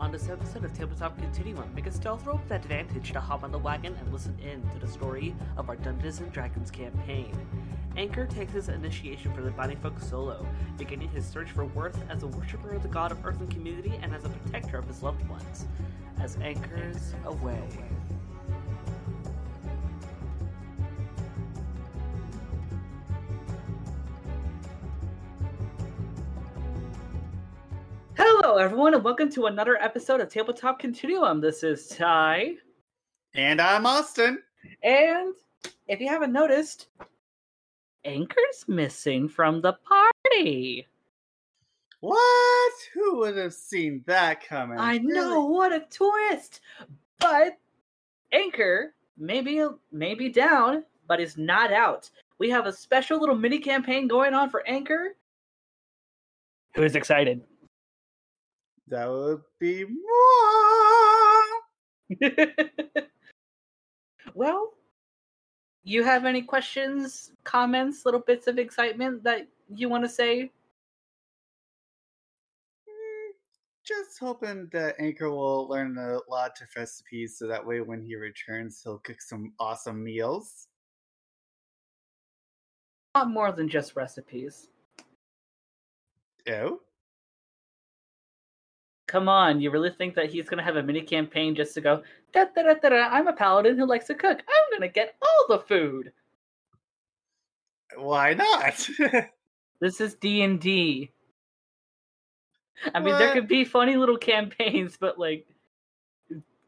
[0.00, 3.50] On this episode of Tabletop Continuum, make a stealth roll with advantage to hop on
[3.50, 7.34] the wagon and listen in to the story of our Dungeons and Dragons campaign.
[7.96, 12.22] Anchor takes his initiation from the Bounty Folk solo, beginning his search for worth as
[12.22, 15.02] a worshiper of the god of earth and community and as a protector of his
[15.02, 15.66] loved ones.
[16.20, 17.68] As anchors away.
[28.58, 31.40] Hello, everyone, and welcome to another episode of Tabletop Continuum.
[31.40, 32.54] This is Ty,
[33.32, 34.42] And I'm Austin.
[34.82, 35.32] and
[35.86, 36.88] if you haven't noticed,
[38.04, 40.88] Anchor's missing from the party.
[42.00, 42.72] What?
[42.94, 44.76] Who would have seen that coming?
[44.76, 46.60] I know what a twist,
[47.20, 47.58] but
[48.32, 52.10] Anchor maybe maybe down, but is not out.
[52.38, 55.14] We have a special little mini campaign going on for Anchor.
[56.74, 57.42] Who is excited?
[58.90, 59.98] That would be more.
[64.34, 64.72] well,
[65.84, 70.50] you have any questions, comments, little bits of excitement that you want to say?
[72.88, 73.30] Mm,
[73.84, 78.16] Just hoping that Anchor will learn a lot of recipes so that way when he
[78.16, 80.68] returns, he'll cook some awesome meals.
[83.14, 84.68] Not more than just recipes.
[86.48, 86.80] Oh?
[89.08, 92.02] Come on, you really think that he's gonna have a mini campaign just to go,
[92.32, 94.38] da da da da da, I'm a paladin who likes to cook.
[94.38, 96.12] I'm gonna get all the food.
[97.96, 98.88] Why not?
[99.80, 101.12] This is D and D.
[102.92, 105.46] I mean, there could be funny little campaigns, but like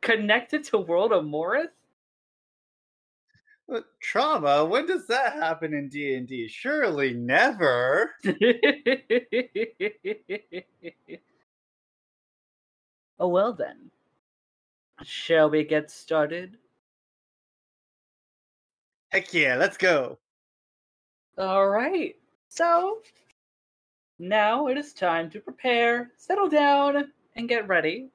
[0.01, 1.71] connected to World of Morris.
[3.69, 4.65] But Trauma?
[4.65, 6.49] When does that happen in D&D?
[6.49, 8.11] Surely never.
[13.21, 13.91] oh well then.
[15.03, 16.57] Shall we get started?
[19.11, 20.19] Heck yeah, let's go.
[21.39, 22.17] All right.
[22.49, 22.99] So
[24.19, 28.11] now it is time to prepare, settle down, and get ready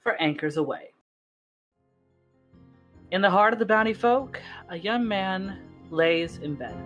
[0.00, 0.90] for Anchors Away.
[3.10, 4.40] In the heart of the bounty folk,
[4.70, 5.58] a young man
[5.90, 6.76] lays in bed,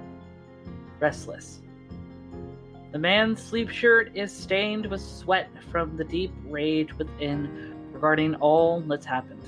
[1.01, 1.61] restless.
[2.91, 8.81] The man's sleep shirt is stained with sweat from the deep rage within regarding all
[8.81, 9.43] that's happened.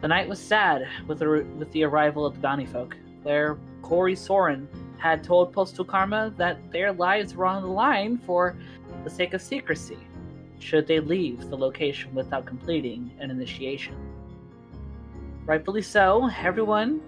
[0.00, 4.16] The night was sad with the, with the arrival of the bounty folk, where Corey
[4.16, 4.68] Soren
[4.98, 8.56] had told Postal Karma that their lives were on the line for
[9.04, 9.98] the sake of secrecy,
[10.58, 13.94] should they leave the location without completing an initiation.
[15.46, 17.00] Rightfully so, everyone,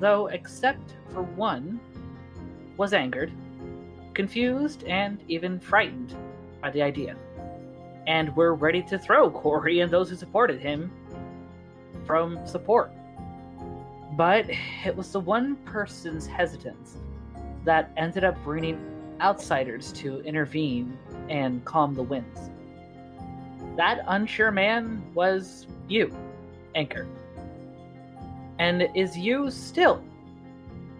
[0.00, 1.80] though except for one,
[2.76, 3.32] was angered,
[4.16, 6.16] confused, and even frightened
[6.60, 7.14] by the idea,
[8.08, 10.90] and were ready to throw Corey and those who supported him
[12.04, 12.90] from support.
[14.16, 14.46] But
[14.84, 16.96] it was the one person's hesitance
[17.64, 18.80] that ended up bringing
[19.20, 20.96] outsiders to intervene
[21.28, 22.50] and calm the winds.
[23.76, 26.16] That unsure man was you,
[26.74, 27.06] Anchor.
[28.58, 30.02] And is you still,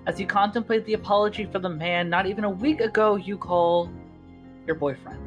[0.06, 3.91] as you contemplate the apology for the man not even a week ago you call
[4.67, 5.21] your boyfriend.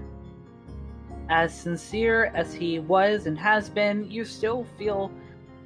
[1.30, 5.12] As sincere as he was and has been, you still feel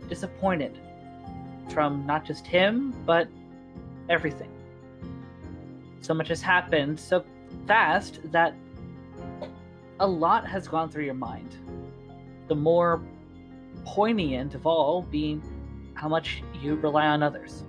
[0.09, 0.77] disappointed
[1.69, 3.27] from not just him, but
[4.09, 4.49] everything.
[6.01, 7.23] So much has happened so
[7.65, 8.53] fast that
[9.99, 11.55] a lot has gone through your mind.
[12.49, 13.01] The more
[13.85, 15.41] poignant of all being
[15.93, 17.63] how much you rely on others.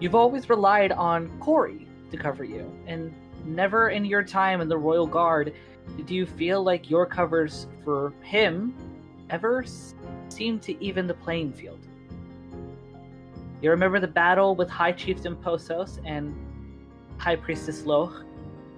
[0.00, 3.12] You've always relied on Corey to cover you, and
[3.44, 5.54] never in your time in the Royal Guard
[5.96, 8.74] did you feel like your covers for him
[9.30, 9.64] ever
[10.28, 11.80] seemed to even the playing field.
[13.60, 16.34] You remember the battle with High Chieftain Posos and
[17.16, 18.24] High Priestess Loch,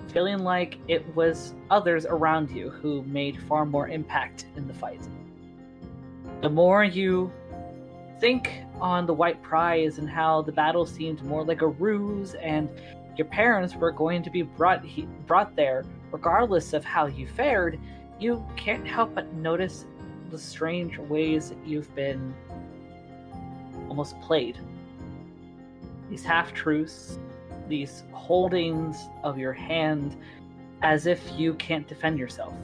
[0.09, 5.03] feeling like it was others around you who made far more impact in the fight.
[6.41, 7.31] The more you
[8.21, 12.69] think on the White Prize and how the battle seemed more like a ruse, and
[13.17, 17.79] your parents were going to be brought he- brought there regardless of how you fared,
[18.19, 19.87] you can't help but notice
[20.31, 22.35] the strange ways you've been
[23.89, 24.59] almost played.
[26.09, 27.19] These half truths,
[27.69, 30.17] these holdings of your hand
[30.83, 32.55] as if you can't defend yourself.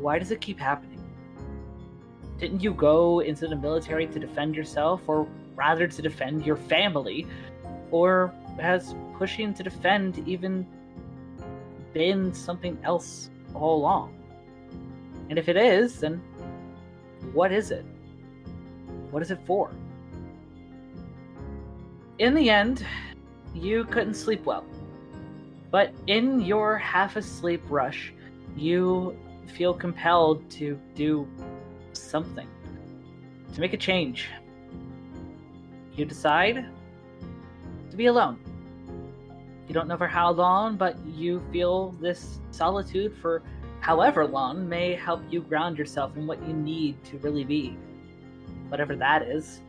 [0.00, 0.93] Why does it keep happening?
[2.38, 7.26] Didn't you go into the military to defend yourself, or rather to defend your family?
[7.90, 10.66] Or has pushing to defend even
[11.92, 14.14] been something else all along?
[15.30, 16.20] And if it is, then
[17.32, 17.84] what is it?
[19.10, 19.70] What is it for?
[22.18, 22.84] In the end,
[23.54, 24.64] you couldn't sleep well.
[25.70, 28.12] But in your half asleep rush,
[28.56, 29.16] you
[29.46, 31.28] feel compelled to do
[31.94, 32.48] something,
[33.54, 34.28] to make a change.
[35.94, 36.66] You decide
[37.90, 38.38] to be alone.
[39.68, 43.42] You don't know for how long, but you feel this solitude for
[43.80, 47.76] however long may help you ground yourself in what you need to really be,
[48.68, 49.60] whatever that is.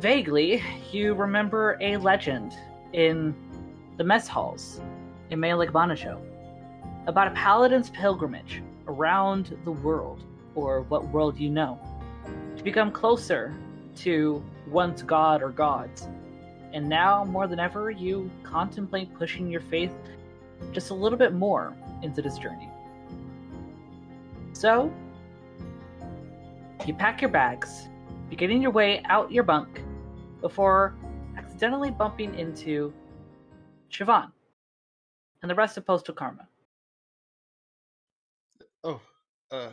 [0.00, 2.54] Vaguely, you remember a legend
[2.92, 3.34] in
[3.98, 4.80] the mess halls
[5.30, 6.20] in Malik Banasho
[7.06, 10.24] about a paladin's pilgrimage around the world,
[10.54, 11.78] or what world you know,
[12.56, 13.54] to become closer
[13.96, 16.08] to one's god or gods.
[16.72, 19.92] And now, more than ever, you contemplate pushing your faith
[20.72, 22.70] just a little bit more into this journey.
[24.52, 24.92] So,
[26.86, 27.88] you pack your bags,
[28.30, 29.82] beginning your way out your bunk
[30.40, 30.94] before
[31.36, 32.92] accidentally bumping into
[33.90, 34.30] Siobhan
[35.42, 36.48] and the rest of Postal Karma.
[38.84, 39.00] Oh,
[39.52, 39.70] uh,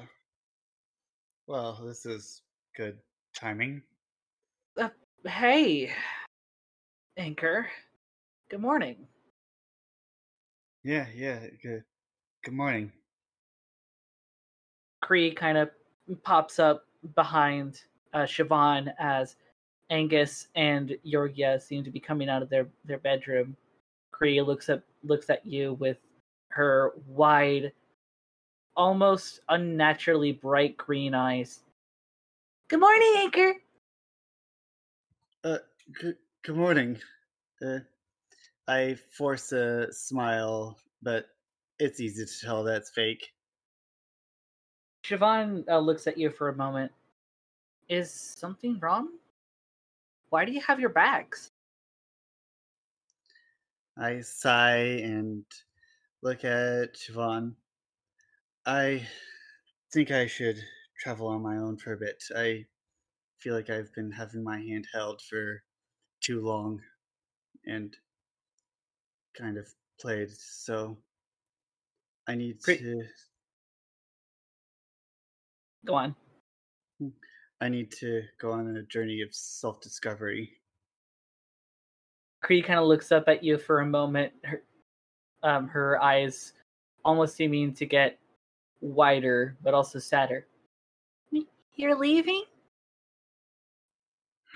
[1.48, 2.44] well, this is
[2.78, 3.00] good
[3.36, 3.82] timing.
[4.78, 4.90] Uh,
[5.26, 5.92] hey,
[7.18, 7.68] Anchor.
[8.52, 8.98] Good morning.
[10.84, 11.84] Yeah, yeah, good.
[12.44, 12.92] Good morning.
[15.02, 15.72] Cree kind of
[16.24, 16.86] pops up
[17.16, 17.82] behind
[18.14, 19.38] uh, Siobhan as
[19.90, 23.58] Angus and Yorgia seem to be coming out of their, their bedroom.
[24.12, 25.98] Cree looks at looks at you with
[26.50, 27.72] her wide,
[28.80, 31.60] almost unnaturally bright green eyes.
[32.70, 33.54] Good morning, Anchor.
[35.44, 35.58] Uh,
[36.00, 36.98] good, good morning.
[37.62, 37.80] Uh,
[38.70, 41.26] I force a smile, but
[41.78, 43.28] it's easy to tell that's fake.
[45.04, 46.92] Siobhan uh, looks at you for a moment.
[47.90, 49.10] Is something wrong?
[50.30, 51.52] Why do you have your bags?
[53.98, 55.44] I sigh and
[56.22, 57.56] look at Siobhan.
[58.66, 59.08] I
[59.92, 60.58] think I should
[61.00, 62.24] travel on my own for a bit.
[62.36, 62.68] I
[63.40, 65.64] feel like I've been having my hand held for
[66.22, 66.82] too long
[67.66, 67.96] and
[69.38, 69.68] kind of
[70.00, 70.98] played, so
[72.28, 72.80] I need Great.
[72.80, 73.04] to
[75.86, 76.16] Go on.
[77.62, 80.62] I need to go on a journey of self discovery.
[82.42, 84.64] Cree kind of looks up at you for a moment, her,
[85.44, 86.54] um, her eyes
[87.04, 88.19] almost seeming to get
[88.82, 90.46] wider, but also sadder.
[91.76, 92.44] You're leaving?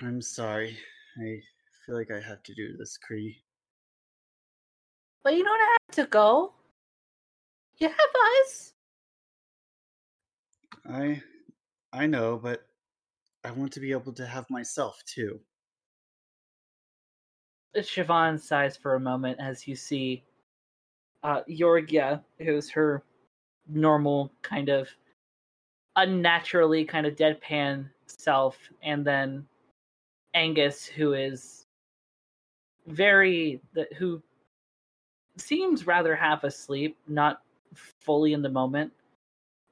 [0.02, 0.76] I'm sorry.
[1.18, 1.40] I
[1.86, 3.42] feel like I have to do this, Cree.
[5.22, 6.52] But you don't have to go.
[7.78, 7.96] You have
[8.42, 8.74] us.
[10.86, 11.22] I
[11.92, 12.66] I know, but
[13.42, 15.40] I want to be able to have myself too.
[17.76, 20.24] Siobhan sighs for a moment as you see
[21.22, 23.02] uh, Yorgia, who's her
[23.68, 24.88] normal kind of
[25.96, 29.46] unnaturally kind of deadpan self, and then
[30.34, 31.66] Angus, who is
[32.86, 33.60] very
[33.96, 34.22] who
[35.36, 37.42] seems rather half asleep, not
[38.00, 38.92] fully in the moment.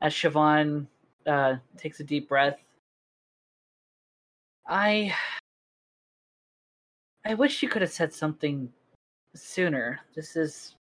[0.01, 0.87] As Siobhan
[1.27, 2.59] uh, takes a deep breath,
[4.67, 5.15] I
[7.25, 8.73] I wish you could have said something
[9.35, 10.01] sooner.
[10.15, 10.75] This is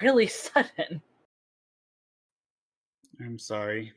[0.00, 1.02] really sudden.
[3.20, 3.92] I'm sorry.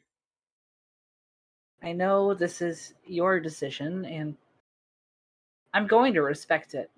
[1.84, 4.36] I know this is your decision, and
[5.74, 6.90] I'm going to respect it.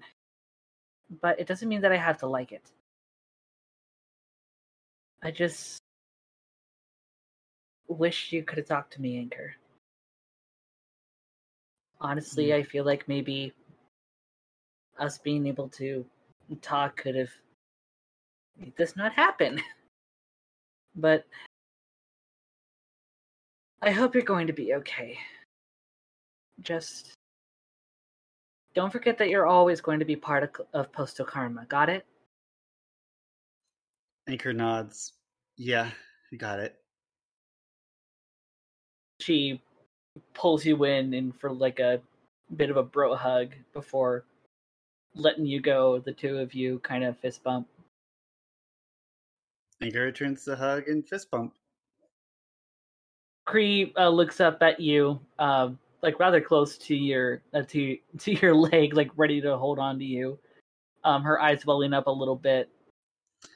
[1.21, 2.63] But it doesn't mean that I have to like it.
[5.21, 5.79] I just
[7.87, 9.55] wish you could have talked to me, Anchor.
[11.99, 12.55] Honestly, Mm.
[12.55, 13.53] I feel like maybe
[14.97, 16.05] us being able to
[16.61, 17.31] talk could have
[18.57, 19.61] made this not happen.
[20.95, 21.25] but
[23.81, 25.17] I hope you're going to be okay.
[26.61, 27.13] Just
[28.73, 31.65] don't forget that you're always going to be part of, of Postal Karma.
[31.65, 32.05] Got it?
[34.27, 35.13] Anchor nods.
[35.57, 35.89] Yeah,
[36.31, 36.75] you got it.
[39.21, 39.61] She
[40.33, 42.01] pulls you in and for like a
[42.55, 44.25] bit of a bro hug before
[45.15, 45.99] letting you go.
[45.99, 47.67] The two of you kind of fist bump.
[49.81, 51.53] Anchor returns the hug and fist bump.
[53.49, 55.69] Cree uh, looks up at you, uh,
[56.03, 59.97] like rather close to your uh, to to your leg, like ready to hold on
[59.97, 60.37] to you.
[61.03, 62.69] Um, her eyes welling up a little bit.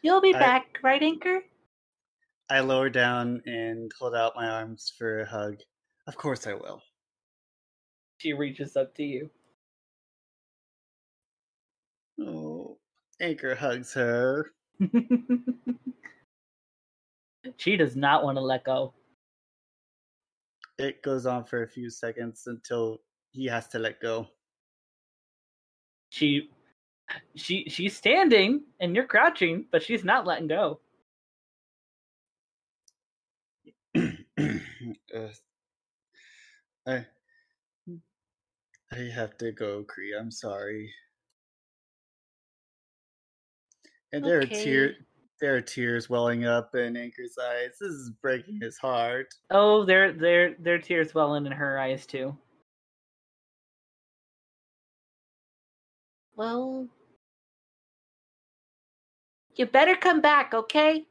[0.02, 1.42] You'll be I- back, right, Anchor?
[2.50, 5.58] I lower down and hold out my arms for a hug.
[6.08, 6.82] Of course I will.
[8.18, 9.30] She reaches up to you.
[12.20, 12.78] Oh,
[13.22, 14.54] Anchor hugs her.
[17.58, 18.94] she does not want to let go.
[20.78, 23.00] It goes on for a few seconds until
[23.32, 24.28] he has to let go.
[26.10, 26.50] She
[27.36, 30.80] she she's standing and you're crouching, but she's not letting go.
[33.96, 35.30] uh,
[36.88, 37.06] I
[38.92, 40.16] I have to go, Cree.
[40.20, 40.92] I'm sorry.
[44.12, 44.96] And there are tears.
[45.42, 45.48] Okay.
[45.48, 47.72] There are tears welling up in Anchor's eyes.
[47.80, 49.34] This is breaking his heart.
[49.50, 52.36] Oh, there there there are tears welling in her eyes too.
[56.36, 56.88] Well,
[59.56, 61.06] you better come back, okay?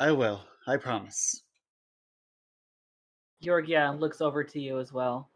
[0.00, 0.40] I will.
[0.66, 1.42] I promise.
[3.42, 5.28] Georgia looks over to you as well,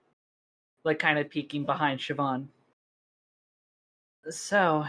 [0.84, 2.46] like kind of peeking behind Siobhan.
[4.30, 4.84] So,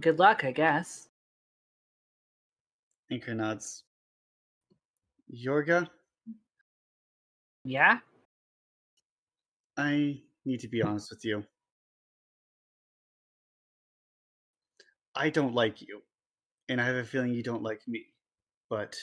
[0.00, 1.08] good luck, I guess.
[3.10, 3.84] Anchor nods.
[5.32, 5.88] Yorga,
[7.64, 7.98] Yeah?
[9.76, 11.44] I need to be honest with you.
[15.16, 16.02] I don't like you,
[16.68, 18.04] and I have a feeling you don't like me.
[18.70, 18.96] But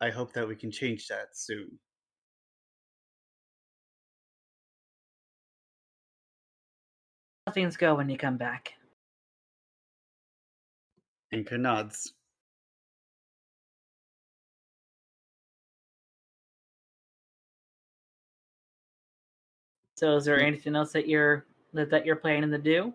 [0.00, 1.78] I hope that we can change that soon.
[7.46, 8.74] How things go when you come back.
[11.32, 12.12] Anchor nods.
[19.96, 21.44] So, is there anything else that you're
[21.74, 22.92] that, that you're planning to do?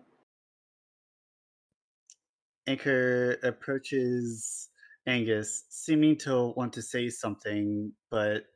[2.66, 4.70] Anchor approaches
[5.06, 8.46] Angus, seeming to want to say something, but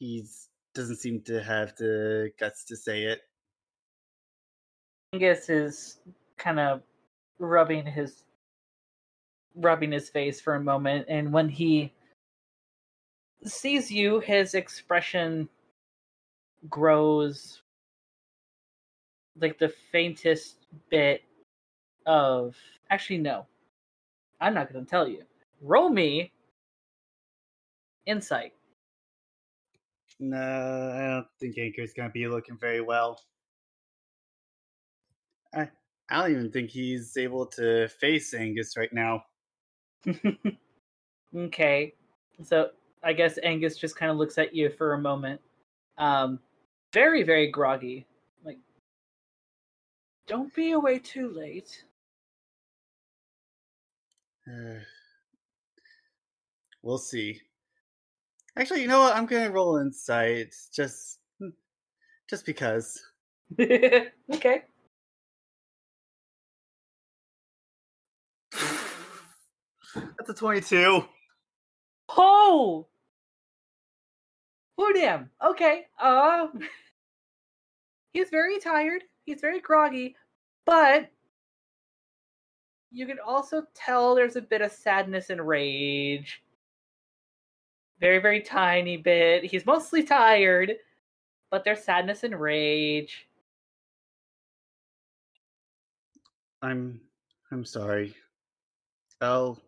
[0.00, 0.26] he
[0.74, 3.20] doesn't seem to have the guts to say it.
[5.12, 5.98] Angus is
[6.36, 6.82] kind of
[7.38, 8.24] rubbing his
[9.56, 11.92] rubbing his face for a moment, and when he
[13.44, 15.48] sees you, his expression
[16.68, 17.62] grows
[19.40, 21.22] like the faintest bit
[22.06, 22.56] of.
[22.90, 23.46] Actually, no,
[24.40, 25.22] I'm not going to tell you.
[25.60, 26.32] Roll me
[28.06, 28.52] insight.
[30.18, 33.20] No, I don't think Anchor's gonna be looking very well.
[35.54, 35.68] I
[36.08, 39.24] I don't even think he's able to face Angus right now.
[41.36, 41.94] okay.
[42.42, 42.70] So
[43.02, 45.40] I guess Angus just kind of looks at you for a moment.
[45.98, 46.40] Um
[46.92, 48.06] very, very groggy.
[48.44, 48.58] Like
[50.26, 51.84] don't be away too late.
[54.48, 54.78] Uh,
[56.82, 57.40] we'll see.
[58.58, 59.14] Actually, you know what?
[59.14, 61.18] I'm gonna roll insight just
[62.28, 63.00] just because.
[63.60, 64.62] okay.
[70.26, 71.04] That's a 22.
[72.08, 72.86] Oh
[74.76, 75.30] Oh damn.
[75.44, 75.86] Okay.
[76.00, 76.48] Uh
[78.12, 79.04] he's very tired.
[79.24, 80.16] He's very groggy,
[80.64, 81.10] but
[82.90, 86.42] you can also tell there's a bit of sadness and rage.
[88.00, 89.44] Very, very tiny bit.
[89.44, 90.74] He's mostly tired,
[91.52, 93.28] but there's sadness and rage.
[96.62, 97.00] I'm
[97.52, 98.16] I'm sorry.
[99.20, 99.60] I'll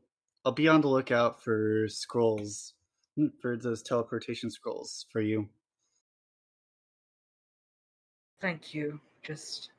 [0.48, 2.72] I'll be on the lookout for scrolls
[3.18, 5.46] mm, for those teleportation scrolls for you.
[8.40, 8.98] Thank you.
[9.22, 9.72] Just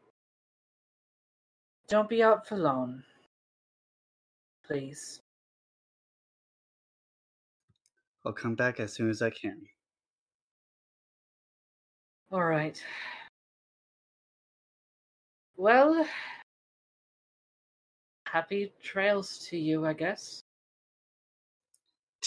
[1.88, 3.01] don't be out for long.
[4.63, 5.21] Please.
[8.23, 9.59] I'll come back as soon as I can.
[12.31, 12.79] All right.
[15.57, 16.05] Well,
[18.27, 20.43] happy trails to you, I guess.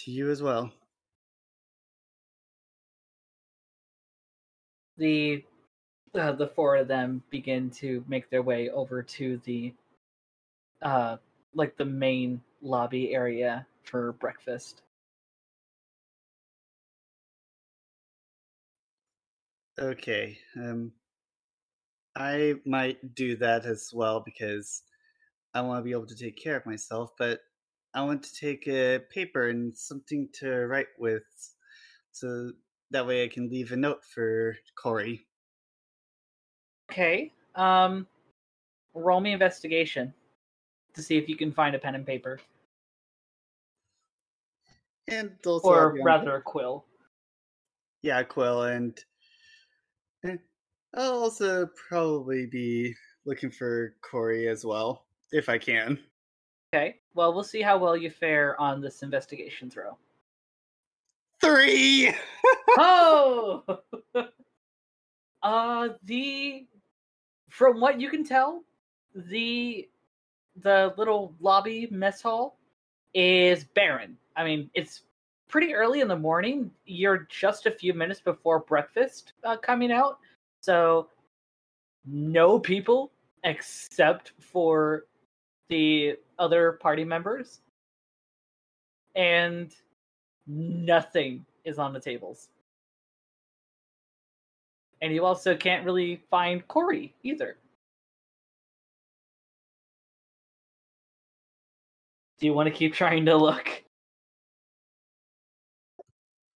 [0.02, 0.72] To you as well.
[4.96, 5.44] The
[6.12, 9.74] uh, the four of them begin to make their way over to the
[10.82, 11.18] uh
[11.54, 14.82] like the main lobby area for breakfast.
[19.78, 20.38] Okay.
[20.56, 20.92] Um
[22.16, 24.82] I might do that as well because
[25.54, 27.40] I want to be able to take care of myself, but
[27.94, 31.22] I want to take a paper and something to write with
[32.12, 32.52] so
[32.90, 35.26] that way I can leave a note for Corey.
[36.90, 37.32] Okay.
[37.54, 38.06] Um
[38.94, 40.12] roll me investigation.
[40.94, 42.38] to see if you can find a pen and paper,
[45.08, 46.84] And also, or I'll be on- rather a quill.
[48.02, 48.98] yeah, Quill, and
[50.24, 50.36] eh,
[50.94, 52.94] I'll also probably be
[53.24, 55.98] looking for Corey as well, if I can.
[56.74, 56.96] Okay.
[57.14, 59.98] Well, we'll see how well you fare on this investigation throw.
[61.40, 62.14] Three!
[62.78, 63.64] oh
[65.42, 66.66] uh the
[67.50, 68.62] from what you can tell
[69.14, 69.88] the
[70.62, 72.58] the little lobby mess hall
[73.14, 75.02] is barren i mean it's
[75.48, 80.18] pretty early in the morning you're just a few minutes before breakfast uh, coming out
[80.60, 81.08] so
[82.06, 83.10] no people
[83.44, 85.04] except for
[85.68, 87.60] the other party members
[89.14, 89.72] and
[90.46, 92.48] nothing is on the tables
[95.02, 97.56] and you also can't really find Corey either.
[102.38, 103.68] Do you want to keep trying to look?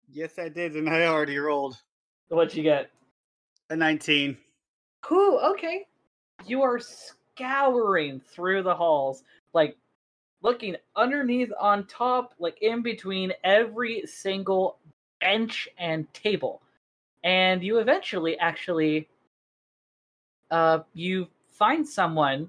[0.09, 1.77] Yes, I did, and I already rolled
[2.29, 2.91] What you get?
[3.69, 4.39] a 19.
[5.09, 5.87] Whew, okay.
[6.47, 9.77] You are scouring through the halls, like
[10.43, 14.79] looking underneath, on top, like in between every single
[15.21, 16.61] bench and table.
[17.25, 19.09] And you eventually actually
[20.51, 22.49] uh you find someone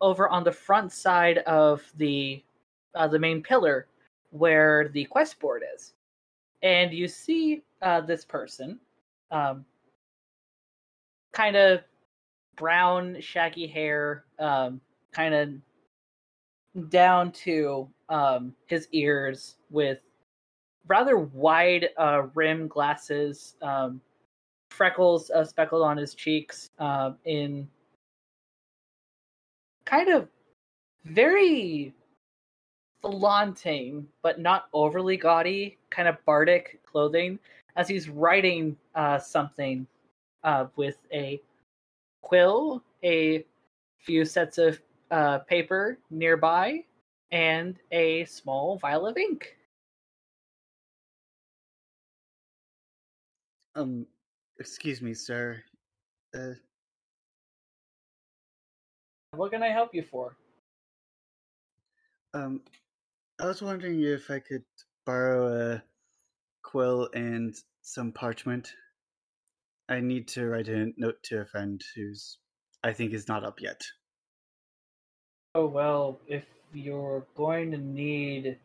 [0.00, 2.42] over on the front side of the
[2.94, 3.86] uh, the main pillar
[4.30, 5.92] where the quest board is.
[6.62, 8.78] And you see uh this person
[9.30, 9.64] um
[11.32, 11.80] kind of
[12.56, 14.80] brown, shaggy hair, um,
[15.12, 15.50] kind of
[16.88, 19.98] down to um, his ears, with
[20.86, 24.00] rather wide uh, rim glasses, um,
[24.70, 27.68] freckles uh, speckled on his cheeks, um, in
[29.84, 30.28] kind of
[31.04, 31.94] very
[33.00, 37.38] flaunting but not overly gaudy kind of bardic clothing
[37.76, 39.86] as he's writing uh, something
[40.44, 41.40] uh, with a
[42.22, 43.44] quill, a
[43.98, 46.84] few sets of uh, paper nearby,
[47.30, 49.56] and a small vial of ink.
[53.74, 54.06] Um,
[54.58, 55.62] excuse me, sir.
[56.34, 56.54] Uh,
[59.32, 60.36] What can I help you for?
[62.32, 62.62] um,
[63.38, 64.64] I was wondering if I could
[65.04, 65.82] borrow a
[66.62, 68.72] quill and some parchment.
[69.88, 72.38] I need to write a note to a friend who's
[72.82, 73.80] I think is not up yet.
[75.58, 78.58] Oh, well, if you're going to need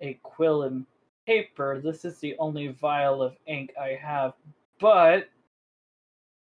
[0.00, 0.84] a quill and
[1.28, 4.32] paper, this is the only vial of ink I have.
[4.80, 5.28] But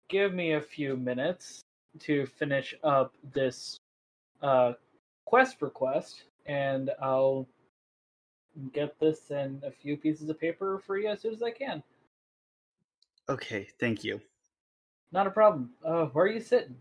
[0.09, 1.61] give me a few minutes
[2.01, 3.79] to finish up this
[4.41, 4.73] uh,
[5.27, 7.47] quest request, and I'll
[8.73, 11.83] get this and a few pieces of paper for you as soon as I can.
[13.29, 14.23] Okay, thank you.
[15.13, 15.73] Not a problem.
[15.85, 16.77] Uh, where are you sitting?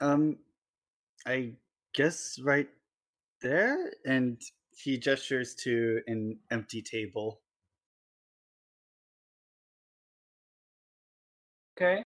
[0.00, 0.38] Um,
[1.26, 1.52] I
[1.94, 2.68] guess right
[3.42, 4.40] there, and
[4.76, 7.40] he gestures to an empty table.
[11.76, 12.02] Okay.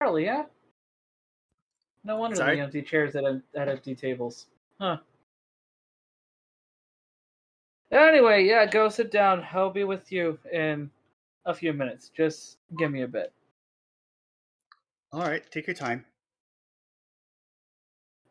[0.00, 0.44] Charlie, yeah?
[2.04, 2.56] No wonder Sorry?
[2.56, 4.46] the empty chairs at, at empty tables.
[4.80, 4.98] Huh.
[7.90, 9.44] Anyway, yeah, go sit down.
[9.52, 10.90] I'll be with you in
[11.46, 12.10] a few minutes.
[12.14, 13.32] Just give me a bit.
[15.12, 16.04] All right, take your time.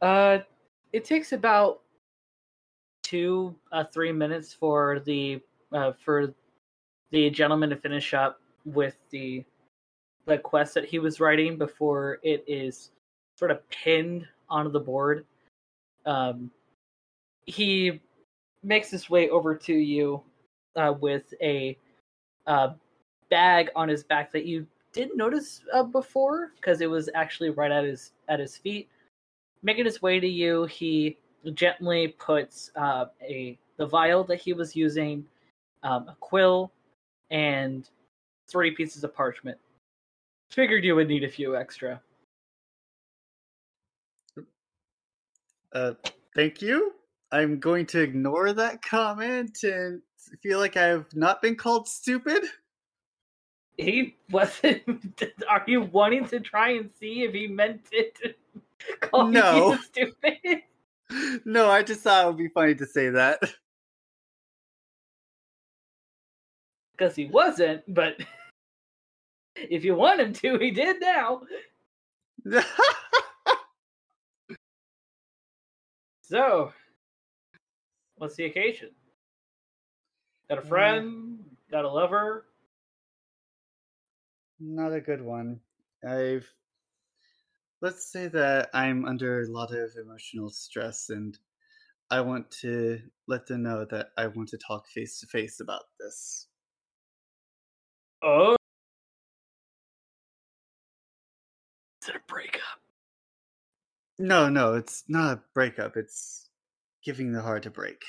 [0.01, 0.39] Uh,
[0.93, 1.81] it takes about
[3.03, 5.41] two, uh, three minutes for the
[5.73, 6.33] uh, for
[7.11, 9.43] the gentleman to finish up with the
[10.25, 12.91] the quest that he was writing before it is
[13.35, 15.25] sort of pinned onto the board.
[16.05, 16.51] Um,
[17.45, 18.01] he
[18.61, 20.21] makes his way over to you
[20.75, 21.77] uh, with a
[22.45, 22.73] uh,
[23.29, 27.71] bag on his back that you didn't notice uh, before because it was actually right
[27.71, 28.89] at his at his feet
[29.63, 31.17] making his way to you, he
[31.53, 35.23] gently puts uh, a the vial that he was using,
[35.83, 36.71] um, a quill,
[37.29, 37.89] and
[38.49, 39.57] three pieces of parchment.
[40.49, 42.01] Figured you would need a few extra.
[45.73, 45.93] Uh,
[46.33, 46.93] thank you.
[47.31, 50.01] I'm going to ignore that comment and
[50.41, 52.45] feel like I've not been called stupid.
[53.77, 54.81] He wasn't.
[55.49, 58.37] Are you wanting to try and see if he meant it?
[59.01, 59.77] Call No.
[59.85, 60.63] stupid.
[61.45, 63.39] No, I just thought it would be funny to say that.
[66.97, 68.15] Because he wasn't, but
[69.55, 71.41] if you want him to, he did now.
[76.23, 76.73] So,
[78.15, 78.89] what's the occasion?
[80.49, 81.45] Got a Uh, friend?
[81.69, 82.46] Got a lover?
[84.59, 85.59] Not a good one.
[86.07, 86.47] I've.
[87.81, 91.37] Let's say that I'm under a lot of emotional stress and
[92.09, 95.83] I want to let them know that I want to talk face to face about
[95.99, 96.47] this.
[98.23, 98.55] Oh.
[102.01, 102.61] Is it a breakup?
[104.17, 105.97] No, no, it's not a breakup.
[105.97, 106.49] It's
[107.03, 108.03] giving the heart a break.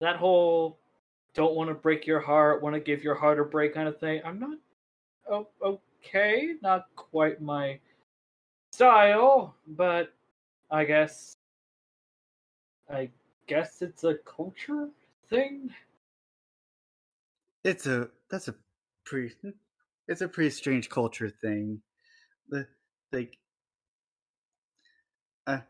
[0.00, 0.78] That whole
[1.34, 3.98] don't want to break your heart, want to give your heart a break kind of
[3.98, 4.20] thing.
[4.24, 4.58] I'm not
[5.30, 7.78] oh, okay, not quite my
[8.72, 10.12] style, but
[10.70, 11.36] I guess
[12.90, 13.10] I
[13.46, 14.88] guess it's a culture
[15.28, 15.70] thing.
[17.64, 18.54] It's a that's a
[19.04, 19.34] pretty
[20.06, 21.80] it's a pretty strange culture thing.
[22.48, 22.66] The
[23.12, 23.36] like
[25.46, 25.60] uh,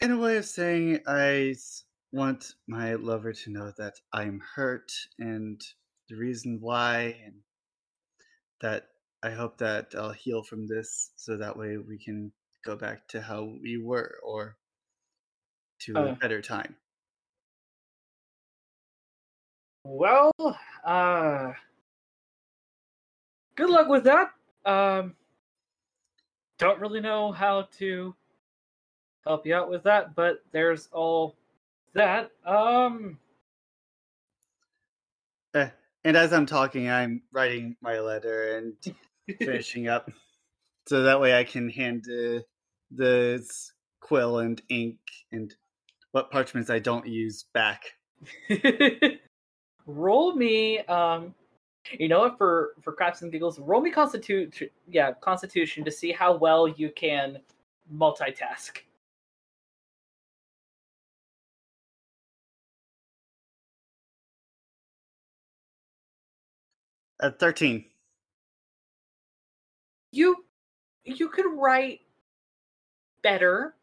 [0.00, 1.54] in a way of saying I
[2.14, 5.60] want my lover to know that I'm hurt and
[6.08, 7.34] the reason why and
[8.60, 8.84] that
[9.22, 12.32] I hope that I'll heal from this so that way we can
[12.64, 14.56] go back to how we were or
[15.80, 16.02] to Uh.
[16.04, 16.76] a better time.
[19.84, 20.32] Well,
[20.84, 21.52] uh
[23.56, 24.32] good luck with that.
[24.64, 25.16] Um
[26.58, 28.14] don't really know how to
[29.26, 31.34] help you out with that, but there's all
[31.94, 32.30] that.
[32.46, 33.18] Um
[35.54, 35.68] Eh,
[36.02, 38.74] and as I'm talking, I'm writing my letter and
[39.38, 40.10] finishing up,
[40.88, 42.40] so that way I can hand uh,
[42.90, 43.46] the
[44.00, 44.98] quill and ink
[45.32, 45.54] and
[46.10, 47.84] what parchments I don't use back.
[49.86, 51.34] roll me um
[51.98, 56.10] you know what for for craps and giggles roll me constitution yeah constitution to see
[56.10, 57.38] how well you can
[57.94, 58.78] multitask
[67.24, 67.86] At thirteen,
[70.12, 70.44] you
[71.04, 72.00] you could write
[73.22, 73.76] better.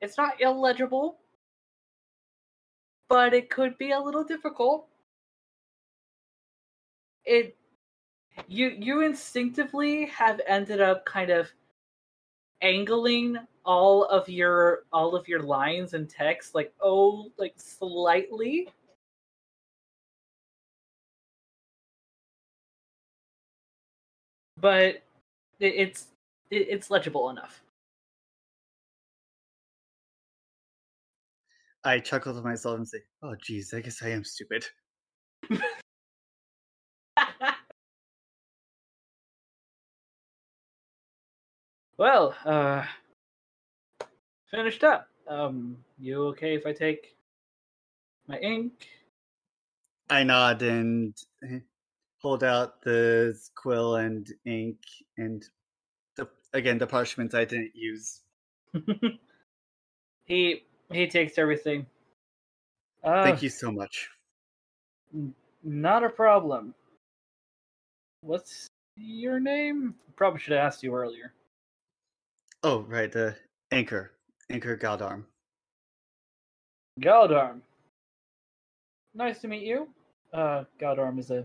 [0.00, 1.18] It's not illegible.
[3.10, 4.88] But it could be a little difficult.
[7.26, 7.58] It
[8.46, 11.50] you you instinctively have ended up kind of
[12.62, 18.66] angling all of your all of your lines and text like oh like slightly
[24.60, 25.02] but
[25.60, 26.08] it's
[26.50, 27.62] it's legible enough.
[31.84, 34.66] I chuckle to myself and say, "Oh, geez, I guess I am stupid."
[41.96, 42.84] well uh
[44.50, 45.08] finished up.
[45.28, 47.16] Um you okay if i take
[48.26, 48.88] my ink?
[50.10, 51.60] I nod and eh,
[52.18, 54.78] hold out the quill and ink
[55.16, 55.44] and
[56.16, 58.20] the again the parchments I didn't use.
[60.24, 61.86] he he takes everything
[63.02, 64.10] uh, Thank you so much.
[65.62, 66.74] Not a problem.
[68.20, 69.94] What's your name?
[70.16, 71.32] Probably should have asked you earlier.
[72.62, 73.36] Oh, right, the
[73.70, 74.12] anchor,
[74.50, 75.24] anchor Galdarm.
[77.00, 77.60] Galdarm.
[79.14, 79.88] Nice to meet you.
[80.32, 81.44] Uh, Galdarm is a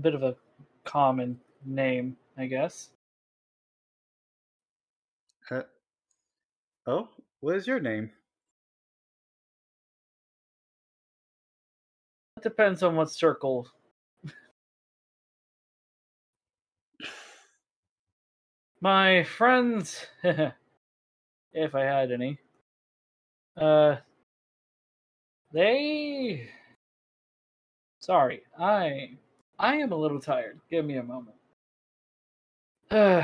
[0.00, 0.36] bit of a
[0.84, 2.90] common name, I guess.
[5.48, 5.64] Huh?
[6.86, 7.08] Oh,
[7.40, 8.10] what is your name?
[12.36, 13.68] It depends on what circle.
[18.80, 20.06] My friends,
[21.52, 22.38] if I had any,
[23.56, 23.96] uh,
[25.52, 26.48] they.
[28.00, 29.10] Sorry, I
[29.62, 30.60] I am a little tired.
[30.68, 31.36] Give me a moment.
[32.90, 33.22] Uh,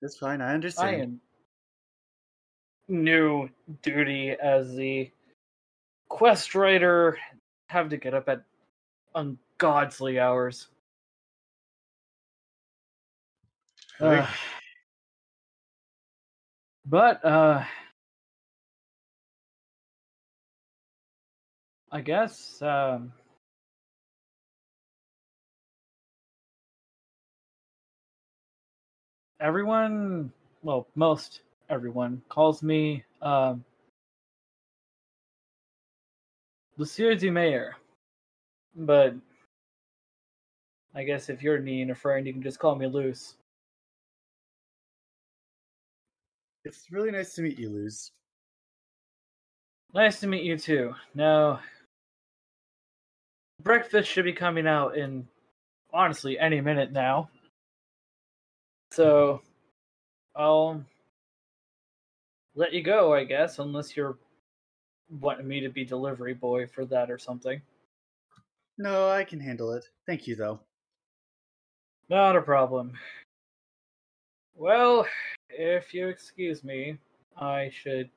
[0.00, 0.40] That's fine.
[0.40, 0.88] I understand.
[0.88, 1.20] I am
[2.88, 3.50] new
[3.82, 5.10] duty as the
[6.08, 7.18] quest writer.
[7.68, 8.42] Have to get up at
[9.14, 10.68] ungodly hours.
[14.00, 14.28] Ugh.
[16.84, 17.64] but uh
[21.90, 23.12] I guess um
[29.46, 30.32] everyone
[30.62, 33.64] well most everyone calls me um
[36.78, 37.76] Monsieur du Mayor.
[38.74, 39.14] But
[40.94, 43.36] I guess if you're needing a friend, you can just call me Luce.
[46.64, 48.10] It's really nice to meet you, Luz.
[49.94, 50.94] Nice to meet you too.
[51.14, 51.60] Now,
[53.62, 55.28] breakfast should be coming out in
[55.92, 57.30] honestly any minute now.
[58.96, 59.42] So,
[60.34, 60.82] I'll
[62.54, 64.16] let you go, I guess, unless you're
[65.20, 67.60] wanting me to be delivery boy for that or something.
[68.78, 69.84] No, I can handle it.
[70.06, 70.60] Thank you, though.
[72.08, 72.94] Not a problem.
[74.54, 75.06] Well,
[75.50, 76.96] if you excuse me,
[77.36, 78.08] I should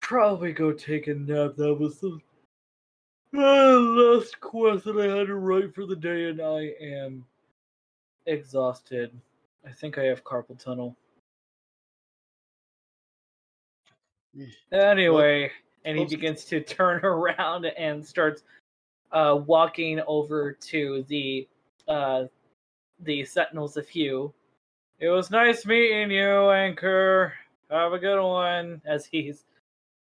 [0.00, 1.56] probably go take a nap.
[1.56, 2.18] That was the
[3.34, 7.26] last quest that I had to write for the day, and I am
[8.24, 9.12] exhausted.
[9.66, 10.96] I think I have carpal tunnel.
[14.72, 15.50] Anyway,
[15.84, 18.42] and he begins to turn around and starts
[19.12, 21.48] uh, walking over to the
[21.88, 22.24] uh,
[23.00, 24.32] the Sentinels of Hugh.
[24.98, 27.32] It was nice meeting you, Anchor.
[27.70, 28.80] Have a good one.
[28.84, 29.44] As he's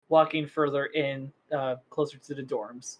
[0.09, 2.97] walking further in, uh, closer to the dorms.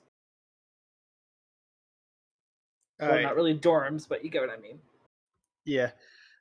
[3.00, 3.24] All well, right.
[3.24, 4.80] not really dorms, but you get what I mean.
[5.66, 5.92] Yeah.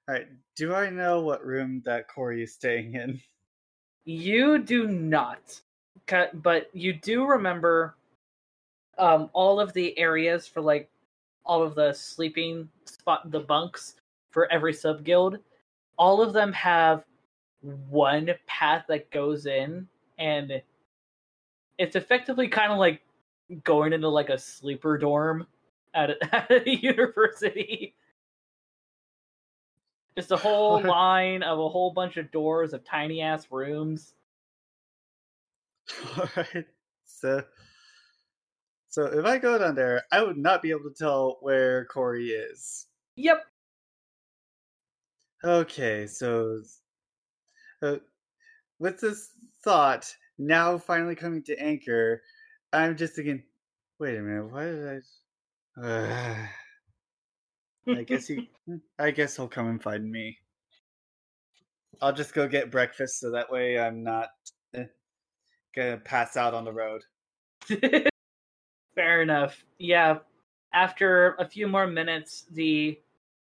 [0.08, 0.28] All right.
[0.54, 3.20] Do I know what room that Corey is staying in?
[4.08, 5.60] You do not,
[6.32, 7.96] but you do remember
[8.98, 10.88] um, all of the areas for like
[11.44, 13.96] all of the sleeping spot, the bunks
[14.30, 15.38] for every sub guild.
[15.98, 17.02] All of them have
[17.88, 19.88] one path that goes in,
[20.18, 20.62] and
[21.78, 23.02] it's effectively kind of like
[23.64, 25.48] going into like a sleeper dorm
[25.94, 27.94] at a, at a university.
[30.16, 34.14] Just a whole line of a whole bunch of doors of tiny ass rooms.
[36.18, 36.64] All right.
[37.04, 37.44] So,
[38.88, 42.28] so if I go down there, I would not be able to tell where Corey
[42.28, 42.86] is.
[43.16, 43.44] Yep.
[45.44, 46.60] Okay, so
[47.82, 47.96] uh,
[48.78, 49.30] with this
[49.62, 52.22] thought now finally coming to anchor,
[52.72, 53.42] I'm just thinking,
[53.98, 55.02] wait a minute, why did
[55.78, 56.48] I?
[57.88, 58.50] I guess he.
[58.98, 60.38] I guess he'll come and find me.
[62.00, 64.28] I'll just go get breakfast so that way I'm not
[64.74, 64.84] eh,
[65.74, 67.02] gonna pass out on the road.
[68.94, 69.64] Fair enough.
[69.78, 70.18] Yeah.
[70.72, 72.98] After a few more minutes, the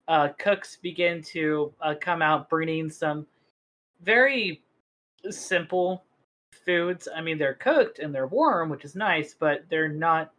[0.07, 3.25] uh, cooks begin to uh, come out bringing some
[4.01, 4.61] very
[5.29, 6.03] simple
[6.65, 7.07] foods.
[7.13, 10.31] I mean, they're cooked and they're warm, which is nice, but they're not.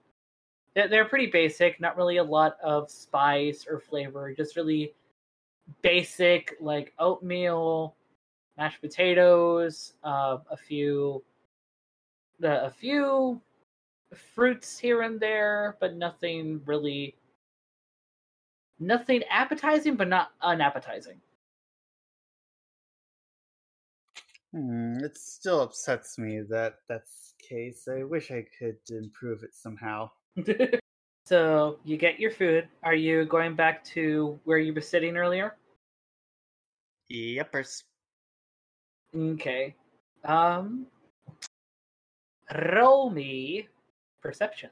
[0.74, 1.80] They're, pretty basic.
[1.80, 4.32] Not really a lot of spice or flavor.
[4.32, 4.92] Just really
[5.82, 7.94] basic, like oatmeal,
[8.56, 11.22] mashed potatoes, uh, a few,
[12.40, 13.40] the a few
[14.12, 17.14] fruits here and there, but nothing really
[18.78, 21.20] nothing appetizing, but not unappetizing.
[24.52, 27.88] Hmm, it still upsets me that that's the case.
[27.88, 30.10] I wish I could improve it somehow.
[31.24, 32.68] so you get your food.
[32.82, 35.56] Are you going back to where you were sitting earlier?
[37.10, 37.82] Yepers.
[39.16, 39.74] Okay.
[40.24, 40.86] Um
[42.72, 43.68] roll me
[44.22, 44.70] perception.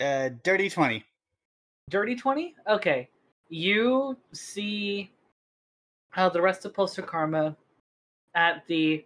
[0.00, 1.04] Uh, dirty twenty.
[1.90, 2.54] Dirty 20?
[2.68, 3.08] Okay.
[3.48, 5.10] You see
[6.10, 7.56] how the rest of Postal Karma
[8.36, 9.04] at the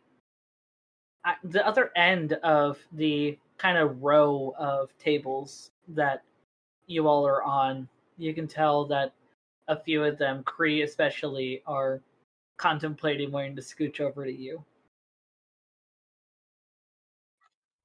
[1.24, 6.22] at the other end of the kind of row of tables that
[6.86, 7.88] you all are on.
[8.16, 9.12] You can tell that
[9.68, 12.00] a few of them, Cree especially, are
[12.56, 14.64] contemplating wanting to scooch over to you.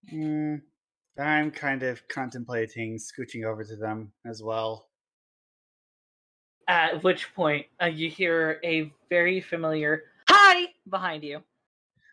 [0.10, 0.56] Hmm.
[1.18, 4.88] I'm kind of contemplating scooching over to them as well.
[6.68, 11.44] At which point, uh, you hear a very familiar "Hi" behind you.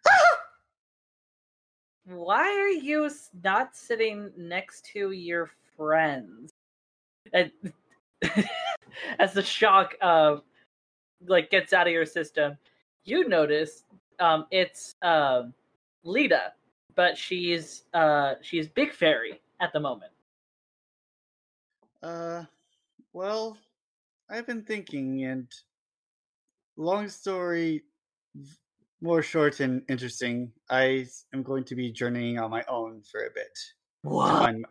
[2.07, 3.11] Why are you
[3.45, 6.51] not sitting next to your friends?
[7.33, 7.51] And
[9.19, 10.43] as the shock of
[11.27, 12.57] like gets out of your system,
[13.05, 13.85] you notice
[14.19, 15.53] um, it's um,
[16.05, 16.53] Lita,
[16.95, 20.13] but she's uh, she's Big Fairy at the moment.
[22.03, 22.45] Uh,
[23.13, 23.57] well,
[24.31, 25.49] I've been thinking, and
[26.77, 27.85] long story,
[29.01, 30.53] more short and interesting.
[30.71, 34.39] I am going to be journeying on my own for a bit to What?
[34.39, 34.67] find m-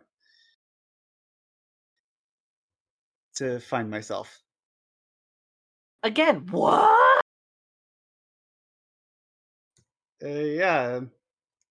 [3.35, 4.41] to find myself.
[6.03, 6.45] Again?
[6.51, 7.21] What?
[10.23, 11.01] Uh, yeah,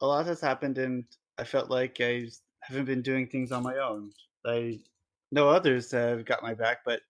[0.01, 1.05] a lot has happened, and
[1.39, 2.29] I felt like I
[2.61, 4.11] haven't been doing things on my own.
[4.47, 4.81] I
[5.33, 7.01] know others have got my back, but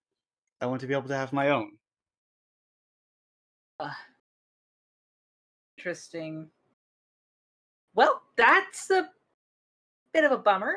[0.61, 1.73] I want to be able to have my own.
[3.81, 3.93] Uh,
[5.77, 6.49] interesting.
[7.95, 9.11] Well, that's a
[10.12, 10.77] bit of a bummer.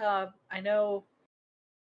[0.00, 1.04] Uh, I know,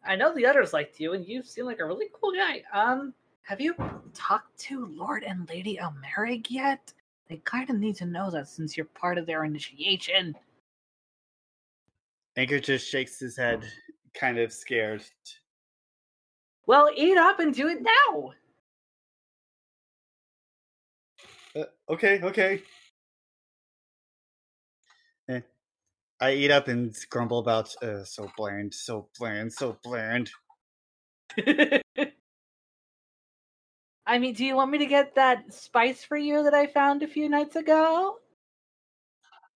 [0.04, 2.62] I know the others liked you, and you seem like a really cool guy.
[2.72, 3.74] Um, have you
[4.14, 6.92] talked to Lord and Lady Elmerig yet?
[7.28, 10.36] They kind of need to know that since you're part of their initiation.
[12.36, 13.64] Anchor just shakes his head,
[14.14, 15.04] kind of scared.
[16.66, 18.32] Well, eat up and do it now.
[21.54, 22.62] Uh, okay, okay.
[26.22, 30.30] I eat up and grumble about uh, so bland, so bland, so bland.
[34.06, 37.02] I mean, do you want me to get that spice for you that I found
[37.02, 38.20] a few nights ago?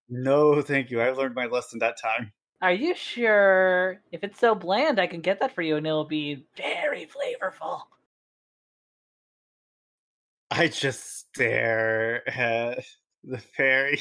[0.08, 1.00] No, thank you.
[1.00, 2.32] I learned my lesson that time.
[2.60, 4.00] Are you sure?
[4.10, 7.82] If it's so bland, I can get that for you and it'll be very flavorful.
[10.50, 12.84] I just stare at
[13.22, 14.00] the fairy.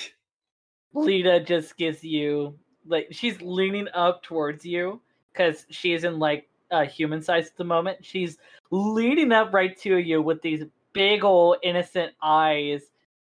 [0.96, 6.86] Lita just gives you like she's leaning up towards you because she's in like uh,
[6.86, 8.04] human size at the moment.
[8.04, 8.38] She's
[8.72, 12.82] leaning up right to you with these big old innocent eyes,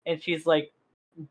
[0.06, 0.72] and she's like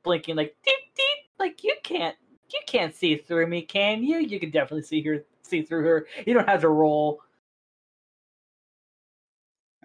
[0.03, 2.15] blinking like deep deep like you can't
[2.51, 4.17] you can't see through me, can you?
[4.17, 6.07] You can definitely see her see through her.
[6.25, 7.21] You don't have to roll.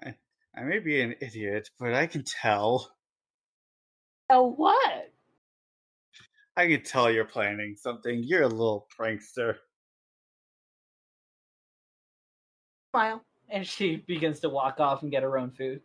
[0.02, 0.14] I,
[0.56, 2.92] I may be an idiot, but I can tell.
[4.30, 5.07] Oh what?
[6.58, 8.24] I can tell you're planning something.
[8.24, 9.58] You're a little prankster.
[12.90, 13.22] Smile.
[13.48, 15.80] And she begins to walk off and get her own food.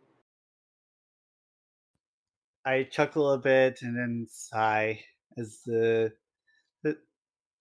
[2.64, 4.98] I chuckle a bit and then sigh
[5.38, 6.12] as the
[6.82, 6.96] the,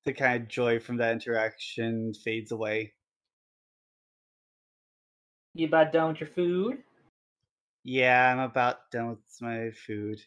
[0.06, 2.94] the kind of joy from that interaction fades away.
[5.54, 6.80] You about done with your food?
[7.84, 10.20] Yeah, I'm about done with my food.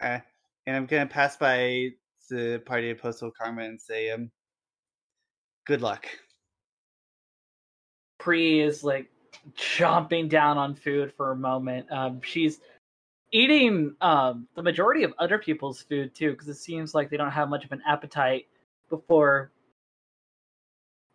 [0.00, 0.20] Uh,
[0.66, 1.90] and I'm gonna pass by
[2.32, 4.30] the party of Postal Karma and say, um,
[5.66, 6.06] good luck.
[8.18, 9.10] Pre is like
[9.54, 11.86] chomping down on food for a moment.
[11.92, 12.60] Um, she's
[13.32, 17.30] eating um, the majority of other people's food too, because it seems like they don't
[17.30, 18.46] have much of an appetite
[18.88, 19.52] before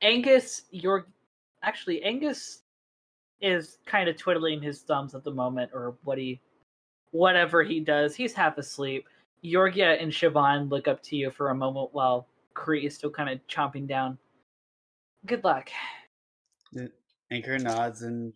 [0.02, 0.64] Angus.
[0.72, 1.08] You're
[1.64, 2.62] actually Angus
[3.42, 6.42] is kind of twiddling his thumbs at the moment, or what he,
[7.12, 8.16] whatever he does.
[8.16, 9.08] He's half asleep.
[9.52, 13.30] Yorgia and Siobhan look up to you for a moment while Kree is still kind
[13.30, 14.18] of chomping down.
[15.26, 15.70] Good luck.
[16.74, 16.92] The
[17.32, 18.34] anchor nods and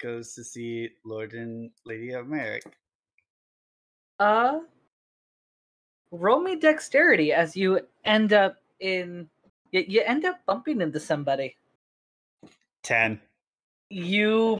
[0.00, 2.62] goes to see Lord and Lady Elmerig.
[4.18, 4.60] Uh,
[6.10, 9.28] roll me dexterity as you end up in.
[9.72, 11.56] You, you end up bumping into somebody.
[12.82, 13.20] Ten.
[13.90, 14.58] You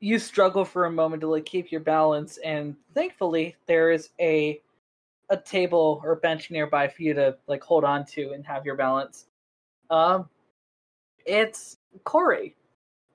[0.00, 4.60] you struggle for a moment to like keep your balance, and thankfully there is a
[5.30, 8.76] a table or bench nearby for you to like hold on to and have your
[8.76, 9.26] balance.
[9.90, 10.28] Um,
[11.26, 12.56] it's Corey,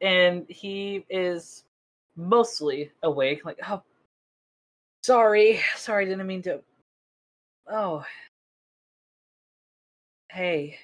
[0.02, 1.65] and he is
[2.15, 3.45] mostly awake.
[3.45, 3.82] Like, oh,
[5.04, 6.62] sorry, sorry, didn't mean to.
[7.67, 8.06] Oh,
[10.30, 10.78] hey,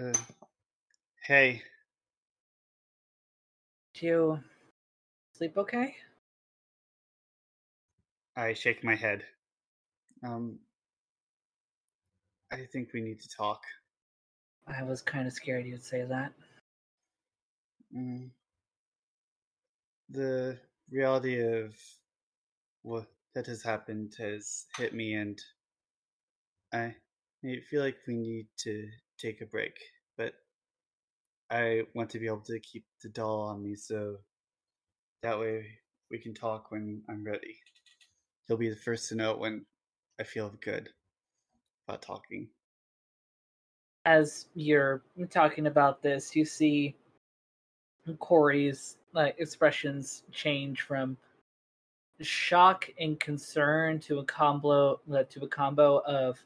[0.00, 0.12] Uh,
[1.22, 1.62] hey,
[3.92, 4.40] do you
[5.36, 5.94] sleep okay?
[8.36, 9.24] I shake my head.
[10.24, 10.58] Um,
[12.50, 13.62] I think we need to talk.
[14.66, 16.32] I was kind of scared you'd say that.
[17.94, 18.30] Mm.
[20.10, 20.58] The
[20.90, 21.74] reality of
[22.82, 25.40] what that has happened has hit me, and
[26.72, 26.94] I
[27.44, 29.76] I feel like we need to take a break.
[30.16, 30.34] But
[31.50, 34.18] I want to be able to keep the doll on me, so
[35.22, 35.66] that way
[36.10, 37.56] we can talk when I'm ready.
[38.52, 39.64] You'll be the first to know when
[40.20, 40.90] I feel good
[41.88, 42.50] about talking.
[44.04, 45.00] As you're
[45.30, 46.94] talking about this, you see
[48.18, 51.16] Corey's like expressions change from
[52.20, 56.38] shock and concern to a combo uh, to a combo of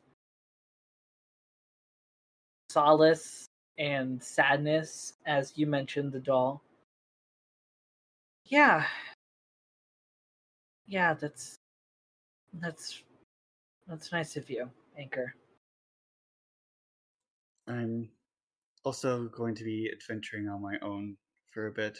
[2.70, 6.62] solace and sadness as you mentioned the doll.
[8.44, 8.86] Yeah.
[10.86, 11.58] Yeah, that's
[12.60, 13.02] that's
[13.86, 15.34] that's nice of you, Anchor.
[17.68, 18.08] I'm
[18.84, 21.16] also going to be adventuring on my own
[21.52, 21.98] for a bit.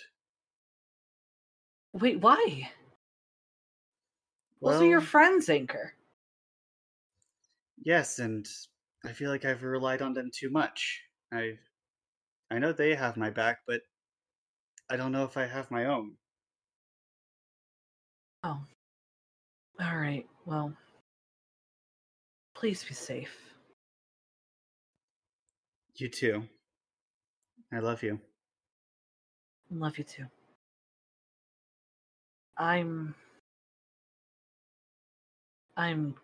[1.92, 2.70] Wait, why?
[4.62, 5.92] Those are your friends, Anchor.
[7.84, 8.46] Yes, and
[9.04, 11.02] I feel like I've relied on them too much.
[11.32, 11.58] I
[12.50, 13.80] I know they have my back, but
[14.88, 16.16] I don't know if I have my own.
[18.42, 18.60] Oh.
[19.80, 20.26] All right.
[20.46, 20.72] Well,
[22.54, 23.36] please be safe.
[25.96, 26.44] You too.
[27.72, 28.20] I love you.
[29.70, 30.26] Love you too.
[32.56, 33.14] I'm.
[35.76, 36.14] I'm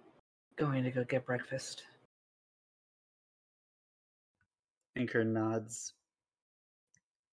[0.56, 1.82] going to go get breakfast.
[4.96, 5.94] Anchor nods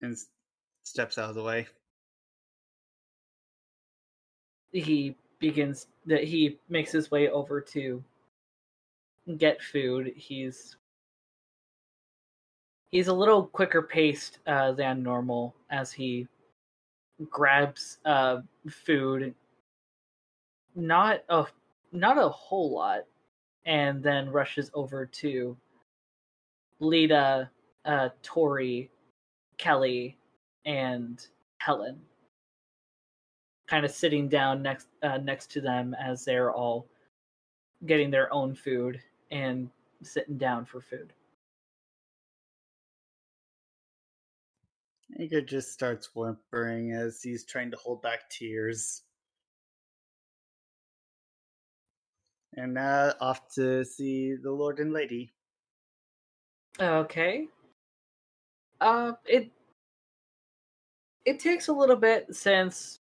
[0.01, 0.17] and
[0.83, 1.67] steps out of the way.
[4.71, 8.03] He begins that he makes his way over to
[9.37, 10.13] get food.
[10.15, 10.75] He's
[12.89, 16.27] he's a little quicker paced uh, than normal as he
[17.29, 19.33] grabs uh, food.
[20.75, 21.45] Not a
[21.91, 23.05] not a whole lot,
[23.65, 25.57] and then rushes over to
[26.79, 27.49] Lita,
[27.85, 28.89] uh, Tori,
[29.57, 30.17] Kelly,
[30.65, 31.25] and
[31.57, 31.99] Helen.
[33.69, 36.87] Kind of sitting down next uh, next to them as they're all
[37.85, 38.99] getting their own food
[39.31, 39.69] and
[40.01, 41.13] sitting down for food.
[45.19, 49.03] Anchor just starts whimpering as he's trying to hold back tears.
[52.55, 55.31] And now off to see the Lord and Lady.
[56.79, 57.47] Okay.
[58.81, 59.51] Uh, it
[61.25, 62.98] it takes a little bit since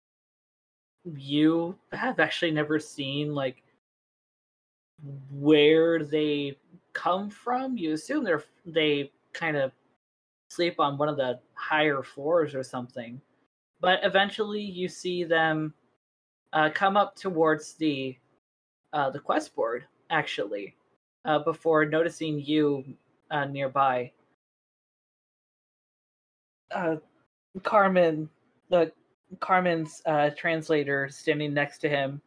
[1.18, 3.62] you have actually never seen like
[5.32, 6.58] where they
[6.94, 7.78] come from.
[7.78, 9.72] You assume they're they kind of
[10.50, 13.22] sleep on one of the higher floors or something,
[13.82, 15.74] but eventually you see them
[16.54, 18.18] uh, come up towards the
[18.94, 20.76] uh, the quest board actually
[21.26, 22.84] uh, before noticing you
[23.32, 24.12] uh, nearby.
[26.72, 26.96] Uh,
[27.64, 28.30] Carmen,
[28.70, 28.92] the
[29.40, 32.22] Carmen's uh, translator standing next to him,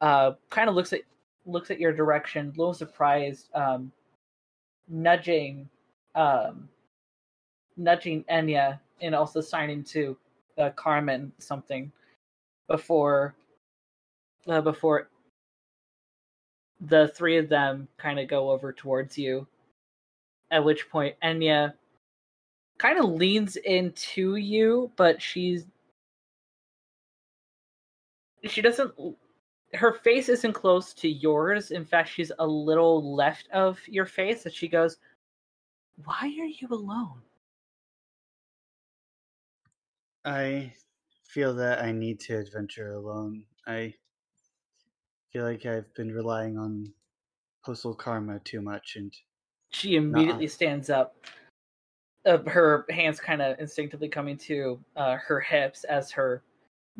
[0.00, 1.00] uh, kind of looks at
[1.46, 3.90] looks at your direction, a little surprised, um,
[4.88, 5.68] nudging,
[6.14, 6.68] um,
[7.76, 10.16] nudging Enya, and also signing to
[10.58, 11.90] uh, Carmen something
[12.68, 13.34] before
[14.48, 15.08] uh, before
[16.80, 19.46] the three of them kind of go over towards you.
[20.50, 21.74] At which point Enya
[22.78, 25.66] kind of leans into you, but she's
[28.44, 28.92] she doesn't
[29.74, 31.70] her face isn't close to yours.
[31.70, 34.98] In fact, she's a little left of your face and she goes,
[36.04, 37.22] "Why are you alone?"
[40.24, 40.74] I
[41.24, 43.46] feel that I need to adventure alone.
[43.66, 43.94] I
[45.32, 46.92] feel like I've been relying on
[47.64, 49.14] postal karma too much and
[49.70, 51.14] She immediately stands up.
[52.26, 56.42] Uh, her hands kind of instinctively coming to uh, her hips as her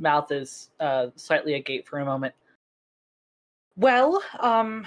[0.01, 2.35] mouth is uh, slightly agape for a moment.
[3.77, 4.87] Well, um,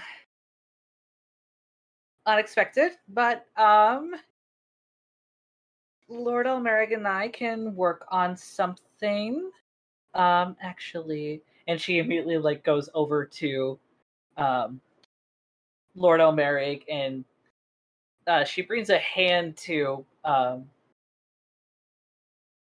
[2.25, 4.13] unexpected, but um,
[6.09, 9.49] Lord Elmerig and I can work on something.
[10.13, 13.79] Um, actually, and she immediately like goes over to
[14.37, 14.79] um
[15.95, 17.23] Lord Elmerig and
[18.25, 20.65] uh, she brings a hand to um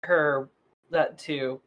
[0.03, 0.49] her
[0.91, 1.61] that to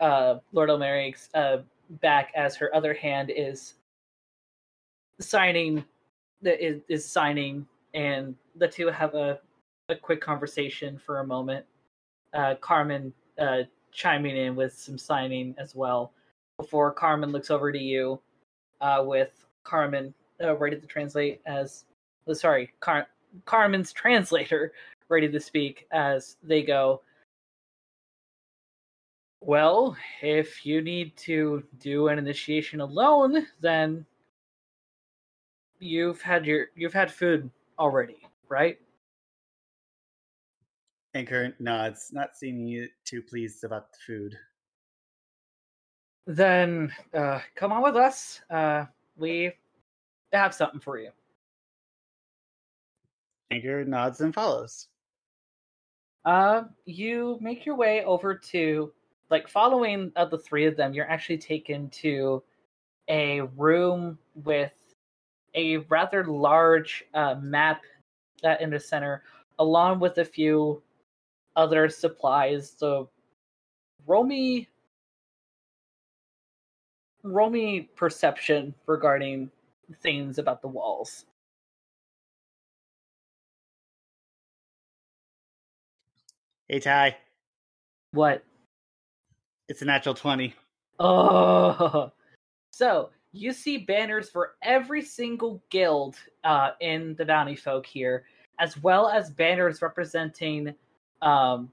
[0.00, 1.58] uh Lord Elmerig's uh
[2.00, 3.74] back as her other hand is
[5.20, 5.84] signing
[6.42, 9.38] is, signing and the two have a,
[9.88, 11.64] a quick conversation for a moment.
[12.32, 16.12] Uh carmen uh chiming in with some signing as well.
[16.58, 18.20] Before carmen looks over to you
[18.80, 21.84] uh with carmen uh, ready to translate as
[22.28, 23.08] uh, sorry Car-
[23.44, 24.72] carmen's translator
[25.08, 27.02] ready to speak as they go
[29.40, 34.04] well if you need to do an initiation alone then
[35.80, 38.18] you've had your you've had food already,
[38.48, 38.78] right?
[41.14, 44.38] Anchor nods, not seeming too pleased about the food.
[46.26, 48.40] Then uh, come on with us.
[48.48, 48.84] Uh,
[49.16, 49.52] we
[50.32, 51.10] have something for you.
[53.50, 54.86] Anchor nods and follows.
[56.24, 58.92] Uh, you make your way over to
[59.30, 60.92] like following the three of them.
[60.92, 62.42] You're actually taken to
[63.08, 64.72] a room with
[65.54, 67.82] a rather large uh, map
[68.44, 69.22] uh, in the center,
[69.58, 70.82] along with a few
[71.56, 72.72] other supplies.
[72.76, 73.10] So,
[74.06, 74.68] roll me,
[77.22, 79.50] roll me perception regarding
[80.02, 81.24] things about the walls.
[86.68, 87.16] Hey Ty.
[88.12, 88.44] What?
[89.70, 90.52] It's a natural 20.
[90.98, 92.10] Oh,
[92.72, 98.24] so you see banners for every single guild uh, in the Bounty Folk here,
[98.58, 100.74] as well as banners representing
[101.22, 101.70] um,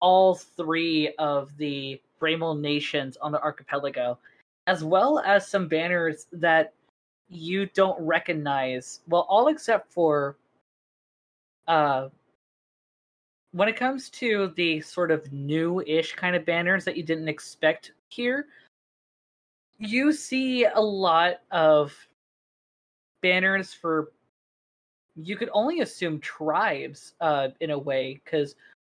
[0.00, 4.18] all three of the Bramel nations on the archipelago,
[4.66, 6.74] as well as some banners that
[7.30, 9.00] you don't recognize.
[9.08, 10.36] Well, all except for
[11.66, 12.10] uh,
[13.52, 17.92] when it comes to the sort of new-ish kind of banners that you didn't expect
[18.08, 18.46] here,
[19.78, 21.94] you see a lot of
[23.22, 24.12] banners for
[25.16, 28.54] you could only assume tribes uh, in a way because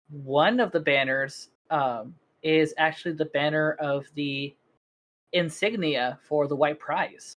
[0.08, 4.54] one of the banners um, is actually the banner of the
[5.32, 7.36] insignia for the white prize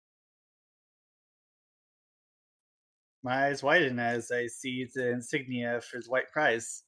[3.22, 6.82] My eyes widen as I see the insignia for the white prize.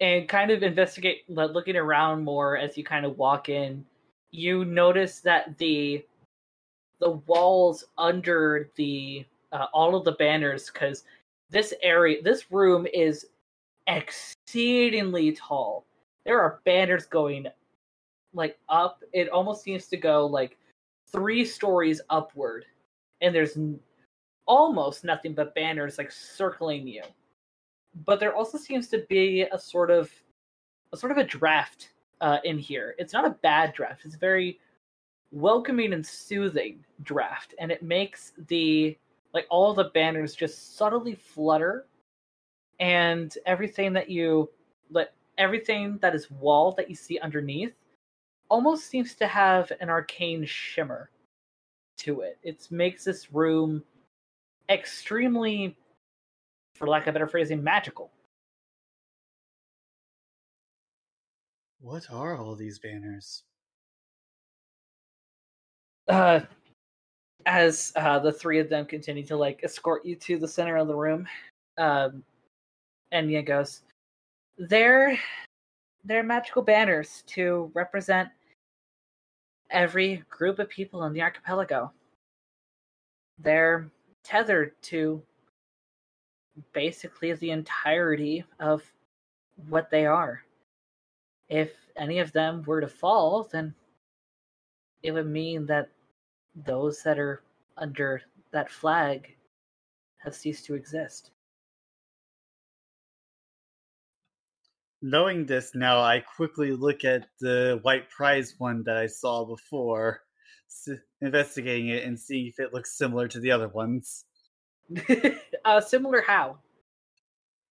[0.00, 3.84] And kind of investigate looking around more as you kind of walk in
[4.30, 6.04] you notice that the
[7.00, 11.04] the walls under the uh, all of the banners because
[11.50, 13.26] this area this room is
[13.86, 15.84] exceedingly tall.
[16.24, 17.46] There are banners going
[18.34, 19.02] like up.
[19.12, 20.56] It almost seems to go like
[21.12, 22.64] three stories upward
[23.20, 23.78] and there's n-
[24.46, 27.02] almost nothing but banners like circling you
[28.04, 30.10] but there also seems to be a sort of
[30.92, 31.90] a sort of a draft
[32.20, 32.94] uh, in here.
[32.98, 34.02] It's not a bad draft.
[34.04, 34.58] It's a very
[35.32, 38.96] welcoming and soothing draft, and it makes the
[39.32, 41.86] like all the banners just subtly flutter,
[42.80, 44.50] and everything that you
[44.90, 47.74] like everything that is wall that you see underneath
[48.48, 51.10] almost seems to have an arcane shimmer
[51.98, 52.38] to it.
[52.42, 53.82] It makes this room
[54.68, 55.76] extremely
[56.76, 58.10] for lack of a better phrasing, magical.
[61.80, 63.42] What are all these banners?
[66.08, 66.40] Uh,
[67.46, 70.88] as uh, the three of them continue to like escort you to the center of
[70.88, 71.26] the room,
[71.78, 72.22] um,
[73.12, 73.82] Enya goes,
[74.58, 75.18] "They're
[76.04, 78.28] they're magical banners to represent
[79.70, 81.92] every group of people in the archipelago.
[83.38, 83.90] They're
[84.22, 85.22] tethered to
[86.72, 88.82] basically the entirety of
[89.68, 90.42] what they are.
[91.48, 93.74] If any of them were to fall, then
[95.02, 95.88] it would mean that
[96.54, 97.42] those that are
[97.76, 99.36] under that flag
[100.18, 101.30] have ceased to exist.
[105.02, 110.22] Knowing this now, I quickly look at the white prize one that I saw before,
[111.20, 114.25] investigating it and seeing if it looks similar to the other ones.
[115.64, 116.58] uh, similar how?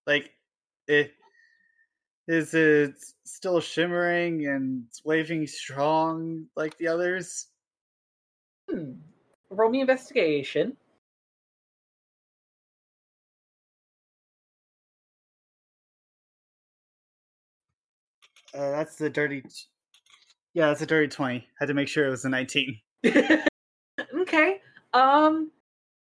[0.06, 0.32] Like,
[0.88, 1.12] it
[2.28, 7.48] is it still shimmering and waving strong like the others?
[8.70, 8.94] Hmm.
[9.50, 10.76] Roll me investigation.
[18.54, 19.42] Uh, that's the dirty.
[19.42, 19.50] T-
[20.54, 21.48] yeah, that's a dirty twenty.
[21.60, 22.80] Had to make sure it was a nineteen.
[24.22, 24.62] okay.
[24.94, 25.52] Um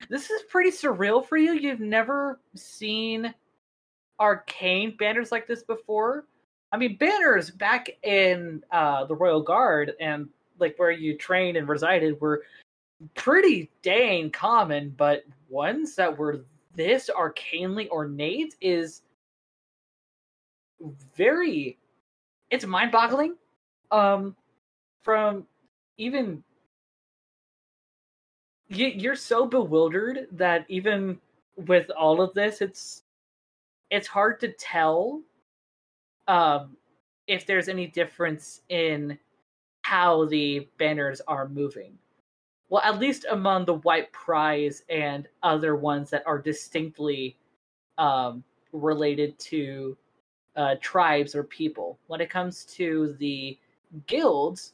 [0.10, 1.54] this is pretty surreal for you.
[1.54, 3.34] You've never seen
[4.20, 6.26] arcane banners like this before.
[6.72, 10.28] I mean, banners back in uh the Royal Guard and
[10.60, 12.44] like where you trained and resided were
[13.14, 16.46] pretty dang common, but ones that were
[16.76, 19.02] this arcanely ornate is
[21.16, 21.78] very
[22.52, 23.36] it's mind-boggling.
[23.92, 24.36] Um
[25.02, 25.46] from
[25.98, 26.44] even
[28.68, 31.20] you're so bewildered that even
[31.68, 33.04] with all of this it's
[33.92, 35.22] it's hard to tell
[36.28, 36.76] um
[37.28, 39.18] if there's any difference in
[39.82, 41.98] how the banners are moving.
[42.70, 47.38] Well at least among the white prize and other ones that are distinctly
[47.98, 48.44] um
[48.74, 49.96] related to
[50.56, 52.00] uh tribes or people.
[52.08, 53.58] When it comes to the
[54.08, 54.74] guilds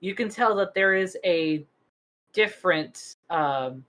[0.00, 1.64] you can tell that there is a
[2.38, 3.84] different um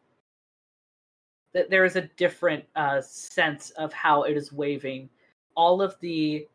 [1.53, 5.07] that there is a different uh sense of how it is waving.
[5.55, 6.47] All of the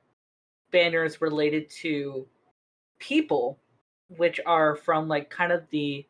[0.73, 2.27] banners related to
[2.99, 3.61] people
[4.09, 6.05] which are from like kind of the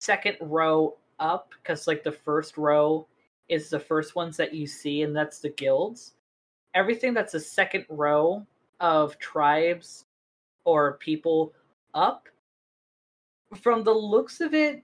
[0.00, 3.06] second row up because like the first row
[3.50, 6.14] is the first ones that you see and that's the guilds.
[6.72, 8.46] Everything that's the second row
[8.80, 10.06] of tribes
[10.64, 11.52] or people
[11.92, 12.26] up
[13.54, 14.82] from the looks of it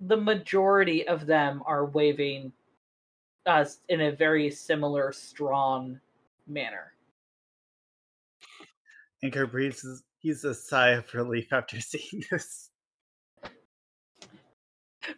[0.00, 2.52] the majority of them are waving
[3.46, 5.98] us in a very similar strong
[6.46, 6.92] manner
[9.22, 10.02] Anchor breathes.
[10.18, 12.70] He's a sigh of relief after seeing this.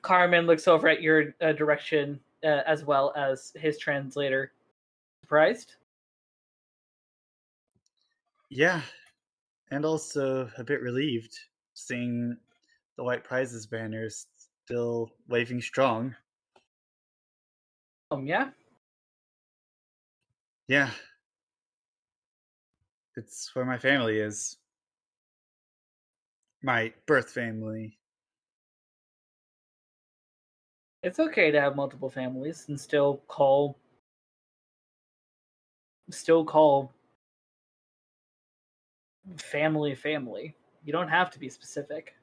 [0.01, 4.53] Carmen looks over at your uh, direction uh, as well as his translator.
[5.23, 5.77] Surprised?
[8.51, 8.83] Yeah,
[9.71, 11.39] and also a bit relieved
[11.75, 12.37] seeing
[12.97, 14.27] the White Prizes banner is
[14.65, 16.15] still waving strong.
[18.11, 18.51] Um, yeah.
[20.69, 20.91] Yeah.
[23.17, 24.57] It's where my family is.
[26.63, 27.99] My birth family.
[31.03, 33.77] It's okay to have multiple families and still call
[36.11, 36.93] still call
[39.37, 40.55] family family.
[40.85, 42.15] You don't have to be specific.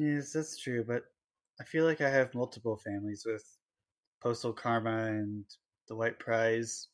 [0.00, 1.02] Yes, that's true, but
[1.60, 3.44] I feel like I have multiple families with
[4.22, 5.44] Postal Karma and
[5.88, 6.86] the White Prize.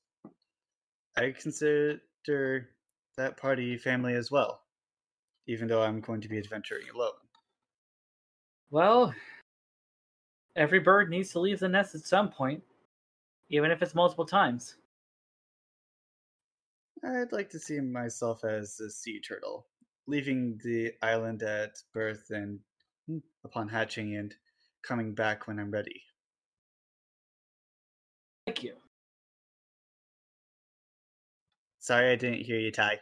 [1.14, 2.00] I consider
[3.18, 4.62] that party family as well,
[5.46, 7.12] even though I'm going to be adventuring alone.
[8.70, 9.14] Well,
[10.56, 12.62] every bird needs to leave the nest at some point,
[13.50, 14.76] even if it's multiple times.
[17.04, 19.66] I'd like to see myself as a sea turtle,
[20.06, 22.60] leaving the island at birth and
[23.44, 24.34] upon hatching and
[24.82, 26.02] coming back when I'm ready.
[28.46, 28.74] Thank you.
[31.78, 33.00] Sorry I didn't hear you, Ty.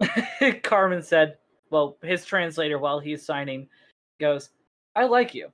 [0.62, 1.38] Carmen said,
[1.70, 3.68] well, his translator, while he's signing,
[4.18, 4.50] goes,
[4.94, 5.48] I like you.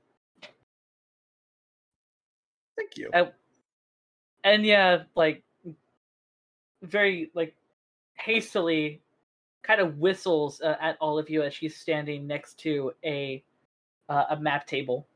[2.77, 3.11] Thank you.
[3.13, 3.33] And,
[4.45, 5.43] and yeah, like,
[6.83, 7.55] very, like,
[8.15, 9.01] hastily
[9.63, 13.43] kind of whistles uh, at all of you as she's standing next to a
[14.09, 15.09] uh, a map table.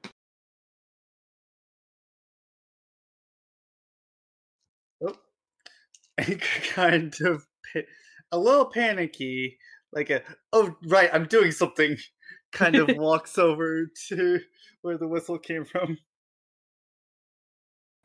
[5.03, 5.15] Oh,
[6.73, 7.47] kind of
[8.33, 9.59] a little panicky,
[9.93, 10.23] like a
[10.53, 11.97] oh right, I'm doing something.
[12.53, 14.41] Kind of walks over to
[14.83, 15.97] where the whistle came from.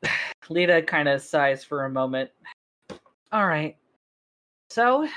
[0.50, 2.30] Lita kind of sighs for a moment.
[3.32, 3.76] All right.
[4.70, 5.08] So,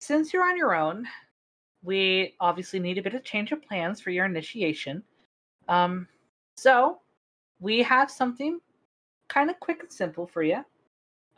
[0.00, 1.08] since you're on your own,
[1.82, 5.02] we obviously need a bit of change of plans for your initiation.
[5.68, 6.06] Um,
[6.56, 6.98] so
[7.60, 8.60] we have something
[9.28, 10.64] kind of quick and simple for you.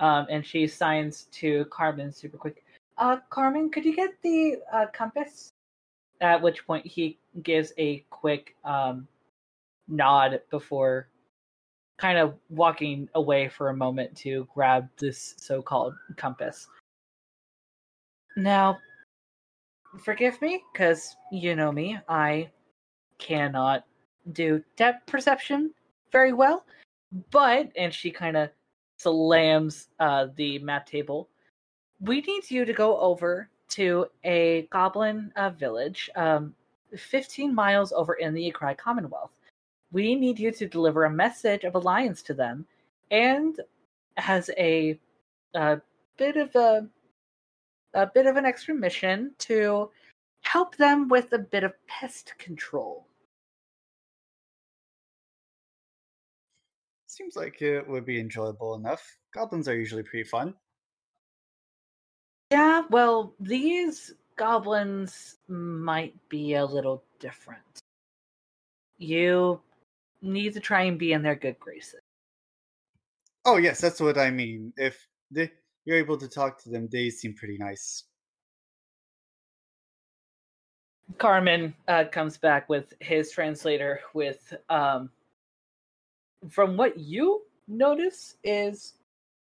[0.00, 2.64] Um, and she signs to Carmen super quick.
[2.98, 5.52] Uh, Carmen, could you get the uh, compass?
[6.20, 9.06] At which point he gives a quick um,
[9.88, 11.08] nod before
[11.98, 16.66] kind of walking away for a moment to grab this so-called compass.
[18.36, 18.78] Now,
[20.00, 22.50] forgive me, because you know me, I
[23.18, 23.84] cannot
[24.32, 25.72] do depth perception
[26.10, 26.64] very well.
[27.30, 28.50] But, and she kind of
[28.96, 31.28] slams uh, the map table,
[32.00, 36.54] we need you to go over to a goblin uh, village, um,
[36.96, 39.30] 15 miles over in the Ikrai Commonwealth.
[39.92, 42.66] We need you to deliver a message of alliance to them,
[43.10, 43.60] and
[44.16, 44.98] as a,
[45.54, 45.80] a
[46.16, 46.86] bit of a
[47.94, 49.90] a bit of an extra mission to
[50.42, 53.06] help them with a bit of pest control.
[57.06, 59.18] Seems like it would be enjoyable enough.
[59.34, 60.54] Goblins are usually pretty fun.
[62.50, 67.80] Yeah, well, these goblins might be a little different.
[68.98, 69.60] You
[70.22, 72.00] need to try and be in their good graces.
[73.44, 74.72] Oh, yes, that's what I mean.
[74.76, 75.50] If they,
[75.84, 78.04] you're able to talk to them, they seem pretty nice.
[81.18, 85.10] Carmen uh, comes back with his translator with um,
[86.48, 88.94] from what you notice is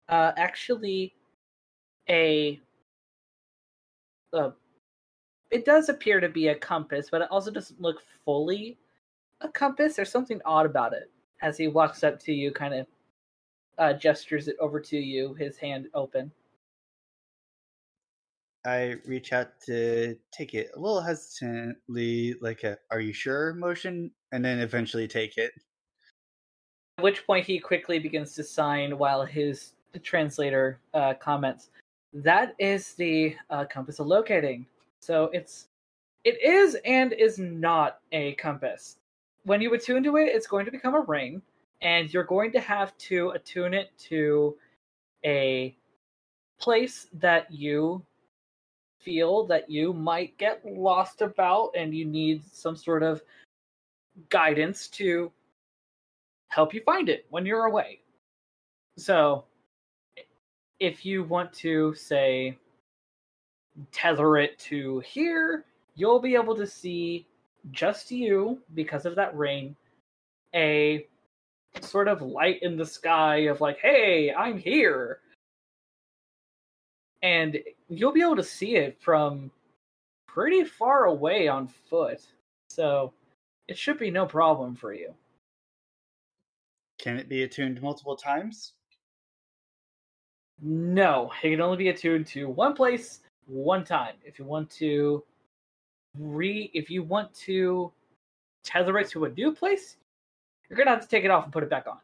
[0.10, 1.14] uh, actually
[2.10, 2.60] a
[4.34, 4.52] uh,
[5.50, 8.78] it does appear to be a compass, but it also doesn't look fully
[9.42, 9.96] a compass.
[9.96, 11.12] There's something odd about it
[11.42, 12.88] as he walks up to you, kind of
[13.78, 16.32] uh, gestures it over to you, his hand open.
[18.66, 24.12] I reach out to take it a little hesitantly, like a "Are you sure?" motion,
[24.32, 25.52] and then eventually take it.
[27.00, 31.72] At which point he quickly begins to sign while his translator uh, comments,
[32.14, 34.68] "That is the uh, compass of locating."
[35.00, 35.68] So it's
[36.24, 38.98] it is and is not a compass.
[39.44, 41.42] When you attune to it, it's going to become a ring,
[41.82, 44.56] and you're going to have to attune it to
[45.26, 45.76] a
[46.60, 48.04] place that you
[49.00, 53.22] feel that you might get lost about and you need some sort of
[54.30, 55.32] guidance to
[56.50, 58.00] help you find it when you're away.
[58.98, 59.46] So
[60.80, 62.58] if you want to say
[63.92, 65.66] tether it to here,
[65.96, 67.26] you'll be able to see
[67.72, 69.76] just you because of that ring
[70.54, 71.08] a
[71.80, 75.20] sort of light in the sky of like, hey, I'm here.
[77.24, 79.52] And you'll be able to see it from
[80.28, 82.22] pretty far away on foot.
[82.70, 83.14] So
[83.68, 85.14] it should be no problem for you.
[87.00, 88.74] Can it be attuned multiple times?
[90.62, 94.16] No, it can only be attuned to one place, one time.
[94.24, 95.24] If you want to
[96.18, 97.92] re if you want to
[98.64, 99.98] tether it to a new place,
[100.72, 101.98] you're gonna have to take it off and put it back on.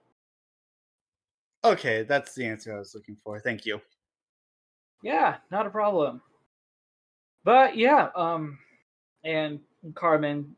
[1.64, 3.40] Okay, that's the answer I was looking for.
[3.40, 3.80] Thank you.
[5.02, 6.22] Yeah, not a problem.
[7.46, 8.60] But yeah, um
[9.24, 9.62] and
[9.96, 10.54] Carmen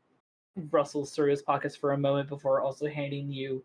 [0.72, 3.64] rustles through his pockets for a moment before also handing you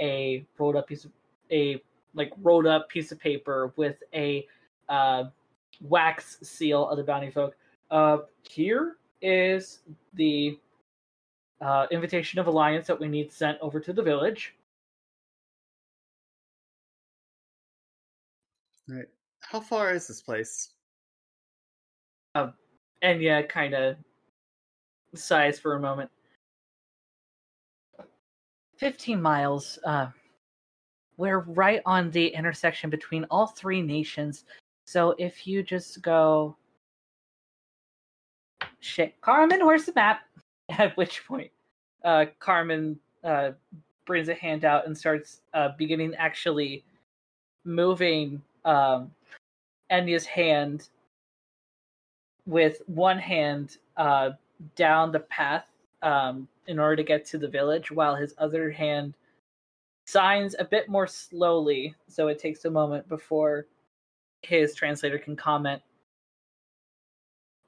[0.00, 1.12] a rolled up piece of
[1.50, 1.82] a
[2.14, 4.46] like rolled up piece of paper with a
[4.88, 5.24] uh,
[5.82, 7.56] wax seal of the bounty folk.
[7.90, 8.18] Uh,
[8.48, 9.80] here is
[10.14, 10.58] the
[11.62, 14.54] uh, invitation of alliance that we need sent over to the village.
[18.88, 19.06] Right.
[19.40, 20.70] How far is this place?
[22.34, 22.48] Uh,
[23.04, 23.96] Enya kind of
[25.14, 26.10] sighs for a moment.
[28.78, 29.78] 15 miles.
[29.84, 30.08] Uh,
[31.16, 34.44] we're right on the intersection between all three nations.
[34.84, 36.56] So if you just go.
[38.80, 39.20] Shit.
[39.20, 40.22] Carmen, where's the map?
[40.70, 41.51] At which point,
[42.04, 43.52] uh, Carmen uh,
[44.06, 46.84] brings a hand out and starts uh, beginning actually
[47.64, 49.10] moving um,
[49.90, 50.88] Enya's hand
[52.46, 54.30] with one hand uh,
[54.76, 55.66] down the path
[56.02, 59.14] um, in order to get to the village, while his other hand
[60.06, 63.66] signs a bit more slowly, so it takes a moment before
[64.42, 65.80] his translator can comment.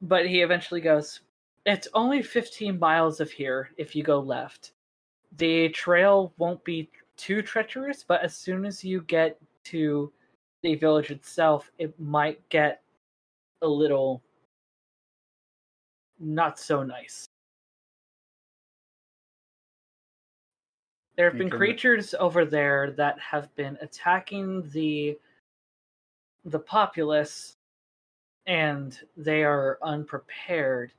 [0.02, 1.20] But he eventually goes,
[1.66, 4.72] It's only 15 miles of here if you go left.
[5.36, 10.12] The trail won't be too treacherous, but as soon as you get to
[10.62, 12.82] the village itself, it might get
[13.62, 14.22] a little
[16.18, 17.26] not so nice.
[21.16, 25.16] There have been creatures over there that have been attacking the
[26.44, 27.56] the populace
[28.46, 30.92] and they are unprepared.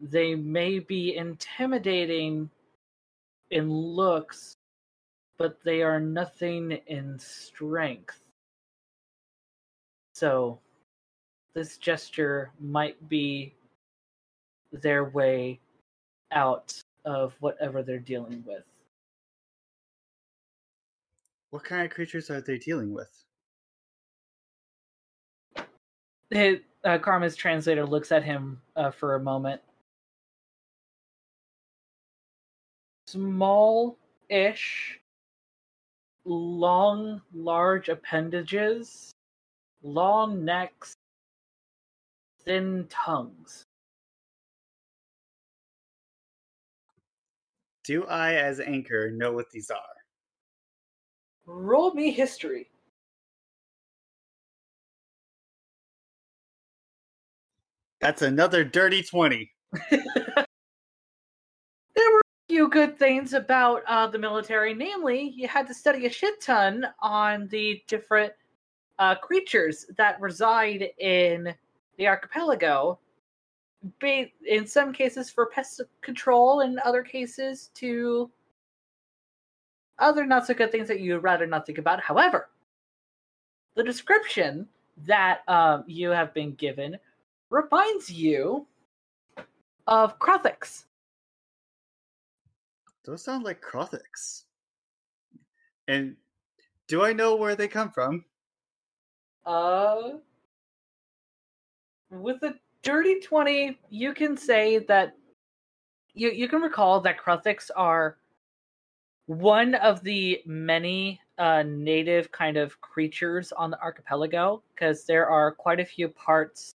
[0.00, 2.50] They may be intimidating
[3.50, 4.56] in looks,
[5.38, 8.20] but they are nothing in strength.
[10.14, 10.58] So
[11.54, 13.54] this gesture might be
[14.72, 15.60] their way
[16.32, 16.74] out
[17.04, 18.64] of whatever they're dealing with.
[21.50, 23.08] What kind of creatures are they dealing with?
[26.30, 29.62] His, uh, Carmen's translator looks at him uh, for a moment.
[33.16, 35.00] Small-ish,
[36.26, 39.14] long, large appendages,
[39.82, 40.92] long necks,
[42.44, 43.64] thin tongues.
[47.84, 49.80] Do I, as anchor, know what these are?
[51.46, 52.68] Roll me history.
[58.02, 59.50] That's another dirty 20.
[59.90, 60.04] there
[61.96, 62.20] were
[62.56, 64.72] few good things about uh, the military.
[64.72, 68.32] Namely, you had to study a shit ton on the different
[68.98, 71.54] uh, creatures that reside in
[71.98, 72.98] the archipelago.
[74.00, 78.30] Be in some cases for pest control, in other cases to
[79.98, 82.00] other not so good things that you'd rather not think about.
[82.00, 82.48] However,
[83.74, 84.66] the description
[85.04, 86.96] that um, you have been given
[87.50, 88.66] reminds you
[89.86, 90.86] of Krothix.
[93.06, 94.42] Those sound like Krothix.
[95.86, 96.16] And
[96.88, 98.24] do I know where they come from?
[99.44, 100.14] Uh,
[102.10, 105.16] with a dirty 20, you can say that
[106.14, 108.16] you, you can recall that Krothix are
[109.26, 115.52] one of the many uh, native kind of creatures on the archipelago, because there are
[115.52, 116.74] quite a few parts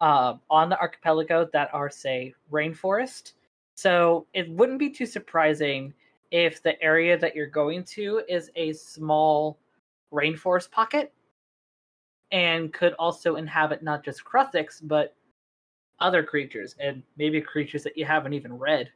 [0.00, 3.32] uh, on the archipelago that are, say, rainforest.
[3.74, 5.92] So it wouldn't be too surprising
[6.30, 9.58] if the area that you're going to is a small
[10.12, 11.12] rainforest pocket
[12.32, 15.14] and could also inhabit not just Krothix, but
[16.00, 18.90] other creatures, and maybe creatures that you haven't even read.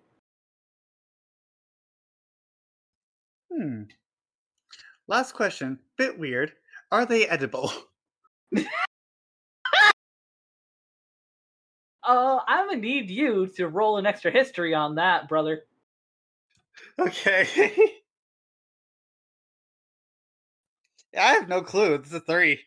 [3.53, 3.83] Hmm.
[5.07, 5.79] Last question.
[5.97, 6.53] Bit weird.
[6.91, 7.73] Are they edible?
[12.09, 15.65] Uh, I'm gonna need you to roll an extra history on that, brother.
[16.99, 17.47] Okay.
[21.19, 21.95] I have no clue.
[21.95, 22.61] It's a three.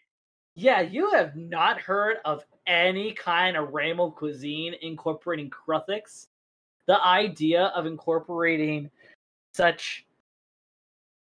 [0.54, 6.28] Yeah, you have not heard of any kind of Ramo cuisine incorporating Krothix.
[6.86, 8.92] The idea of incorporating
[9.56, 10.06] such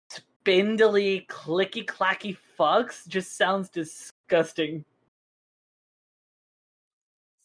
[0.09, 4.83] spindly, clicky clacky fucks just sounds disgusting.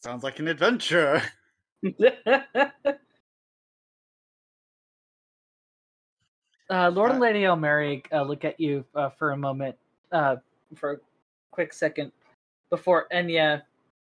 [0.03, 1.21] Sounds like an adventure.
[6.69, 9.77] uh, Lord and Uh, Lady Elmerig uh, look at you uh, for a moment,
[10.11, 10.35] uh,
[10.75, 10.97] for a
[11.51, 12.11] quick second,
[12.69, 13.61] before Enya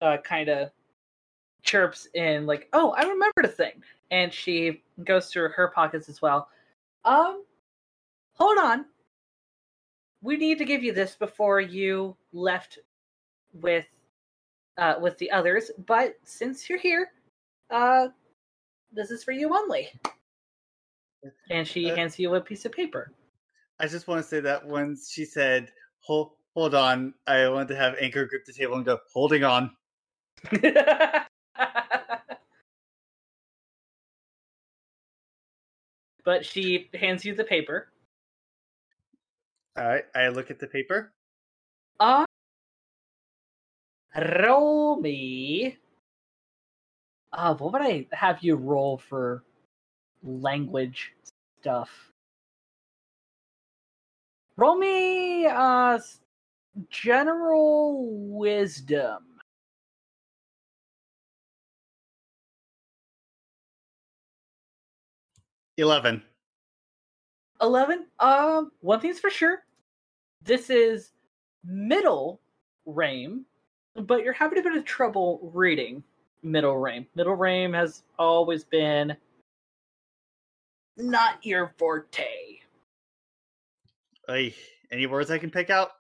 [0.01, 0.70] uh, kind of
[1.62, 3.80] chirps in, like, "Oh, I remembered a thing,"
[4.11, 6.49] and she goes through her pockets as well.
[7.05, 7.45] Um,
[8.34, 8.87] hold on.
[10.20, 12.80] We need to give you this before you left
[13.53, 13.87] with
[14.79, 17.09] uh, with the others, but since you're here,
[17.70, 18.09] uh,
[18.93, 19.89] this is for you only.
[21.51, 23.12] And she Uh, hands you a piece of paper.
[23.81, 27.77] I just want to say that when she said, hold, hold on, I wanted to
[27.77, 29.70] have Anchor grip the table and go, holding on.
[36.24, 37.89] but she hands you the paper.
[39.79, 41.12] All right, I look at the paper.
[42.01, 42.26] Uh,
[44.17, 45.77] roll me.
[47.33, 49.43] Uh, what would I have you roll for
[50.23, 51.12] language
[51.61, 51.91] stuff?
[54.57, 55.99] Roll me uh
[56.91, 59.23] general wisdom.
[65.79, 66.23] 11.
[67.62, 69.62] 11 um one thing's for sure
[70.43, 71.12] this is
[71.64, 72.41] middle
[72.85, 73.45] rame
[74.03, 76.03] but you're having a bit of trouble reading
[76.42, 79.16] middle rame middle rame has always been
[80.97, 82.24] not your forte.
[84.28, 84.55] Ay,
[84.90, 85.90] any words I can pick out?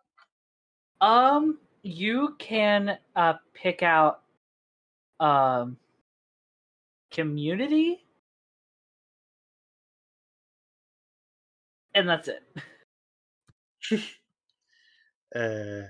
[1.00, 4.22] um you can uh pick out
[5.20, 5.76] um
[7.10, 8.02] community.
[11.94, 12.42] And that's it.
[15.34, 15.82] Uh,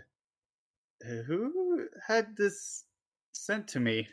[1.07, 2.85] who had this
[3.33, 4.09] sent to me?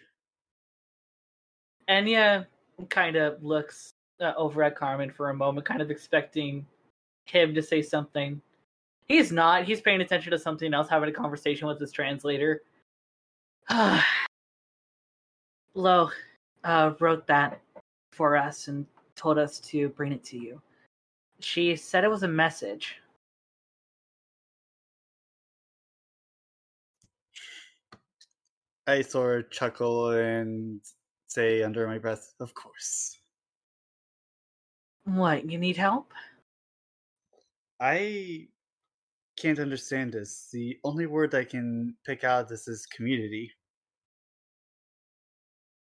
[1.89, 2.45] Enya
[2.89, 6.65] kind of looks uh, over at Carmen for a moment, kind of expecting
[7.25, 8.41] him to say something.
[9.07, 9.65] He's not.
[9.65, 12.61] He's paying attention to something else, having a conversation with his translator.
[15.75, 16.09] Lo
[16.63, 17.61] uh, wrote that
[18.11, 18.85] for us and
[19.15, 20.61] told us to bring it to you.
[21.39, 22.95] She said it was a message.
[28.87, 30.81] I sort of chuckle and
[31.27, 33.17] say under my breath, of course.
[35.05, 35.49] What?
[35.49, 36.13] You need help?
[37.79, 38.47] I
[39.37, 40.49] can't understand this.
[40.51, 43.51] The only word I can pick out of this is community.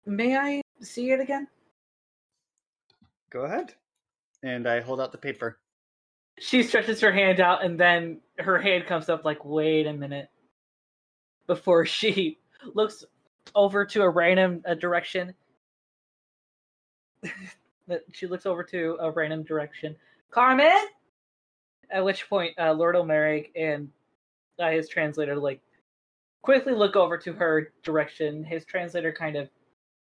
[0.05, 1.49] May I see it again?
[3.31, 3.75] Go ahead.
[4.43, 5.59] And I hold out the paper.
[6.39, 10.29] she stretches her hand out and then her hand comes up like wait a minute
[11.47, 12.39] before she
[12.75, 13.05] looks
[13.55, 15.35] over to a random uh, direction.
[18.13, 19.95] She looks over to a random direction.
[20.33, 20.87] Carmen!
[21.89, 23.89] At which point uh, lord Elmerig and
[24.59, 25.61] uh, his translator like
[26.43, 28.43] quickly look over to her direction.
[28.43, 29.49] His translator kind of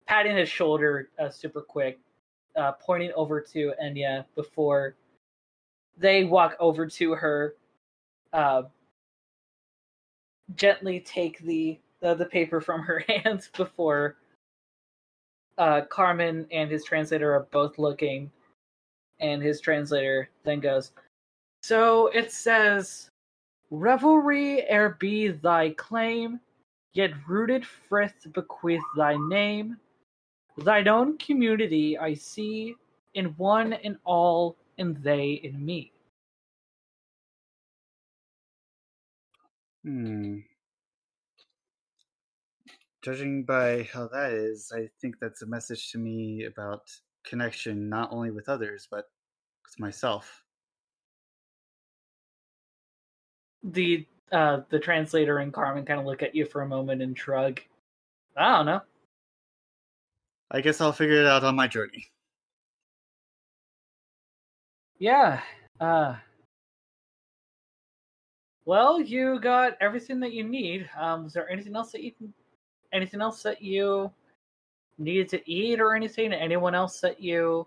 [0.06, 1.98] patting his shoulder uh, super quick
[2.56, 4.96] uh, pointing over to enya before
[5.98, 7.54] they walk over to her,
[8.32, 8.62] uh,
[10.54, 14.16] gently take the, the the paper from her hands before
[15.58, 18.30] uh, Carmen and his translator are both looking,
[19.20, 20.92] and his translator then goes,
[21.62, 23.10] "So it says,
[23.70, 26.40] revelry ere be thy claim,
[26.92, 29.76] yet rooted frith bequeath thy name,
[30.58, 32.76] thine own community I see
[33.14, 35.92] in one and all." and they in me.
[39.84, 40.38] Hmm.
[43.02, 46.90] Judging by how that is, I think that's a message to me about
[47.24, 49.04] connection not only with others, but
[49.64, 50.42] with myself.
[53.62, 57.16] The uh the translator and Carmen kind of look at you for a moment and
[57.16, 57.60] shrug.
[58.36, 58.80] I don't know.
[60.50, 62.06] I guess I'll figure it out on my journey.
[64.98, 65.40] Yeah.
[65.80, 66.16] Uh
[68.64, 70.88] Well, you got everything that you need.
[70.98, 72.34] Um, was there anything else that you can,
[72.92, 74.10] anything else that you
[74.98, 76.32] needed to eat or anything?
[76.32, 77.66] Anyone else that you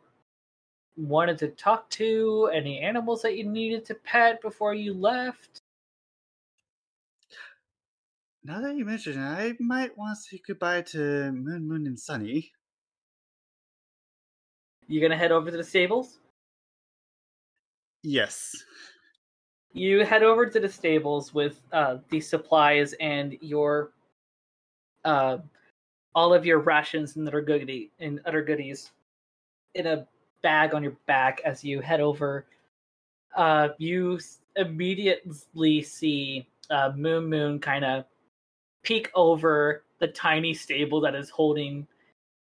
[0.97, 2.49] wanted to talk to?
[2.53, 5.61] Any animals that you needed to pet before you left?
[8.43, 11.99] Now that you mention it, I might want to say goodbye to Moon Moon and
[11.99, 12.51] Sunny.
[14.87, 16.19] You gonna head over to the stables?
[18.03, 18.65] Yes.
[19.73, 23.91] You head over to the stables with uh, the supplies and your
[25.05, 25.37] uh,
[26.13, 28.91] all of your rations and other goodie and other goodies
[29.75, 30.07] in a
[30.41, 32.45] bag on your back as you head over.
[33.35, 34.19] Uh, you
[34.55, 38.05] immediately see uh, Moon Moon kind of
[38.83, 41.87] peek over the tiny stable that is holding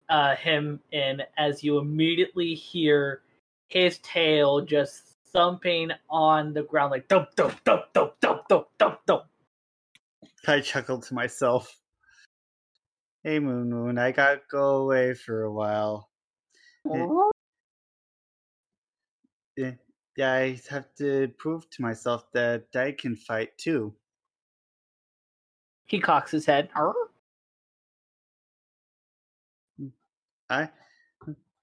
[0.09, 3.23] uh, him in as you immediately hear
[3.69, 9.01] his tail just thumping on the ground like thump thump thump thump thump thump thump
[9.07, 9.25] thump.
[10.47, 11.77] I chuckled to myself.
[13.27, 16.11] Hey Moon Moon, I gotta go away for a while.
[16.85, 17.09] Yeah,
[19.59, 19.73] eh,
[20.17, 23.97] yeah, I have to prove to myself that I can fight too.
[25.87, 26.71] He cocks his head.
[26.77, 26.95] "Arr."
[29.81, 29.91] Mm,
[30.49, 30.71] I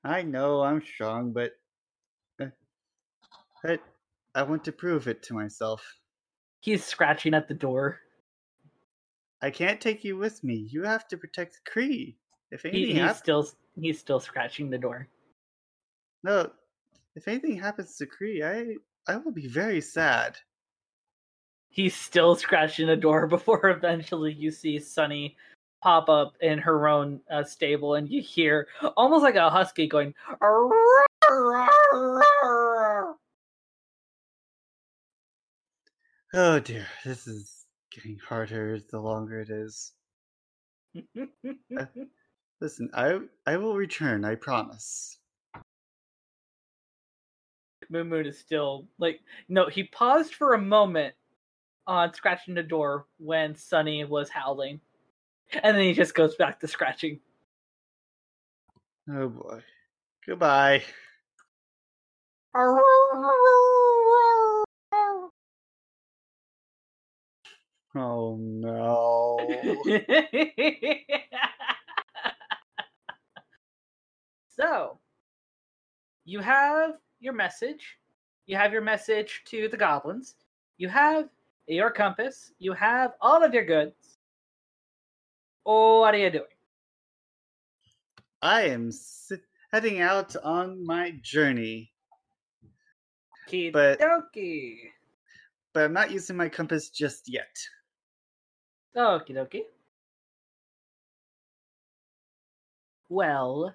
[0.03, 1.53] I know I'm strong, but
[2.41, 2.47] uh,
[3.64, 3.80] but
[4.36, 5.82] I want to prove it to myself.
[6.59, 8.03] He's scratching at the door.
[9.44, 10.56] I can't take you with me.
[10.72, 12.16] You have to protect the Cree.
[12.52, 15.10] If He, anything he's happens, still he's still scratching the door.
[16.24, 16.50] no,
[17.18, 20.38] if anything happens to Cree, I I will be very sad.
[21.70, 25.36] He's still scratching the door before eventually you see Sunny
[25.82, 30.14] pop up in her own uh, stable and you hear almost like a husky going.
[36.34, 37.62] Oh dear, this is
[37.94, 39.94] getting harder the longer it is.
[41.78, 41.86] Uh,
[42.62, 44.24] listen, I I will return.
[44.24, 45.18] I promise.
[47.89, 49.68] Moon Moon is still like no.
[49.68, 51.16] He paused for a moment
[51.88, 54.80] on scratching the door when Sunny was howling,
[55.64, 57.20] and then he just goes back to scratching.
[59.10, 59.62] Oh boy.
[60.26, 60.84] Goodbye.
[67.96, 69.38] Oh no.
[74.50, 75.00] so,
[76.26, 77.98] you have your message.
[78.46, 80.36] You have your message to the goblins.
[80.78, 81.30] You have
[81.68, 82.52] your compass.
[82.60, 84.18] You have all of your goods.
[85.66, 86.46] Oh, what are you doing?
[88.41, 88.91] I am
[89.72, 91.94] heading out on my journey,
[93.72, 94.00] But-
[95.74, 97.56] but I'm not using my compass just yet.
[98.96, 99.64] Okie dokie.
[103.10, 103.74] Well,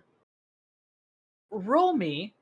[1.51, 2.35] roll me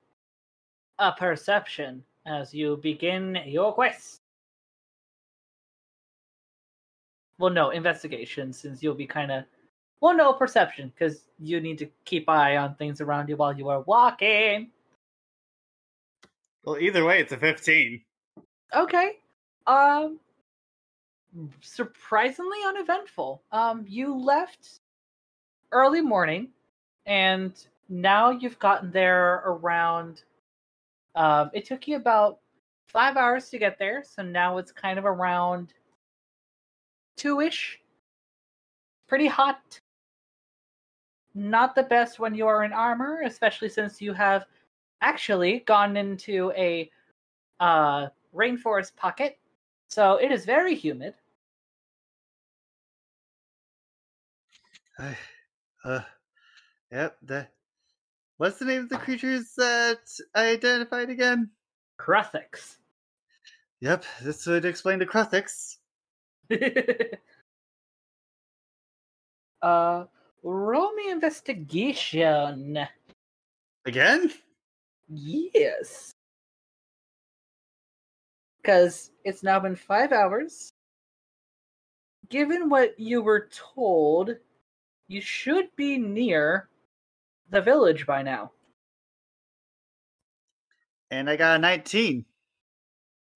[0.99, 4.21] a perception as you begin your quest.
[7.39, 9.45] Well, no, investigation, since you'll be kind of.
[10.01, 13.69] Well, no, perception, because you need to keep eye on things around you while you
[13.69, 14.71] are walking.
[16.65, 18.01] Well, either way, it's a 15.
[18.75, 19.13] Okay.
[19.67, 20.19] Um
[21.61, 23.43] surprisingly uneventful.
[23.53, 24.81] Um you left
[25.73, 26.49] early morning
[27.07, 27.53] and
[27.89, 30.23] now you've gotten there around
[31.15, 32.41] um it took you about
[32.89, 35.75] 5 hours to get there, so now it's kind of around
[37.19, 37.77] 2ish.
[39.09, 39.81] Pretty hot.
[41.35, 44.47] Not the best when you are in armor, especially since you have
[45.03, 46.91] actually gone into a
[47.61, 49.39] uh rainforest pocket.
[49.89, 51.15] So it is very humid.
[54.99, 55.17] I,
[55.85, 56.01] uh,
[56.91, 57.17] yep.
[57.23, 57.49] The
[58.39, 60.01] what's the name of the creatures that
[60.35, 61.51] I identified again?
[62.01, 62.77] Krothix.
[63.81, 65.77] Yep, this would explain the Krothix.
[69.63, 70.05] uh
[70.43, 72.87] roll me investigation.
[73.85, 74.33] Again?
[75.09, 76.13] Yes.
[78.63, 80.71] Because it's now been five hours.
[82.29, 84.37] Given what you were told,
[85.09, 86.69] you should be near
[87.51, 88.53] the village by now.
[91.11, 92.25] And I got a 19.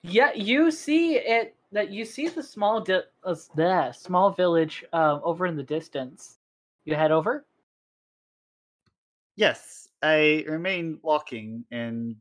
[0.02, 1.56] Yeah, you see it.
[1.72, 6.38] That you see the small, di- uh, the small village um, over in the distance.
[6.84, 7.46] You head over.
[9.36, 12.16] Yes, I remain walking, and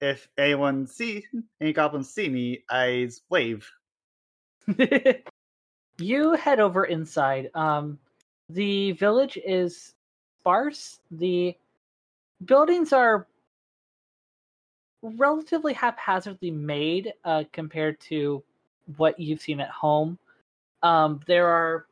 [0.00, 1.24] if anyone see
[1.60, 3.68] any goblins see me, I wave.
[5.98, 7.50] you head over inside.
[7.54, 7.98] Um,
[8.48, 9.94] the village is
[10.40, 11.00] sparse.
[11.10, 11.56] The
[12.44, 13.26] buildings are
[15.02, 18.42] relatively haphazardly made uh, compared to
[18.96, 20.18] what you've seen at home.
[20.82, 21.86] Um, there are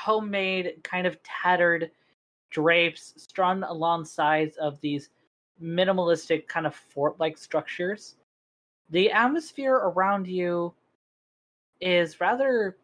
[0.00, 1.90] homemade, kind of tattered
[2.50, 5.10] drapes strung along sides of these
[5.62, 8.16] minimalistic, kind of fort like structures.
[8.90, 10.72] The atmosphere around you
[11.80, 12.76] is rather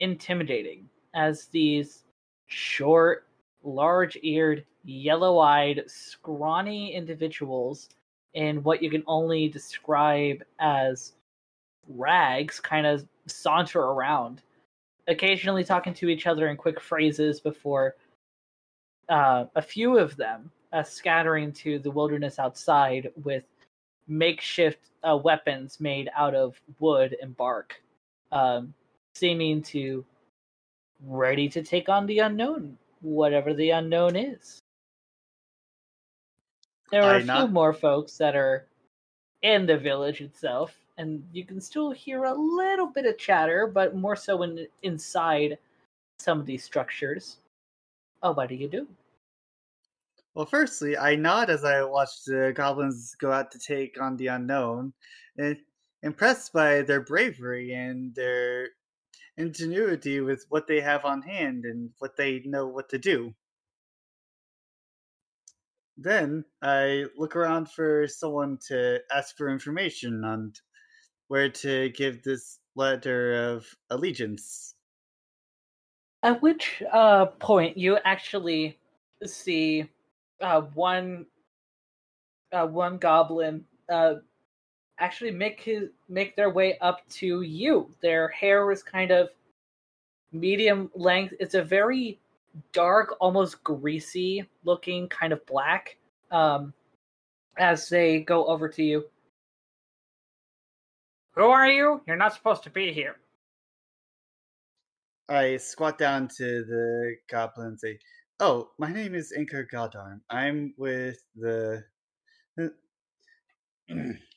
[0.00, 2.04] intimidating as these
[2.48, 3.26] short,
[3.62, 7.90] large eared, yellow eyed, scrawny individuals
[8.34, 11.12] in what you can only describe as
[11.88, 14.42] rags kind of saunter around,
[15.06, 17.94] occasionally talking to each other in quick phrases before
[19.08, 23.44] uh, a few of them uh, scattering to the wilderness outside with
[24.06, 27.80] makeshift uh, weapons made out of wood and bark,
[28.32, 28.74] um,
[29.14, 30.04] seeming to
[31.04, 34.58] ready to take on the unknown, whatever the unknown is.
[36.90, 38.66] There are I a few not- more folks that are
[39.42, 43.94] in the village itself, and you can still hear a little bit of chatter, but
[43.94, 45.58] more so in, inside
[46.18, 47.36] some of these structures.
[48.22, 48.88] Oh, what do you do?
[50.34, 54.28] Well, firstly, I nod as I watch the goblins go out to take on the
[54.28, 54.92] unknown,
[55.36, 55.56] and
[56.02, 58.70] impressed by their bravery and their
[59.38, 63.34] ingenuity with what they have on hand and what they know what to do.
[65.96, 70.52] Then I look around for someone to ask for information on
[71.28, 74.74] where to give this letter of allegiance.
[76.22, 78.78] At which uh, point you actually
[79.24, 79.88] see
[80.40, 81.26] uh, one
[82.52, 84.14] uh, one goblin uh,
[84.98, 87.90] actually make his make their way up to you.
[88.00, 89.30] Their hair is kind of
[90.32, 91.34] medium length.
[91.40, 92.18] It's a very
[92.72, 95.96] dark, almost greasy looking kind of black.
[96.30, 96.74] Um,
[97.58, 99.04] as they go over to you.
[101.32, 102.00] Who are you?
[102.06, 103.16] You're not supposed to be here.
[105.28, 107.98] I squat down to the goblin and say,
[108.40, 110.20] "Oh, my name is Anchor Godarm.
[110.30, 111.84] I'm with the."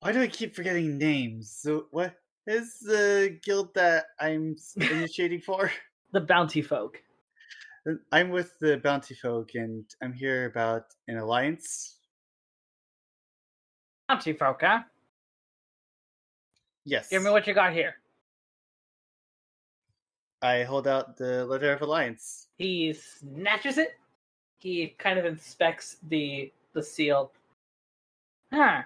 [0.00, 1.54] Why do I keep forgetting names?
[1.60, 2.14] So what
[2.46, 5.70] is the guild that I'm initiating for?
[6.12, 7.02] The bounty folk.
[7.88, 11.98] Uh, I'm with the Bounty Folk, and I'm here about an alliance.
[14.08, 14.80] Bounty folk, huh?
[16.84, 17.08] Yes.
[17.10, 17.94] Give me what you got here.
[20.42, 22.48] I hold out the letter of alliance.
[22.56, 23.98] He snatches it.
[24.58, 27.32] He kind of inspects the the seal.
[28.52, 28.82] Huh.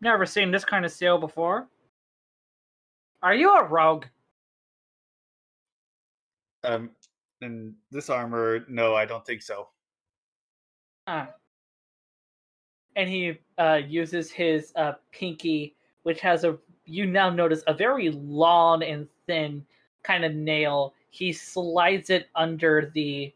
[0.00, 1.68] Never seen this kind of seal before.
[3.22, 4.04] Are you a rogue?
[6.64, 6.90] Um,
[7.40, 9.68] and this armor, no, I don't think so.
[11.08, 11.26] Huh.
[12.96, 18.10] And he uh, uses his uh, pinky, which has a you now notice a very
[18.10, 19.64] long and thin
[20.02, 20.94] kind of nail.
[21.10, 23.32] He slides it under the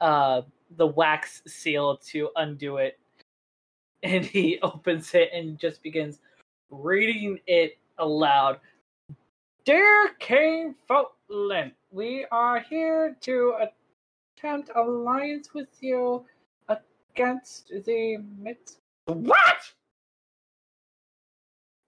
[0.00, 0.42] uh,
[0.76, 2.98] the wax seal to undo it,
[4.02, 6.20] and he opens it and just begins
[6.70, 8.60] reading it aloud.
[9.64, 13.54] Dear King Foltland, we are here to
[14.36, 16.24] attempt alliance with you
[16.68, 18.76] against the mix.
[19.06, 19.72] What?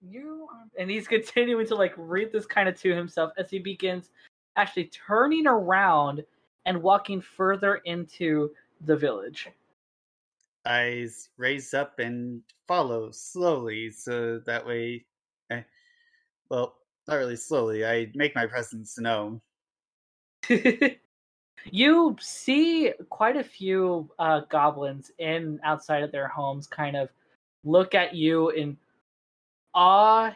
[0.02, 0.64] You are...
[0.78, 4.10] and he's continuing to like read this kind of to himself as he begins
[4.56, 6.24] actually turning around
[6.66, 8.50] and walking further into
[8.82, 9.48] the village.
[10.64, 15.04] I raise up and follow slowly, so that way,
[15.50, 15.64] I,
[16.50, 16.76] well,
[17.08, 17.84] not really slowly.
[17.84, 19.40] I make my presence known.
[21.64, 27.08] you see quite a few uh, goblins in outside of their homes kind of
[27.64, 28.76] look at you in
[29.74, 30.32] awe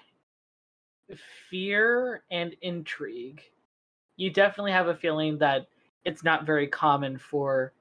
[1.51, 3.43] fear and intrigue
[4.17, 5.67] you definitely have a feeling that
[6.05, 7.73] it's not very common for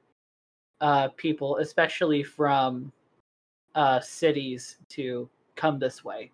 [0.83, 2.91] uh, people especially from
[3.73, 6.29] uh, cities to come this way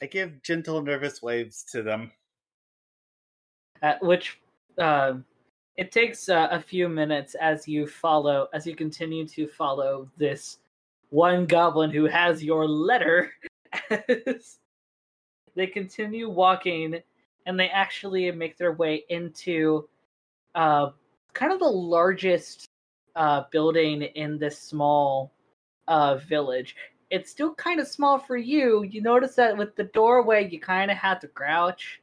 [0.00, 2.12] I give gentle, nervous waves to them.
[3.82, 4.40] at which
[4.78, 5.24] um
[5.76, 10.58] it takes uh, a few minutes as you follow as you continue to follow this
[11.10, 13.32] one goblin who has your letter
[13.90, 14.58] as
[15.56, 17.00] they continue walking
[17.46, 19.88] and they actually make their way into
[20.54, 20.90] uh,
[21.38, 22.66] kind of the largest
[23.16, 25.32] uh, building in this small
[25.86, 26.74] uh, village
[27.10, 28.82] it's still kind of small for you.
[28.82, 32.00] You notice that with the doorway, you kind of have to crouch.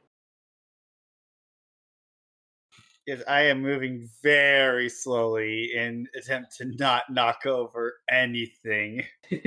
[3.06, 9.04] Yes, I am moving very slowly in attempt to not knock over anything.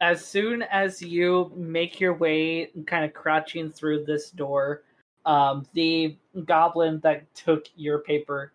[0.00, 4.82] as soon as you make your way, kind of crouching through this door,
[5.30, 8.52] um, the goblin that took your paper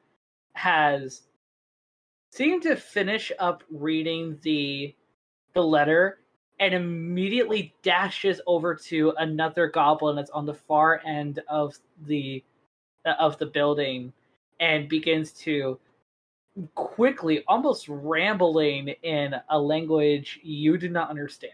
[0.55, 1.21] has
[2.33, 4.93] seemed to finish up reading the
[5.53, 6.19] the letter
[6.59, 11.77] and immediately dashes over to another goblin that's on the far end of
[12.07, 12.43] the
[13.05, 14.11] of the building
[14.59, 15.79] and begins to
[16.73, 21.53] quickly almost rambling in a language you do not understand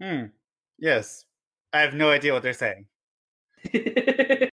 [0.00, 0.26] Hmm.
[0.78, 1.24] Yes.
[1.76, 2.86] I have no idea what they're saying.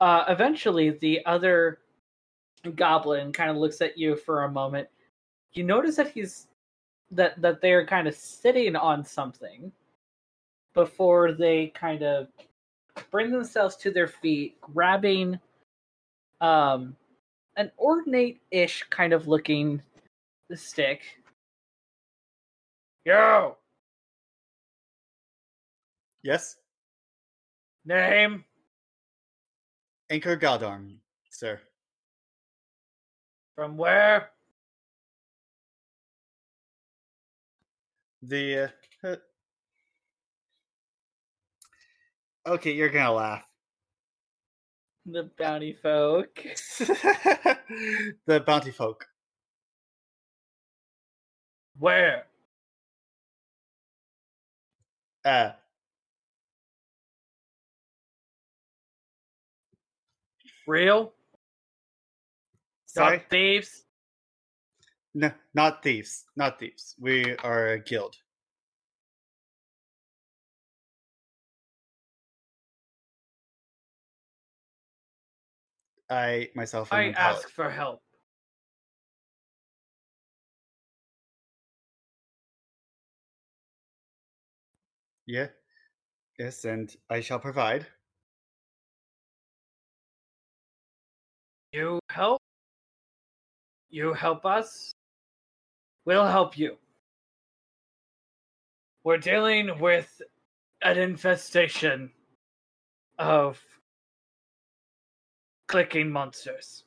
[0.00, 1.78] uh, eventually, the other
[2.74, 4.88] goblin kind of looks at you for a moment.
[5.52, 6.48] You notice that he's
[7.12, 9.72] that that they're kind of sitting on something
[10.74, 12.28] before they kind of
[13.10, 15.40] bring themselves to their feet, grabbing
[16.42, 16.94] um
[17.56, 19.82] an ornate-ish kind of looking
[20.54, 21.02] stick.
[23.04, 23.56] Yo,
[26.22, 26.56] Yes?
[27.84, 28.44] name.
[30.10, 30.96] Anchor Godarm,
[31.30, 31.60] sir.
[33.54, 34.30] From where?
[38.22, 38.70] The.
[39.04, 39.16] Uh, uh,
[42.46, 43.44] okay, you're gonna laugh.
[45.06, 46.38] The bounty folk.
[48.26, 49.06] the bounty folk.
[51.78, 52.24] Where?
[55.24, 55.50] Uh,
[60.70, 61.12] Real?
[62.86, 63.16] sorry?
[63.16, 63.86] Not thieves?
[65.14, 66.26] No, not thieves.
[66.36, 66.94] Not thieves.
[66.96, 68.14] We are a guild.
[76.08, 78.00] I myself am I ask for help.
[85.26, 85.48] Yeah.
[86.38, 87.88] Yes, and I shall provide.
[91.72, 92.40] You help?
[93.90, 94.92] You help us?
[96.04, 96.76] We'll help you.
[99.04, 100.20] We're dealing with
[100.82, 102.10] an infestation
[103.18, 103.62] of
[105.68, 106.84] clicking monsters.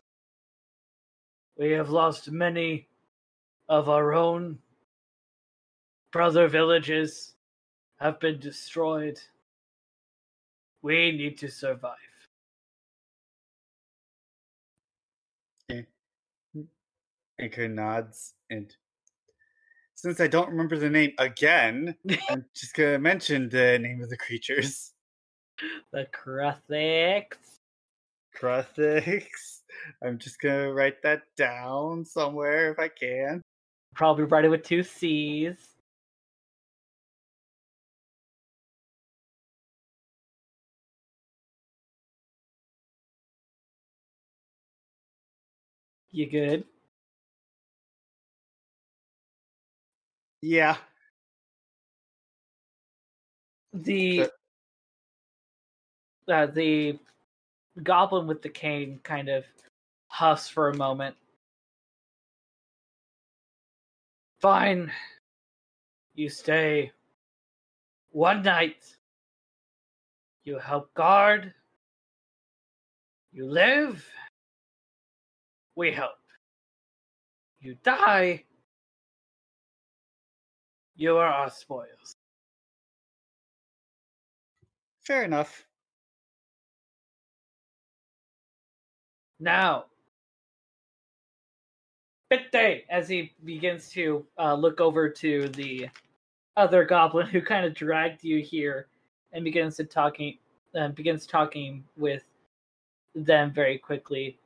[1.58, 2.88] We have lost many
[3.70, 4.60] of our own.
[6.12, 7.36] Brother villages
[8.00, 9.20] have been destroyed.
[10.82, 12.13] We need to survive.
[17.40, 18.76] Anchor nods and
[19.96, 21.96] since I don't remember the name again,
[22.30, 24.92] I'm just gonna mention the name of the creatures.
[25.92, 27.38] the Krothix.
[28.38, 29.62] Krothix.
[30.04, 33.42] I'm just gonna write that down somewhere if I can.
[33.96, 35.56] Probably write it with two C's.
[46.12, 46.66] You good?
[50.46, 50.76] Yeah.
[53.72, 54.28] The
[56.28, 57.00] uh, the
[57.82, 59.46] goblin with the cane kind of
[60.08, 61.16] huffs for a moment.
[64.42, 64.92] Fine.
[66.14, 66.92] You stay
[68.12, 68.98] one night.
[70.44, 71.54] You help guard.
[73.32, 74.06] You live.
[75.78, 76.20] We help.
[77.62, 78.44] You die.
[80.96, 82.16] You are our spoils.
[85.02, 85.66] Fair enough.
[89.40, 89.86] Now,
[92.30, 95.90] Bitte, as he begins to uh, look over to the
[96.56, 98.88] other goblin who kind of dragged you here
[99.34, 100.38] and begins to talking
[100.76, 102.24] uh, begins talking with
[103.14, 104.40] them very quickly.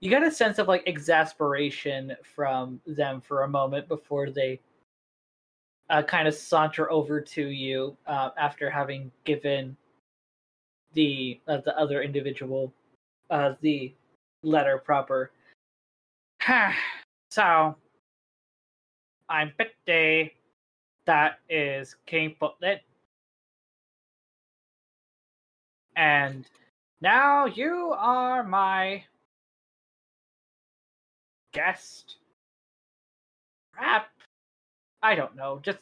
[0.00, 4.60] You get a sense of like exasperation from them for a moment before they
[5.90, 9.76] uh, kind of saunter over to you uh, after having given
[10.94, 12.72] the uh, the other individual
[13.30, 13.92] uh, the
[14.42, 15.30] letter proper.
[17.30, 17.76] so,
[19.28, 20.32] I'm Bitte.
[21.06, 22.80] That is King Footlet.
[25.96, 26.46] And
[27.00, 29.04] now you are my
[31.52, 32.16] guest.
[33.78, 34.08] Rap.
[35.04, 35.60] I don't know.
[35.62, 35.78] Just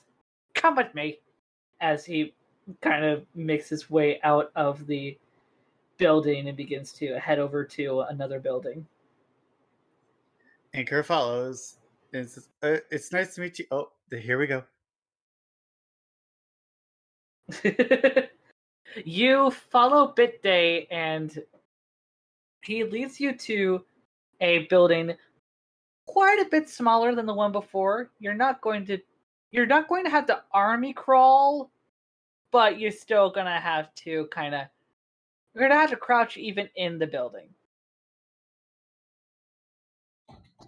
[0.55, 1.21] come with me.
[1.81, 2.35] As he
[2.81, 5.17] kind of makes his way out of the
[5.97, 8.87] building and begins to head over to another building.
[10.75, 11.79] Anchor follows.
[12.13, 13.67] It's, uh, it's nice to meet you.
[13.71, 14.65] Oh, here we go.
[19.05, 21.43] you follow Bit Day, and
[22.63, 23.85] he leads you to
[24.41, 25.15] a building
[26.07, 28.11] quite a bit smaller than the one before.
[28.19, 28.99] You're not going to
[29.53, 31.71] you're not going to have to army crawl,
[32.51, 34.67] but you're still gonna have to kind of
[35.55, 37.49] you're gonna have to crouch even in the building.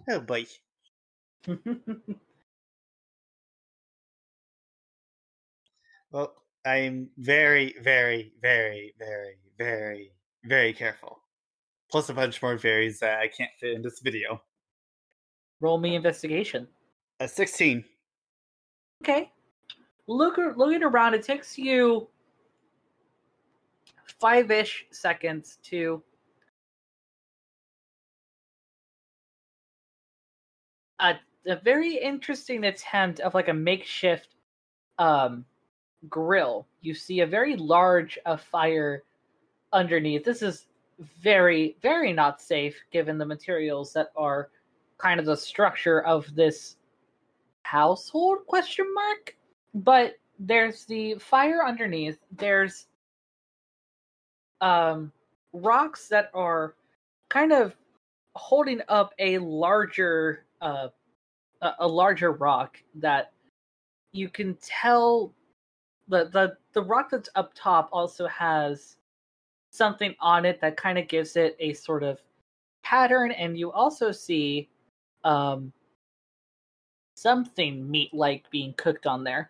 [0.07, 0.45] Oh boy.
[6.11, 6.33] well,
[6.65, 10.11] I'm very, very, very, very, very,
[10.43, 11.19] very careful.
[11.91, 14.41] Plus a bunch more varies that I can't fit in this video.
[15.61, 16.67] Roll me investigation.
[17.19, 17.83] A 16.
[19.03, 19.31] Okay.
[20.07, 22.07] Look, looking around, it takes you
[24.19, 26.01] five ish seconds to
[30.99, 31.15] a,
[31.47, 34.35] a very interesting attempt of like a makeshift
[34.97, 35.45] um
[36.09, 36.67] grill.
[36.81, 39.03] You see a very large uh, fire
[39.73, 40.23] underneath.
[40.23, 40.67] This is
[41.21, 44.49] very, very not safe given the materials that are
[44.97, 46.77] kind of the structure of this
[47.65, 49.35] household question mark?
[49.73, 52.87] But there's the fire underneath there's
[54.61, 55.11] um
[55.53, 56.75] rocks that are
[57.29, 57.75] kind of
[58.35, 60.87] holding up a larger uh
[61.79, 63.31] a, larger rock that
[64.11, 65.33] you can tell
[66.09, 68.97] the the the rock that's up top also has
[69.71, 72.19] something on it that kind of gives it a sort of
[72.83, 74.69] pattern and you also see
[75.23, 75.71] um
[77.15, 79.49] something meat like being cooked on there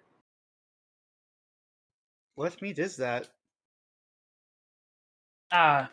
[2.36, 3.28] what meat is that
[5.52, 5.86] uh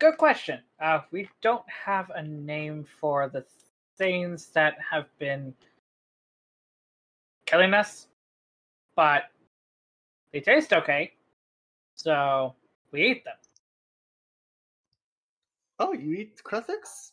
[0.00, 3.44] good question uh we don't have a name for the
[3.96, 5.54] things that have been
[7.46, 8.08] killing us
[8.96, 9.24] but
[10.32, 11.12] they taste okay.
[11.94, 12.54] So
[12.92, 13.34] we eat them.
[15.78, 17.12] Oh, you eat Krothix?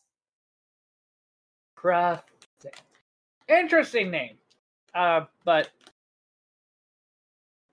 [1.78, 2.31] Krothix.
[3.48, 4.36] Interesting name.
[4.94, 5.70] Uh, but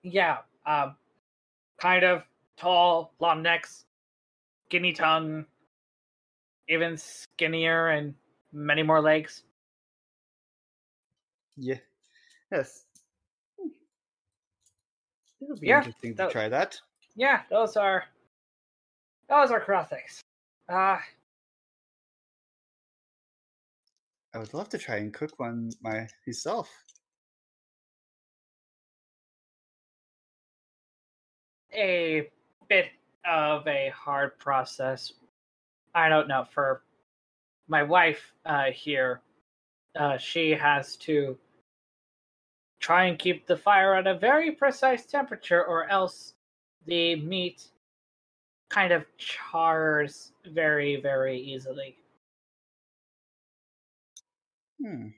[0.02, 0.96] yeah, um,
[1.78, 2.22] kind of
[2.56, 3.84] tall, long necks,
[4.66, 5.44] skinny tongue,
[6.68, 8.14] even skinnier, and
[8.52, 9.42] many more legs.
[11.56, 11.78] Yeah.
[12.50, 12.84] Yes.
[13.58, 16.80] It would be Yeah, interesting to try that.
[17.16, 18.04] Yeah, those are
[19.28, 20.20] those are Krothix.
[20.68, 21.00] Ah,
[24.32, 26.70] I would love to try and cook one myself.
[31.74, 32.28] a
[32.68, 32.86] bit
[33.28, 35.12] of a hard process.
[35.94, 36.46] I don't know.
[36.52, 36.82] For
[37.68, 39.20] my wife uh, here,
[39.98, 41.36] uh, she has to
[42.80, 46.34] try and keep the fire at a very precise temperature, or else
[46.86, 47.68] the meat
[48.68, 51.96] kind of chars very, very easily.
[54.82, 55.08] Hmm.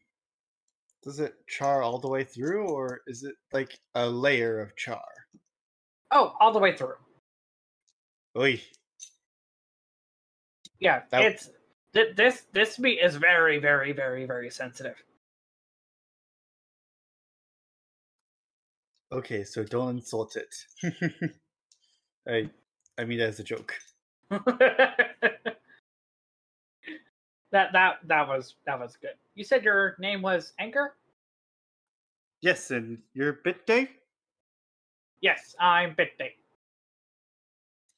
[1.03, 5.03] Does it char all the way through, or is it like a layer of char?
[6.11, 6.95] Oh, all the way through.
[8.37, 8.61] Oy.
[10.79, 11.51] Yeah, That- it's
[11.95, 14.97] th- this this meat is very, very, very, very sensitive.
[19.13, 20.55] Okay, so don't insult it.
[22.29, 22.49] I,
[22.99, 23.75] I mean as a joke.
[27.53, 29.15] that that that was that was good.
[29.35, 30.95] You said your name was Anchor?
[32.41, 33.89] Yes, and your bit day?
[35.20, 36.33] Yes, I'm Bitday.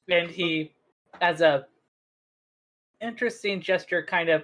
[0.07, 0.71] And he,
[1.19, 1.65] as a
[3.01, 4.43] interesting gesture, kind of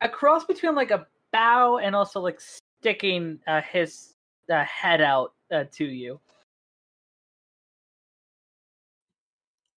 [0.00, 4.14] a cross between like a bow and also like sticking uh, his
[4.52, 6.20] uh, head out uh, to you.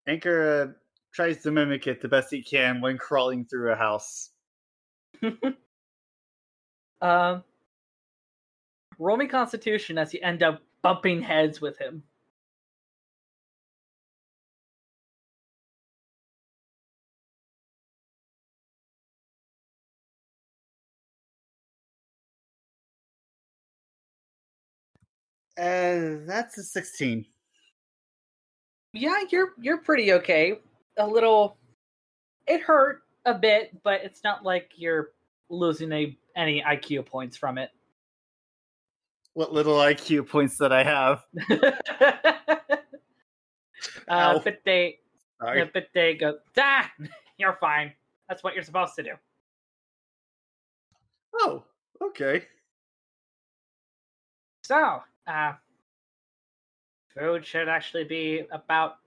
[0.07, 0.79] Anchor uh,
[1.13, 4.31] tries to mimic it the best he can when crawling through a house.
[7.01, 7.43] Um,
[8.97, 12.03] roll me Constitution as you end up bumping heads with him.
[25.57, 27.25] Uh, that's a 16.
[28.93, 30.59] Yeah, you're you're pretty okay.
[30.99, 31.57] A little,
[32.45, 35.11] it hurt a bit, but it's not like you're
[35.49, 37.71] losing a, any IQ points from it.
[39.33, 41.23] What little IQ points that I have?
[44.07, 44.99] uh, but they,
[45.41, 45.69] Sorry.
[45.73, 46.91] but they go, ah,
[47.37, 47.93] you're fine.
[48.27, 49.13] That's what you're supposed to do.
[51.33, 51.63] Oh,
[52.01, 52.45] okay.
[54.63, 55.53] So, uh,
[57.17, 58.97] food should actually be about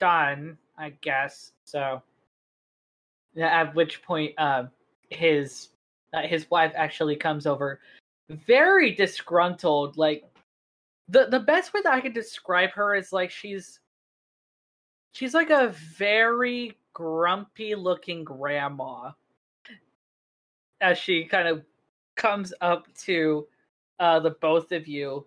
[0.00, 1.52] done, I guess.
[1.64, 2.02] So,
[3.38, 4.64] at which point, uh,
[5.10, 5.68] his
[6.14, 7.80] uh, his wife actually comes over,
[8.30, 9.98] very disgruntled.
[9.98, 10.24] Like
[11.08, 13.80] the the best way that I could describe her is like she's
[15.12, 19.10] she's like a very grumpy looking grandma
[20.80, 21.62] as she kind of
[22.16, 23.46] comes up to
[23.98, 25.26] uh, the both of you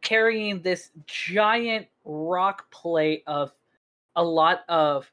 [0.00, 3.52] carrying this giant rock plate of
[4.16, 5.10] a lot of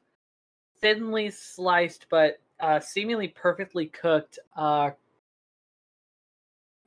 [0.80, 4.90] thinly sliced but uh, seemingly perfectly cooked uh,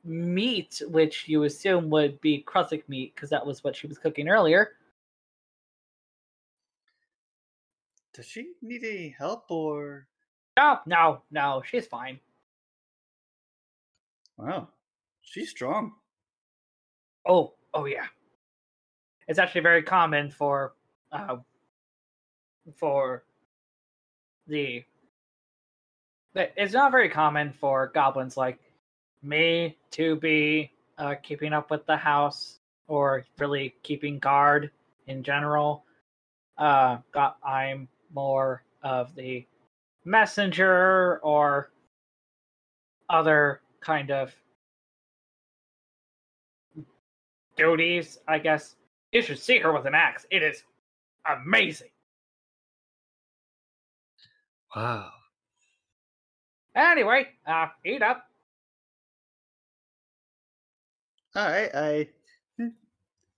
[0.04, 4.28] meat, which you assume would be Krusik meat because that was what she was cooking
[4.28, 4.72] earlier.
[8.12, 10.06] Does she need any help or?
[10.56, 12.20] No, no, no, she's fine.
[14.36, 14.68] Wow,
[15.22, 15.92] she's strong.
[17.26, 18.06] Oh, oh yeah.
[19.26, 20.74] It's actually very common for
[21.10, 21.36] uh
[22.76, 23.24] for
[24.46, 24.84] the
[26.34, 28.58] it's not very common for goblins like
[29.22, 32.58] me to be uh keeping up with the house
[32.88, 34.70] or really keeping guard
[35.06, 35.84] in general.
[36.58, 39.46] Uh got I'm more of the
[40.04, 41.70] messenger or
[43.08, 44.34] other kind of
[47.56, 48.76] duties, I guess.
[49.12, 50.26] You should see her with an axe.
[50.30, 50.64] It is
[51.26, 51.88] amazing.
[54.74, 55.10] Wow.
[56.74, 58.24] Anyway, uh, eat up.
[61.36, 62.08] All right, I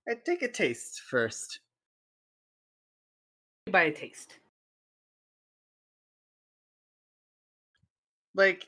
[0.09, 1.61] I take a taste first.
[3.71, 4.39] By a taste.
[8.35, 8.67] Like,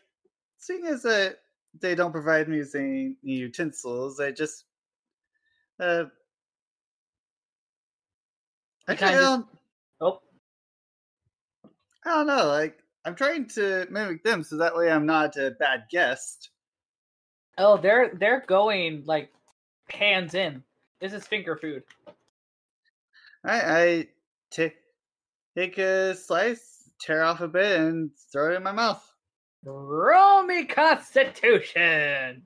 [0.59, 1.39] seeing as that
[1.78, 4.65] they don't provide me with any utensils, I just
[5.81, 6.05] uh.
[8.89, 9.58] I You kind kinda of just-
[12.09, 12.47] I don't know.
[12.47, 16.51] Like I'm trying to mimic them so that way I'm not a bad guest.
[17.59, 19.31] oh, they're they're going like
[19.91, 20.63] hands in.
[21.01, 21.83] This is finger food.
[23.45, 24.09] I I
[24.51, 24.77] take
[25.57, 29.05] take a slice, tear off a bit, and throw it in my mouth.
[29.65, 32.43] Roll me Constitution.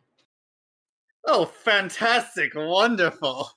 [1.27, 2.53] Oh, fantastic!
[2.57, 3.49] Wonderful.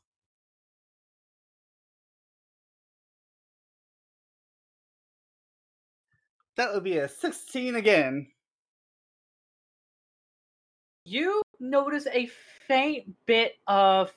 [6.58, 8.28] That would be a 16 again.
[11.06, 12.30] You notice a
[12.68, 14.12] faint bit of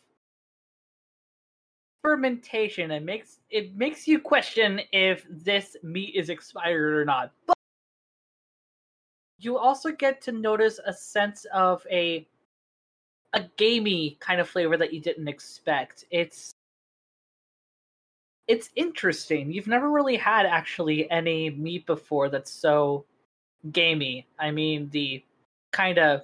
[2.03, 2.91] fermentation.
[2.91, 7.33] It makes it makes you question if this meat is expired or not.
[7.47, 7.57] But
[9.39, 12.27] you also get to notice a sense of a
[13.35, 16.05] a gamey kind of flavor that you didn't expect.
[16.11, 16.55] It's
[18.49, 19.53] it's interesting.
[19.53, 23.05] You've never really had actually any meat before that's so
[23.71, 24.27] gamey.
[24.39, 25.23] I mean, the
[25.71, 26.23] kind of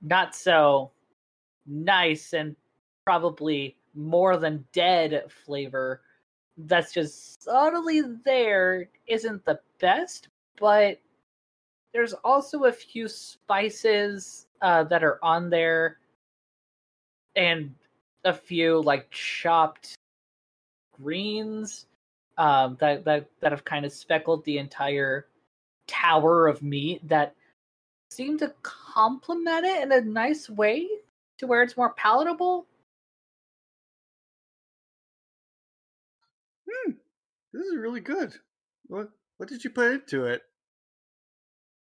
[0.00, 0.90] not so
[1.66, 2.56] nice and
[3.04, 6.00] probably more than dead flavor
[6.56, 10.28] that's just subtly there isn't the best,
[10.58, 10.98] but
[11.92, 15.98] there's also a few spices uh, that are on there
[17.36, 17.74] and
[18.24, 19.94] a few like chopped
[21.02, 21.86] greens
[22.38, 25.26] um, that, that that have kind of speckled the entire
[25.86, 27.34] tower of meat that
[28.10, 30.88] seem to complement it in a nice way
[31.38, 32.66] to where it's more palatable.
[36.70, 36.92] Hmm,
[37.52, 38.34] this is really good.
[38.86, 40.42] What what did you put into it?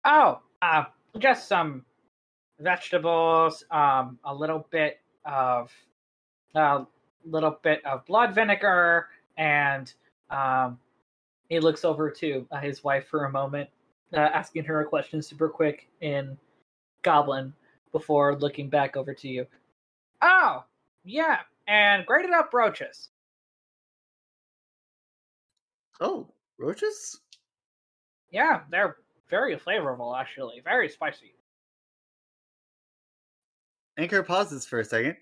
[0.05, 0.85] Oh, uh,
[1.17, 1.83] just some
[2.59, 5.71] vegetables, um, a little bit of
[6.55, 6.85] a
[7.25, 9.93] little bit of blood vinegar, and
[10.29, 10.79] um,
[11.49, 13.69] he looks over to uh, his wife for a moment,
[14.13, 16.37] uh, asking her a question super quick in
[17.01, 17.53] Goblin
[17.91, 19.45] before looking back over to you.
[20.21, 20.63] Oh,
[21.03, 23.09] yeah, and grated up roaches.
[26.01, 26.27] Oh,
[26.57, 27.19] roaches?
[28.31, 28.97] Yeah, they're
[29.29, 31.33] very flavorful, actually, very spicy.
[33.97, 35.17] Anchor pauses for a second,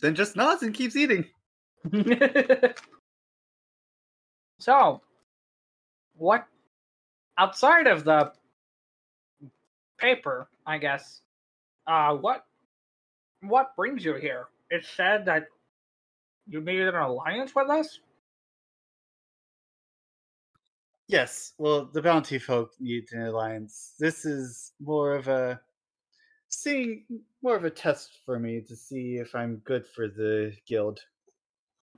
[0.00, 1.24] then just nods and keeps eating.
[4.58, 5.00] so,
[6.14, 6.46] what
[7.38, 8.32] outside of the
[9.98, 11.22] paper, I guess,
[11.86, 12.44] uh, what
[13.42, 14.48] what brings you here?
[14.70, 15.46] It said that
[16.46, 18.00] you made an alliance with us.
[21.08, 23.94] Yes, well, the bounty folk need an alliance.
[23.98, 25.60] This is more of a
[26.48, 27.04] seeing
[27.42, 31.00] more of a test for me to see if I'm good for the guild.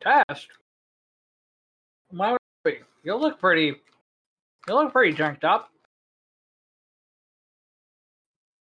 [0.02, 0.48] Test.
[2.10, 2.82] Why would it?
[3.04, 3.76] You look pretty.
[4.68, 5.70] You look pretty junked up.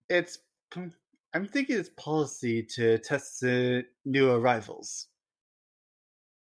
[0.10, 0.40] It's
[1.34, 5.08] I'm thinking it's policy to test the new arrivals.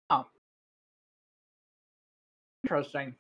[0.10, 0.26] Oh.
[2.64, 3.16] Interesting.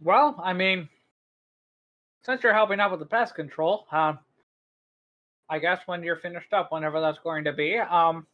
[0.00, 0.88] Well, I mean,
[2.26, 4.18] since you're helping out with the pest control, um,
[5.48, 8.26] I guess when you're finished up, whenever that's going to be, um,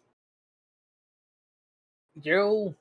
[2.22, 2.74] you,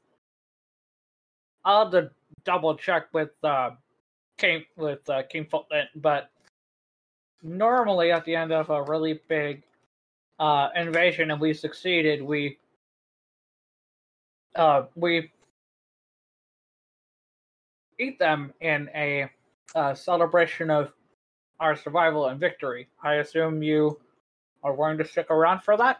[1.63, 2.11] I'll have to
[2.45, 3.71] double check with uh,
[4.37, 6.29] King with uh, King Footlet, but
[7.43, 9.63] normally at the end of a really big
[10.39, 12.57] uh, invasion and we succeeded, we
[14.55, 15.31] uh, we
[17.99, 19.29] eat them in a
[19.75, 20.93] uh, celebration of
[21.59, 22.87] our survival and victory.
[23.03, 23.99] I assume you
[24.63, 25.99] are willing to stick around for that.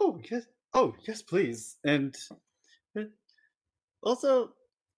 [0.00, 0.44] Oh yes,
[0.74, 1.78] oh yes, please.
[1.84, 2.16] And
[2.96, 3.04] uh,
[4.02, 4.52] also,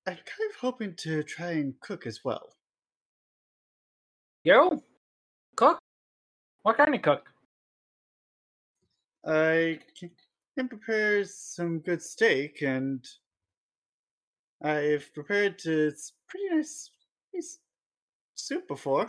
[0.06, 2.54] I'm kind of hoping to try and cook as well.
[4.44, 4.82] You
[5.56, 5.78] cook?
[6.62, 7.28] What kind of cook?
[9.26, 9.80] I
[10.56, 13.06] can prepare some good steak, and
[14.62, 15.92] I've prepared to,
[16.28, 16.90] pretty nice,
[17.34, 17.58] nice
[18.34, 19.08] soup before.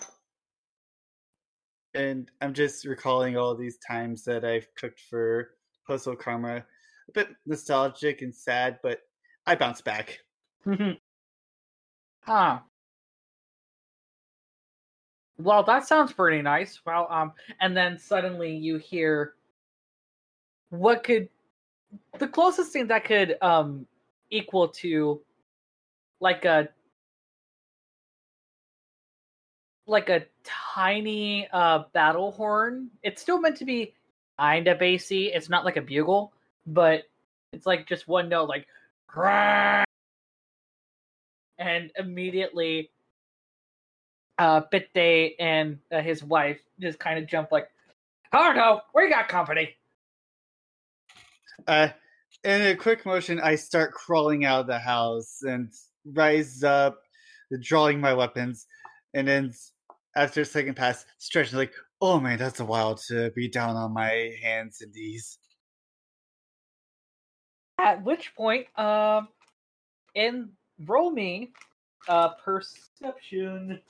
[1.93, 5.49] And I'm just recalling all these times that I've cooked for
[5.89, 6.57] Postal Karma.
[6.57, 8.99] A bit nostalgic and sad, but
[9.47, 10.19] I bounce back.
[12.27, 12.63] ah,
[15.39, 16.79] well, that sounds pretty nice.
[16.85, 19.33] Well, um, and then suddenly you hear
[20.69, 21.27] what could
[22.19, 23.87] the closest thing that could um
[24.29, 25.19] equal to
[26.19, 26.69] like a
[29.87, 32.91] like a tiny uh battle horn.
[33.01, 33.95] It's still meant to be
[34.39, 35.27] kinda bassy.
[35.27, 36.31] It's not like a bugle,
[36.65, 37.03] but
[37.51, 38.67] it's like just one note like
[41.57, 42.89] and immediately
[44.37, 47.69] uh, Bitte and uh, his wife just kind of jump like,
[48.33, 49.75] "Oh no, we got company."
[51.67, 51.89] Uh,
[52.43, 55.71] in a quick motion, I start crawling out of the house and
[56.05, 57.01] rise up,
[57.61, 58.65] drawing my weapons,
[59.13, 59.53] and then
[60.15, 63.93] after a second pass, stretching like, "Oh man, that's a while to be down on
[63.93, 65.37] my hands and knees."
[67.79, 69.29] At which point, um,
[70.15, 70.49] in
[70.85, 71.51] roll me,
[72.07, 73.81] uh, perception.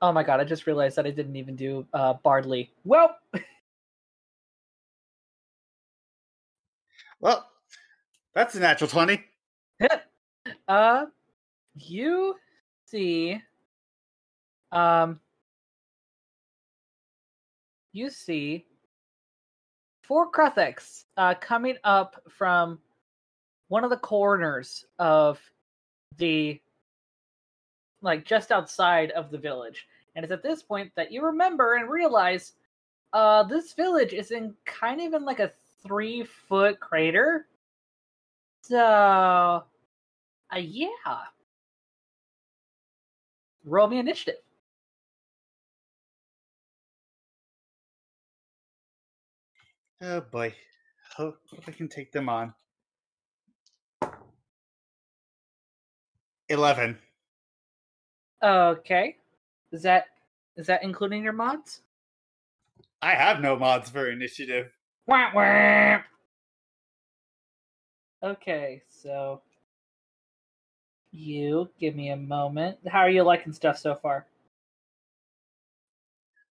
[0.00, 2.72] Oh my god, I just realized that I didn't even do uh, Bardley.
[2.84, 3.16] Well,
[7.20, 7.48] well,
[8.34, 9.24] that's a natural 20.
[10.68, 11.06] uh,
[11.76, 12.34] you
[12.92, 13.40] see,
[14.70, 15.18] um,
[17.92, 18.66] you see
[20.02, 22.78] four Krothix uh, coming up from
[23.68, 25.40] one of the corners of
[26.18, 26.60] the
[28.02, 31.88] like just outside of the village and it's at this point that you remember and
[31.88, 32.52] realize
[33.12, 35.52] uh, this village is in kind of in like a
[35.82, 37.46] three foot crater.
[38.62, 39.62] So, uh,
[40.56, 40.88] yeah.
[43.64, 44.40] Roll me initiative.
[50.02, 50.54] Oh boy.
[51.16, 52.54] Hope, I can take them on.
[56.48, 56.98] 11.
[58.42, 59.16] Okay.
[59.70, 60.06] Is that
[60.56, 61.80] is that including your mods?
[63.00, 64.72] I have no mods for initiative.
[65.06, 66.00] Wah, wah.
[68.22, 69.42] Okay, so
[71.12, 72.78] you give me a moment.
[72.88, 74.26] How are you liking stuff so far?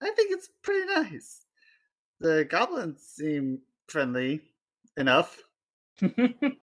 [0.01, 1.45] I think it's pretty nice.
[2.19, 4.41] The goblins seem friendly
[4.97, 5.37] enough.
[6.01, 6.57] if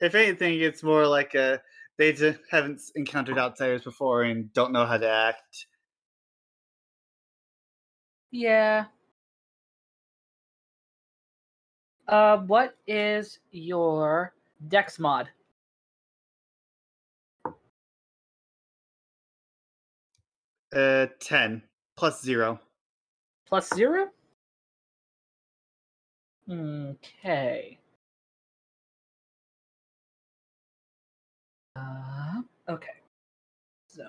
[0.00, 1.60] anything, it's more like a
[1.98, 5.66] they just haven't encountered outsiders before and don't know how to act.
[8.30, 8.84] Yeah.
[12.06, 14.32] Uh, what is your
[14.68, 15.28] dex mod?
[20.74, 21.62] Uh, 10
[21.96, 22.60] plus 0.
[23.46, 24.08] Plus 0?
[26.50, 27.78] Okay.
[31.76, 32.86] Uh, okay.
[33.86, 34.08] So.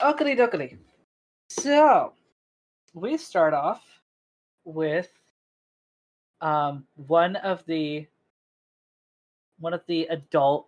[0.00, 0.76] Oakley dokley.
[1.48, 2.12] So,
[2.94, 3.82] we start off
[4.64, 5.10] with
[6.40, 8.06] um, one of the
[9.58, 10.66] one of the adult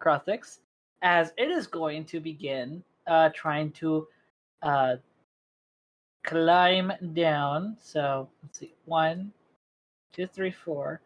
[0.00, 0.58] Krothix,
[1.02, 4.06] as it is going to begin uh, trying to
[4.62, 4.96] uh,
[6.24, 7.76] climb down.
[7.82, 9.32] So let's see, one,
[10.12, 11.00] two, three, four.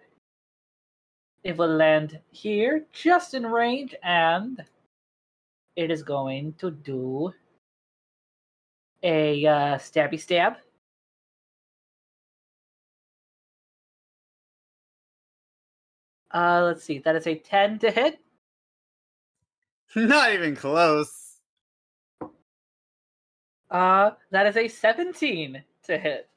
[1.43, 4.63] It will land here, just in range, and
[5.77, 7.33] it is going to do
[9.03, 10.55] a uh, stabby stab.
[16.35, 16.99] Uh, let's see.
[16.99, 18.19] That is a ten to hit.
[19.99, 21.39] Not even close.
[23.71, 26.29] Uh, that is a seventeen to hit.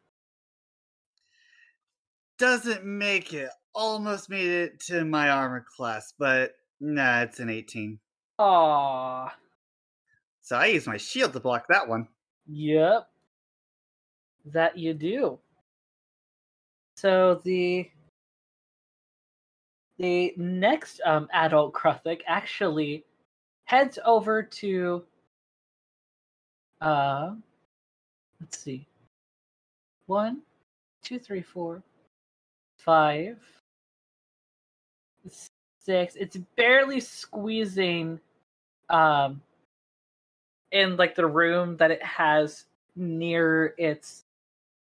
[2.38, 3.50] Doesn't make it.
[3.76, 8.00] Almost made it to my armor class, but nah, it's an 18.
[8.40, 9.30] Aww.
[10.42, 12.08] So I use my shield to block that one.
[12.48, 13.10] Yep.
[14.46, 15.38] That you do.
[16.96, 17.90] So the
[19.98, 23.04] the next um, adult Kruthik actually
[23.70, 25.04] heads over to
[26.82, 27.36] uh
[28.42, 28.88] let's see.
[30.08, 30.42] One,
[31.04, 31.84] two, three, four,
[32.80, 33.38] five,
[35.82, 36.16] six.
[36.16, 38.20] It's barely squeezing
[38.90, 39.40] um
[40.72, 42.66] in like the room that it has
[42.96, 44.24] near its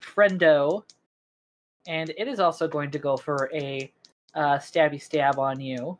[0.02, 0.82] friendo
[1.86, 3.92] and it is also going to go for a
[4.34, 5.98] uh, stabby stab on you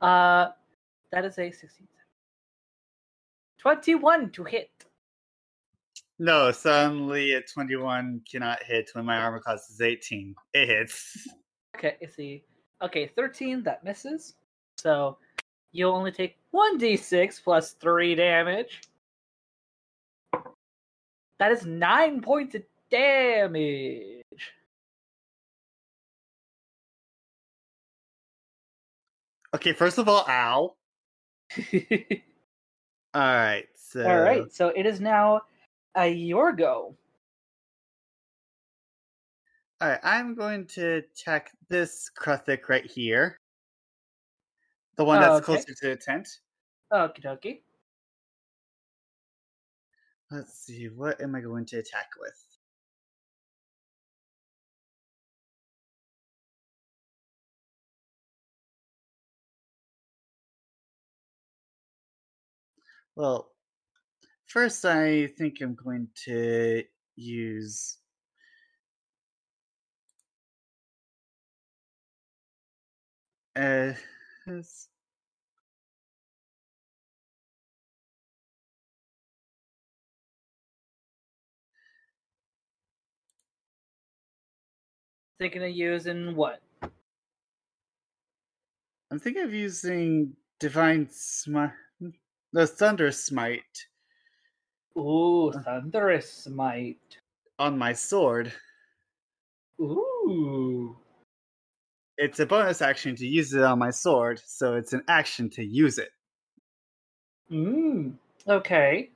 [0.00, 0.48] uh
[1.12, 1.86] that is a 16
[3.58, 4.70] 21 to hit.
[6.18, 10.34] No, suddenly a 21 cannot hit when my armor class is 18.
[10.52, 11.26] It hits.
[11.74, 12.44] okay I see.
[12.82, 14.34] Okay 13 that misses.
[14.76, 15.16] So
[15.72, 18.82] you'll only take 1d6 plus 3 damage.
[21.38, 24.24] That is 9 points of damage
[29.54, 30.74] Okay, first of all, ow.
[33.16, 34.04] Alright, so.
[34.04, 35.42] All right, so it is now
[35.96, 36.96] a your go.
[39.80, 43.38] Alright, I'm going to check this Kruthik right here.
[44.96, 45.44] The one that's Okay.
[45.44, 46.28] closer to the tent.
[46.92, 47.60] Okie dokie.
[50.32, 52.53] Let's see, what am I going to attack with?
[63.16, 63.52] Well,
[64.46, 66.84] first I think I'm going to
[67.16, 67.98] use
[73.56, 73.94] uh
[85.38, 86.60] Thinking of using what?
[89.10, 91.72] I'm thinking of using divine smite
[92.54, 93.88] the thunder smite
[94.96, 97.18] Ooh, thunderous smite.
[97.58, 98.52] on my sword.
[99.80, 100.96] Ooh.
[102.16, 105.64] It's a bonus action to use it on my sword, so it's an action to
[105.64, 106.10] use it.
[107.50, 108.14] Mm.
[108.46, 109.10] Okay.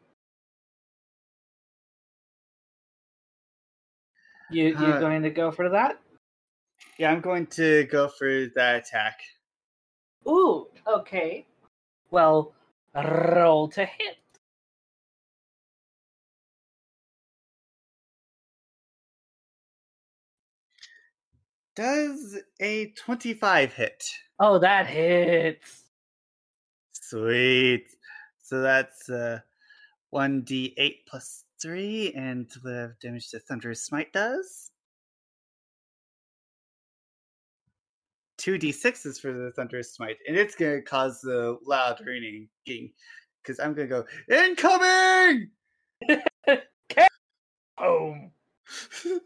[4.51, 6.01] You you Uh, going to go for that?
[6.99, 9.21] Yeah, I'm going to go for that attack.
[10.27, 11.47] Ooh, okay.
[12.11, 12.53] Well,
[13.05, 14.17] roll to hit.
[21.77, 24.05] Does a 25 hit?
[24.41, 25.85] Oh, that hits.
[26.93, 27.87] Sweet.
[28.43, 29.39] So that's uh,
[30.13, 34.73] 1d8 plus 3, and whatever damage the Thunderous Smite does.
[38.39, 42.49] 2d6s for the Thunderous Smite, and it's going to cause the loud ringing.
[42.65, 45.51] Because I'm going to go, Incoming!
[47.79, 48.33] Boom.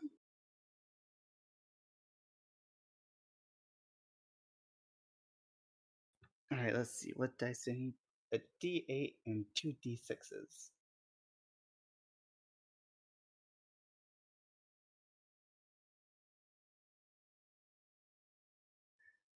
[6.53, 7.13] Alright, let's see.
[7.17, 7.95] What dice do I need?
[8.35, 10.71] A d8 and two d6s.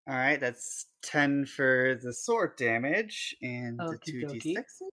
[0.10, 4.92] Alright, that's 10 for the sword damage and the two d sixes.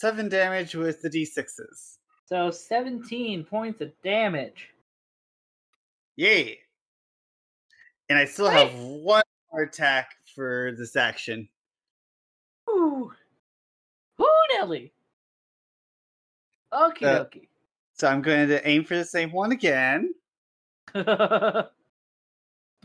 [0.00, 1.98] seven damage with the d6s.
[2.24, 4.70] So 17 points of damage.
[6.16, 6.58] Yay!
[8.08, 9.22] And I still have one
[9.52, 11.48] more attack for this action.
[12.68, 13.12] Ooh.
[14.20, 14.92] Ooh, Nelly.
[16.72, 17.24] Okie Uh,
[18.00, 20.14] So I'm going to aim for the same one again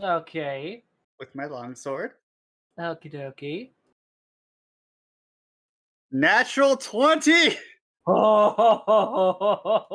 [0.02, 0.84] okay.
[1.18, 2.12] with my longsword.
[2.78, 3.70] Okie dokie.
[6.12, 7.58] Natural 20!
[8.08, 9.88] Oh,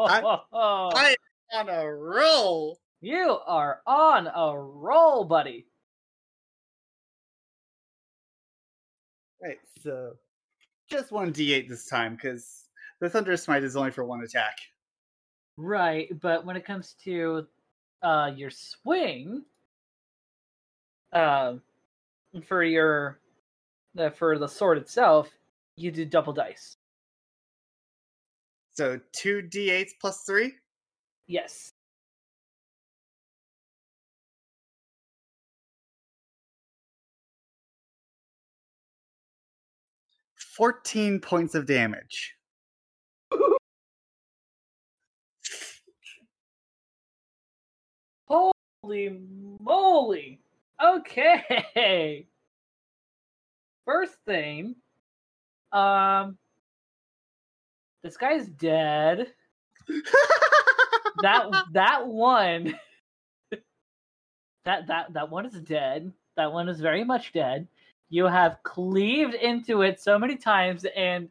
[0.94, 1.14] I
[1.52, 2.78] am on a roll!
[3.02, 5.66] you are on a roll, buddy.
[9.42, 10.14] Right, so
[10.88, 12.68] just one d8 this time because
[13.02, 14.56] the Thunder Smite is only for one attack.
[15.62, 17.46] Right, but when it comes to
[18.02, 19.44] uh your swing,
[21.12, 21.60] um,
[22.46, 23.20] for your
[23.98, 25.28] uh, for the sword itself,
[25.76, 26.78] you do double dice.
[28.72, 30.54] So two d8s plus three?
[31.26, 31.74] Yes.
[40.36, 42.34] Fourteen points of damage.
[48.30, 49.20] Holy
[49.60, 50.40] moly!
[50.82, 52.26] Okay.
[53.84, 54.76] First thing,
[55.72, 56.38] um,
[58.02, 59.32] this guy's dead.
[61.22, 62.78] That that one,
[64.64, 66.10] that that that one is dead.
[66.36, 67.66] That one is very much dead.
[68.08, 71.28] You have cleaved into it so many times, and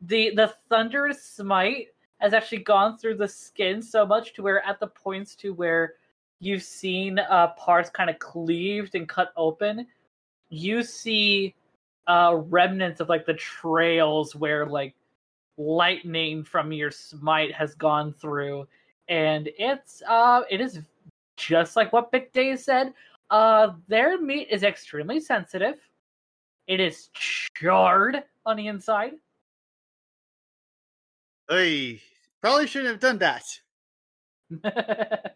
[0.00, 1.88] the the thunderous smite
[2.18, 5.94] has actually gone through the skin so much to where at the points to where
[6.40, 9.86] you've seen uh, parts kind of cleaved and cut open,
[10.50, 11.54] you see
[12.06, 14.94] uh, remnants of like the trails where like
[15.56, 18.66] lightning from your smite has gone through,
[19.08, 20.80] and it's uh it is
[21.36, 22.94] just like what Big Day said.
[23.30, 25.76] Uh, their meat is extremely sensitive.
[26.66, 29.12] It is charred on the inside.
[31.50, 32.00] Oy,
[32.42, 33.44] probably shouldn't have done that.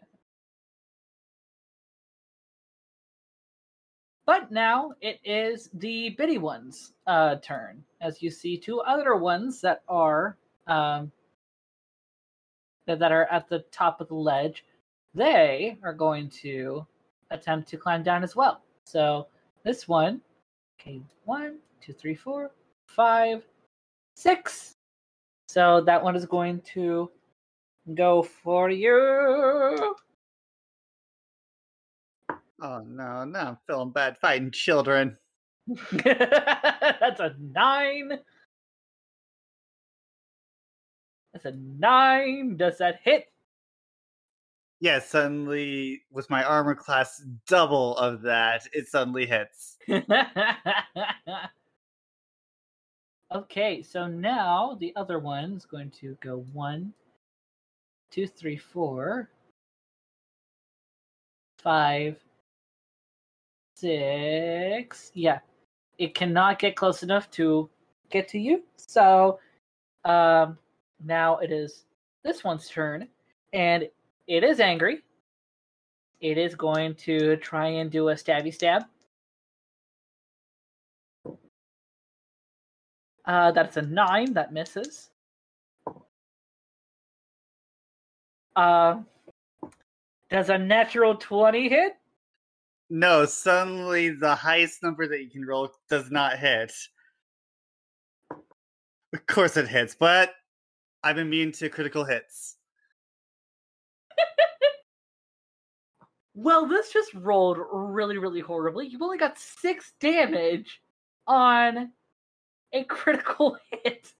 [4.25, 9.59] but now it is the bitty one's uh, turn, as you see two other ones
[9.61, 10.37] that are
[10.67, 11.11] um,
[12.85, 14.65] that, that are at the top of the ledge.
[15.15, 16.85] They are going to
[17.31, 18.61] attempt to climb down as well.
[18.83, 19.27] So
[19.63, 20.21] this one,
[20.79, 22.51] okay, one, two, three, four,
[22.85, 23.43] five,
[24.15, 24.75] six.
[25.53, 27.11] So that one is going to
[27.93, 28.91] go for you.
[32.59, 35.15] Oh no, now I'm feeling bad fighting children.
[35.91, 38.13] That's a nine.
[41.33, 42.57] That's a nine.
[42.57, 43.25] Does that hit?
[44.79, 49.77] Yeah, suddenly with my armor class double of that, it suddenly hits.
[53.33, 56.93] okay, so now the other one is going to go one,
[58.11, 59.29] two, three, four,
[61.57, 62.17] five,
[63.75, 65.11] six.
[65.13, 65.39] Yeah,
[65.97, 67.69] it cannot get close enough to
[68.09, 68.63] get to you.
[68.77, 69.39] So
[70.05, 70.57] um,
[71.03, 71.85] now it is
[72.23, 73.07] this one's turn,
[73.51, 73.87] and
[74.27, 75.01] it is angry.
[76.21, 78.83] It is going to try and do a stabby stab.
[83.25, 84.33] Uh, that's a nine.
[84.33, 85.09] That misses.
[88.55, 89.01] Uh,
[90.29, 91.93] does a natural 20 hit?
[92.89, 96.73] No, suddenly the highest number that you can roll does not hit.
[99.13, 100.33] Of course it hits, but
[101.03, 102.57] I'm immune to critical hits.
[106.35, 108.87] Well, this just rolled really, really horribly.
[108.87, 110.81] You've only got six damage
[111.27, 111.91] on
[112.73, 114.11] a critical hit.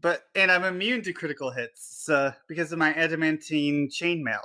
[0.00, 4.40] But and I'm immune to critical hits uh, because of my adamantine chainmail.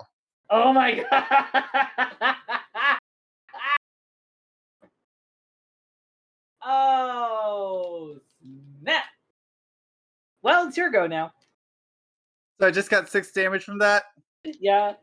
[0.49, 2.35] Oh my god!
[6.63, 8.19] oh
[8.81, 9.03] snap!
[10.43, 11.31] Well, it's your go now.
[12.59, 14.03] So I just got six damage from that.
[14.59, 14.93] Yeah.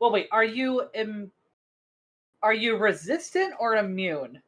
[0.00, 0.28] Well, wait.
[0.30, 1.32] Are you Im-
[2.42, 4.40] Are you resistant or immune?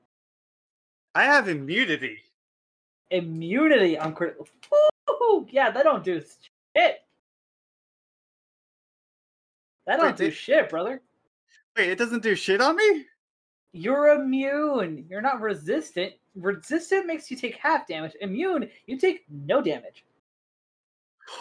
[1.14, 2.18] I have immunity.
[3.10, 4.46] Immunity on critical.
[5.50, 6.98] Yeah, that don't do shit.
[9.86, 11.00] That don't Wait, do did- shit, brother.
[11.76, 13.06] Wait, it doesn't do shit on me?
[13.72, 15.06] You're immune.
[15.08, 16.12] You're not resistant.
[16.36, 18.12] resistant makes you take half damage.
[18.20, 20.04] Immune, you take no damage.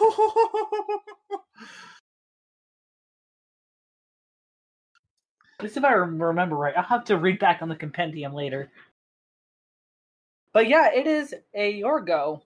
[5.60, 8.70] At least if I remember right, I'll have to read back on the compendium later.
[10.54, 12.40] But yeah, it is a your go.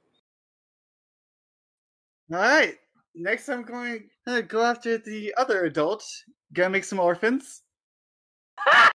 [2.32, 2.74] All right.
[3.14, 6.04] Next, I'm going to go after the other adult.
[6.54, 7.62] Gonna make some orphans.
[8.66, 8.90] Hang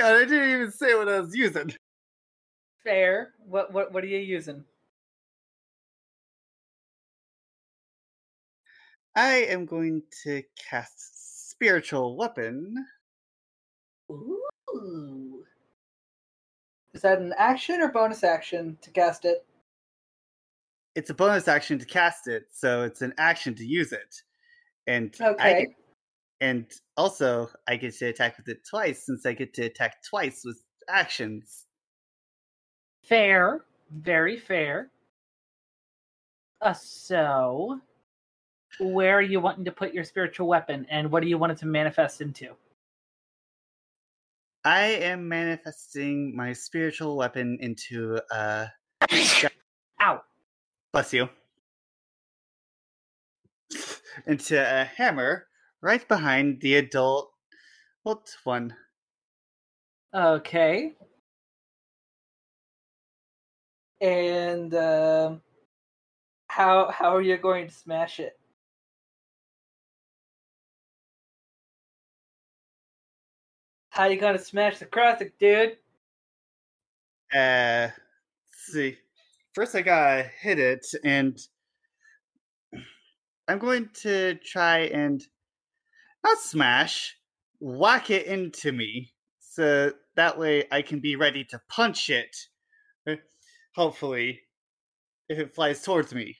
[0.00, 1.72] on, I didn't even say what I was using.
[2.82, 3.32] Fair.
[3.46, 4.62] What what what are you using?
[9.16, 12.74] I am going to cast spiritual weapon.
[14.10, 15.44] Ooh.
[16.94, 19.44] Is that an action or bonus action to cast it?
[20.94, 24.22] It's a bonus action to cast it, so it's an action to use it.
[24.86, 25.60] And I Okay.
[25.60, 25.68] get,
[26.40, 30.42] and also I get to attack with it twice since I get to attack twice
[30.44, 31.66] with actions.
[33.02, 33.64] Fair.
[33.90, 34.90] Very fair.
[36.60, 37.80] Uh, so,
[38.78, 41.58] where are you wanting to put your spiritual weapon, and what do you want it
[41.58, 42.54] to manifest into?
[44.64, 48.66] I am manifesting my spiritual weapon into uh
[50.00, 50.22] Ow.
[50.92, 51.28] bless you.
[54.26, 55.46] into a hammer
[55.82, 57.30] right behind the adult
[58.04, 58.74] adult one.
[60.14, 60.94] Okay.
[64.00, 65.42] And um
[66.46, 68.38] how how are you going to smash it?
[73.94, 75.76] How you gonna smash the crossing, dude?
[77.32, 78.98] Uh, let's see.
[79.52, 81.38] First, I gotta hit it, and
[83.46, 85.24] I'm going to try and
[86.24, 87.16] not smash,
[87.60, 92.36] whack it into me, so that way I can be ready to punch it.
[93.08, 93.14] uh,
[93.76, 94.40] Hopefully,
[95.28, 96.36] if it flies towards me.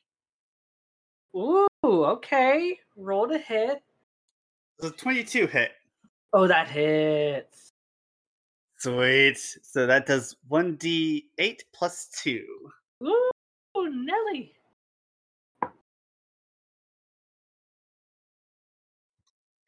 [1.36, 2.80] Ooh, okay.
[2.96, 3.80] Roll to hit.
[4.80, 5.70] So 22 hit.
[6.36, 7.70] Oh, that hits.
[8.78, 9.38] Sweet.
[9.62, 12.44] So that does 1d8 plus 2.
[13.04, 13.30] Ooh,
[13.76, 14.52] Nelly.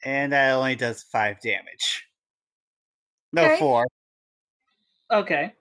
[0.04, 2.08] And that only does 5 damage.
[3.32, 3.58] No, Okay.
[3.58, 3.86] 4.
[5.12, 5.54] Okay.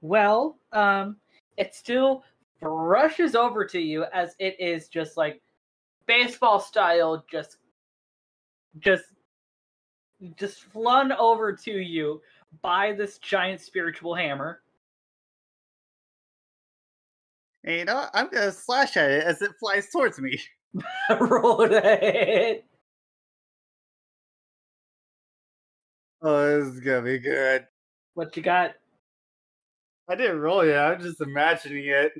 [0.00, 1.16] Well, um,
[1.56, 2.24] it still
[2.60, 5.40] rushes over to you as it is just like
[6.06, 7.58] baseball style, just,
[8.80, 9.13] just,
[10.36, 12.20] just flung over to you
[12.62, 14.60] by this giant spiritual hammer.
[17.64, 18.10] And you know what?
[18.14, 20.38] I'm gonna slash at it as it flies towards me.
[21.20, 22.64] Roll it.
[26.22, 27.66] Oh, this is gonna be good.
[28.14, 28.72] What you got?
[30.08, 30.84] I didn't roll yet.
[30.84, 32.12] I'm just imagining it.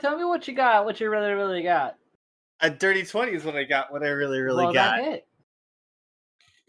[0.00, 0.84] Tell me what you got.
[0.84, 1.96] What you really, really got.
[2.60, 3.92] A dirty twenty is what I got.
[3.92, 5.20] What I really, really well, got.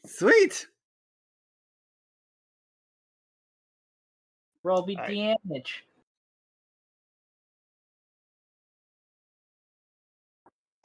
[0.05, 0.67] Sweet.
[4.63, 5.83] Roll me damage.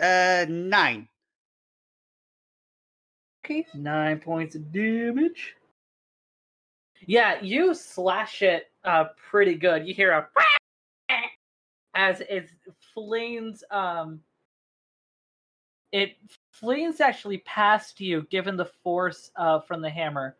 [0.00, 1.08] Uh, nine.
[3.44, 5.54] Okay, nine points of damage.
[7.06, 9.86] Yeah, you slash it uh pretty good.
[9.86, 10.28] You hear a
[11.94, 12.48] as it
[12.94, 14.20] flings um
[15.92, 16.16] it
[16.50, 20.36] flings actually past you given the force uh from the hammer.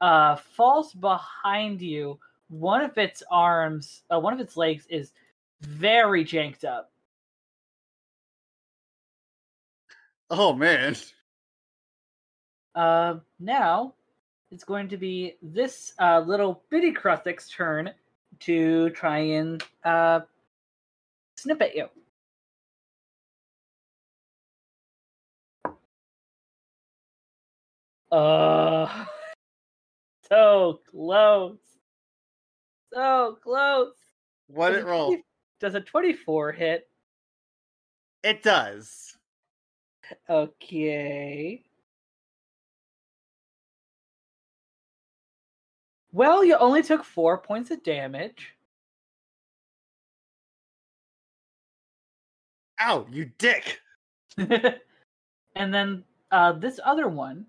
[0.00, 2.18] Uh falls behind you.
[2.48, 5.12] One of its arms, uh, one of its legs is
[5.60, 6.90] very janked up.
[10.30, 10.96] Oh man.
[12.74, 13.94] Uh, now
[14.50, 17.90] it's going to be this uh, little bitty Kruthik's turn
[18.40, 20.20] to try and uh,
[21.44, 21.88] snip at you.
[28.10, 29.04] Uh,
[30.28, 31.58] so close.
[32.92, 33.94] So close.
[34.46, 35.06] What Does it roll?
[35.08, 35.24] 20
[35.60, 36.88] Does a 24 hit?
[38.22, 39.16] It does.
[40.28, 41.62] Okay.
[46.12, 48.53] Well, you only took four points of damage.
[52.80, 53.80] Ow, you dick.
[54.36, 57.46] and then uh, this other one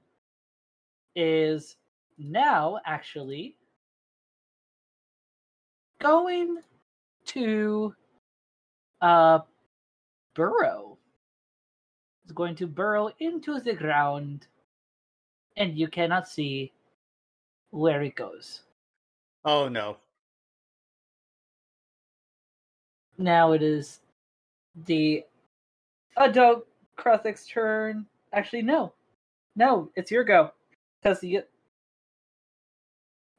[1.16, 1.78] is
[2.18, 3.56] now actually
[6.00, 6.58] going
[7.26, 7.96] to
[9.02, 9.40] uh,
[10.34, 10.98] burrow.
[12.24, 14.48] It's going to burrow into the ground,
[15.58, 16.72] and you cannot see
[17.72, 18.62] where it goes.
[19.44, 19.98] Oh no.
[23.18, 24.00] Now it is
[24.84, 25.24] the
[26.18, 28.06] adult Kruthik's turn.
[28.34, 28.94] Actually, no.
[29.56, 30.52] No, it's your go.
[31.02, 31.44] Because the.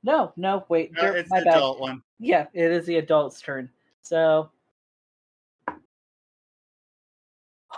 [0.03, 0.93] No, no, wait.
[0.93, 1.57] No, it's my the bad.
[1.57, 2.03] adult one.
[2.19, 3.69] Yeah, it is the adult's turn.
[4.03, 4.51] So.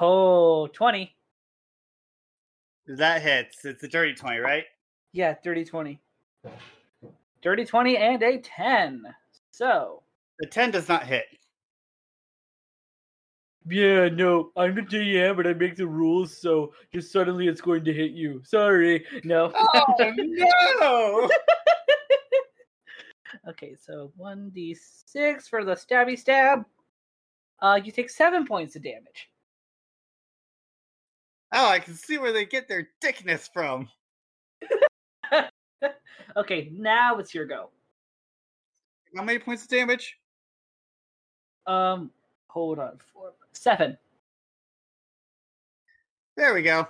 [0.00, 1.12] Oh, 20.
[2.86, 3.64] That hits.
[3.64, 4.64] It's a dirty 20, right?
[5.12, 6.00] Yeah, dirty 20.
[7.42, 9.02] Dirty 20 and a 10.
[9.50, 10.02] So.
[10.38, 11.26] The 10 does not hit.
[13.68, 17.84] Yeah, no, I'm the DM, but I make the rules, so just suddenly it's going
[17.84, 18.40] to hit you.
[18.44, 19.04] Sorry.
[19.24, 19.52] No.
[19.54, 19.84] Oh
[20.80, 21.30] no!
[23.48, 26.64] okay, so 1d6 for the stabby stab.
[27.60, 29.28] Uh, you take seven points of damage.
[31.52, 33.88] Oh, I can see where they get their thickness from.
[36.36, 37.70] Okay, now it's your go.
[39.16, 40.16] How many points of damage?
[41.66, 42.10] Um,
[42.48, 42.98] hold on.
[43.12, 43.96] Four, seven.
[46.36, 46.86] There we go.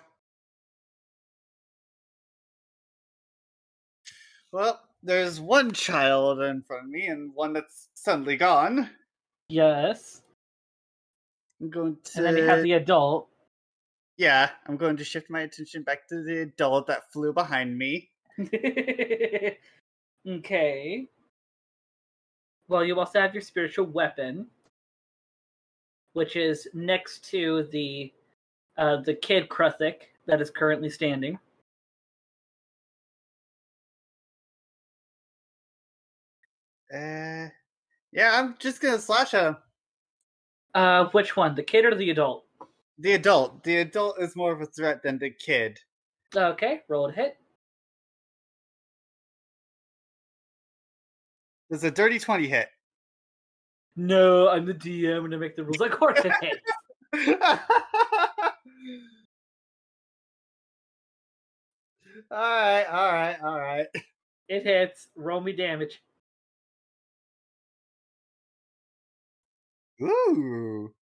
[4.52, 8.90] Well, there's one child in front of me and one that's suddenly gone.
[9.48, 10.22] Yes.
[11.60, 12.18] I'm going to.
[12.18, 13.28] And then you have the adult.
[14.16, 18.10] Yeah, I'm going to shift my attention back to the adult that flew behind me.
[20.28, 21.06] okay.
[22.68, 24.48] Well, you also have your spiritual weapon,
[26.12, 28.12] which is next to the
[28.76, 31.38] uh, the kid Kruthik that is currently standing.
[36.92, 37.48] Uh,
[38.12, 39.56] yeah, I'm just gonna slash him.
[40.74, 42.44] Uh, which one, the kid or the adult?
[42.98, 43.62] The adult.
[43.64, 45.78] The adult is more of a threat than the kid.
[46.34, 47.36] Okay, roll a hit.
[51.68, 52.68] There's a dirty 20 hit.
[53.98, 55.80] No, I'm the DM and I make the rules.
[55.80, 56.60] Of course it hits.
[62.32, 63.86] alright, alright, alright.
[64.48, 65.08] It hits.
[65.16, 66.00] Roll me damage.
[70.00, 70.94] Ooh.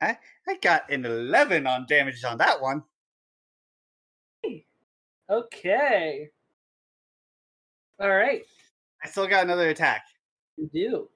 [0.00, 0.16] I
[0.48, 2.82] I got an 11 on damage on that one.
[5.28, 6.30] Okay.
[8.00, 8.42] All right,
[9.04, 10.06] I still got another attack.
[10.56, 11.10] you do.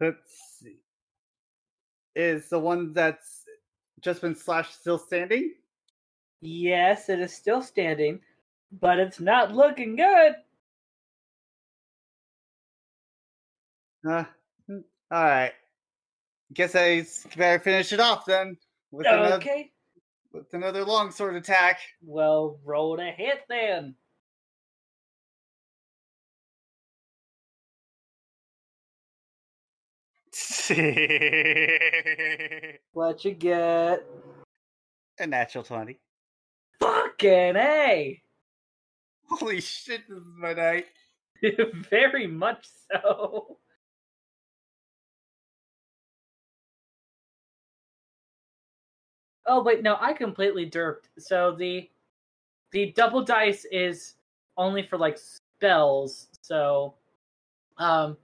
[0.00, 0.78] Let's see.
[2.14, 3.44] Is the one that's
[4.00, 5.54] just been slashed still standing?
[6.42, 8.20] Yes, it is still standing,
[8.80, 10.34] but it's not looking good.
[14.06, 14.24] Uh,
[15.12, 15.52] alright.
[16.52, 17.06] Guess I
[17.36, 18.56] better finish it off then.
[18.90, 19.72] With, another, Okay.
[20.32, 21.80] with another longsword attack.
[22.02, 23.94] Well, roll a hit then.
[32.92, 34.06] What you get?
[35.18, 35.98] A natural 20.
[36.80, 38.22] Fucking A!
[39.28, 40.86] Holy shit, this is my night.
[41.90, 43.58] Very much so.
[49.46, 51.08] Oh wait, no, I completely derped.
[51.18, 51.90] So the
[52.72, 54.14] the double dice is
[54.56, 56.28] only for like spells.
[56.40, 56.94] So
[57.76, 58.16] um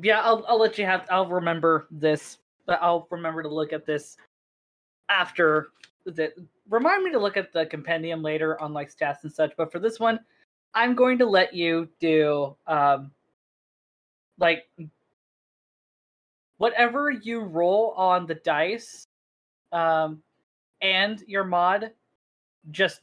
[0.00, 2.38] yeah, I'll I'll let you have I'll remember this.
[2.66, 4.16] But I'll remember to look at this
[5.08, 5.68] after
[6.06, 6.32] the
[6.68, 9.78] remind me to look at the compendium later on like stats and such, but for
[9.78, 10.20] this one,
[10.74, 13.10] I'm going to let you do um
[14.38, 14.64] like
[16.58, 19.06] whatever you roll on the dice
[19.72, 20.22] um
[20.80, 21.90] and your mod
[22.70, 23.00] just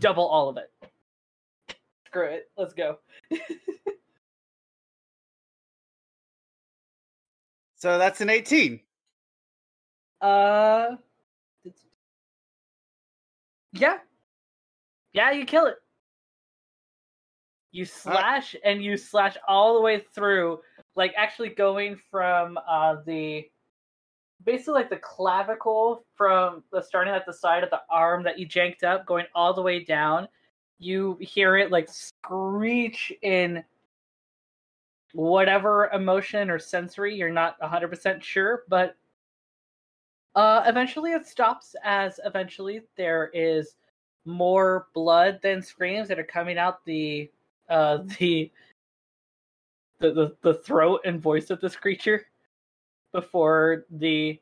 [0.00, 0.70] double all of it.
[2.06, 2.50] Screw it.
[2.56, 2.98] Let's go.
[7.76, 8.80] So that's an 18.
[10.20, 10.96] Uh
[13.72, 13.98] Yeah.
[15.12, 15.76] Yeah, you kill it.
[17.72, 20.60] You slash and you slash all the way through,
[20.94, 23.44] like actually going from uh the
[24.44, 28.46] basically like the clavicle from the starting at the side of the arm that you
[28.46, 30.26] janked up, going all the way down.
[30.78, 33.62] You hear it like screech in
[35.16, 38.96] whatever emotion or sensory you're not 100% sure, but
[40.34, 43.76] uh, eventually it stops as eventually there is
[44.26, 47.30] more blood than screams that are coming out the
[47.70, 48.50] uh, the
[49.98, 52.26] the, the, the throat and voice of this creature
[53.14, 54.38] before the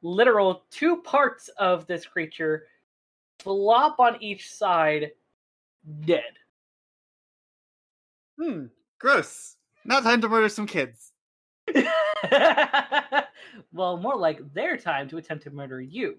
[0.00, 2.68] literal two parts of this creature
[3.40, 5.10] flop on each side,
[6.06, 6.22] dead.
[8.40, 8.66] Hmm.
[8.98, 9.56] Gross.
[9.84, 11.12] Not time to murder some kids.
[13.72, 16.16] well, more like their time to attempt to murder you.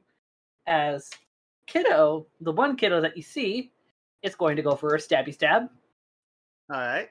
[0.67, 1.09] As
[1.67, 3.71] kiddo, the one kiddo that you see,
[4.23, 5.69] is going to go for a stabby stab.
[6.73, 7.09] All right.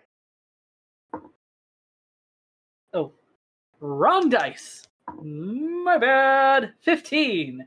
[2.93, 3.13] Oh,
[3.81, 4.87] wrong dice.
[5.23, 6.73] My bad.
[6.81, 7.67] 15.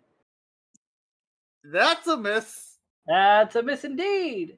[1.64, 2.78] That's a miss.
[3.08, 4.58] That's a miss indeed.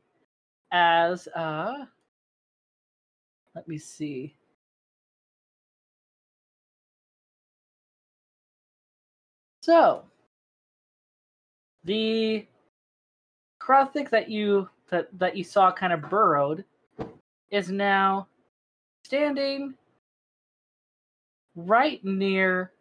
[0.71, 1.85] As, uh,
[3.55, 4.35] let me see.
[9.61, 10.03] So,
[11.83, 12.45] the
[13.61, 16.63] Kruthik that you that that you saw kind of burrowed
[17.51, 18.27] is now
[19.05, 19.75] standing
[21.55, 22.71] right near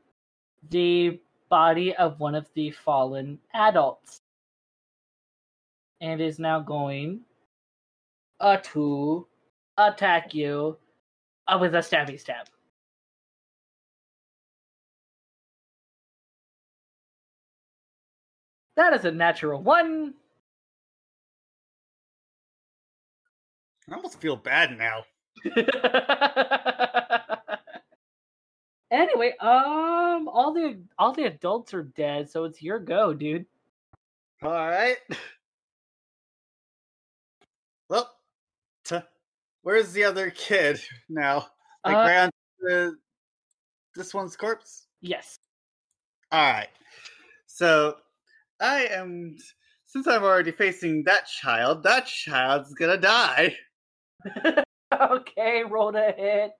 [0.70, 4.20] the body of one of the fallen adults
[6.00, 7.20] and is now going
[8.40, 9.26] uh, to
[9.78, 10.76] attack you
[11.46, 12.46] uh, with a stabby stab.
[18.76, 20.14] That is a natural one.
[23.90, 25.05] I almost feel bad now.
[28.90, 33.46] anyway, um, all the all the adults are dead, so it's your go, dude.
[34.42, 34.96] All right.
[37.90, 38.17] Well,
[39.68, 40.80] where's the other kid
[41.10, 41.46] now?
[41.84, 42.30] Like Uh, right on
[42.60, 42.96] the
[43.94, 44.86] this one's corpse.
[45.02, 45.36] Yes.
[46.32, 46.68] All right.
[47.46, 47.96] So
[48.60, 49.36] I am
[49.84, 51.82] since I'm already facing that child.
[51.82, 53.56] That child's gonna die.
[55.00, 56.52] okay, roll to hit.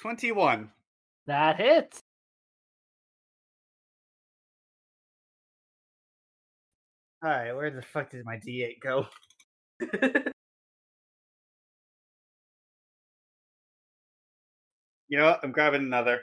[0.00, 0.72] Twenty-one.
[1.28, 2.00] That hits.
[7.22, 7.52] All right.
[7.52, 9.06] Where the fuck did my D8 go?
[15.08, 15.40] You know what?
[15.44, 16.20] I'm grabbing another.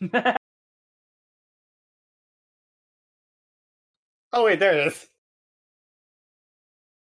[4.32, 5.08] Oh wait, there it is.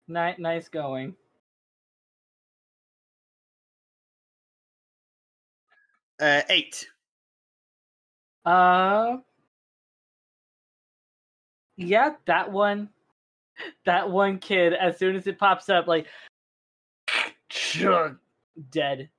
[0.08, 1.16] Ni- nice going.
[6.20, 6.88] Uh, eight.
[8.46, 9.18] Uh,
[11.78, 12.90] yeah, that one,
[13.86, 14.74] that one kid.
[14.74, 16.08] As soon as it pops up, like,
[18.70, 19.10] dead.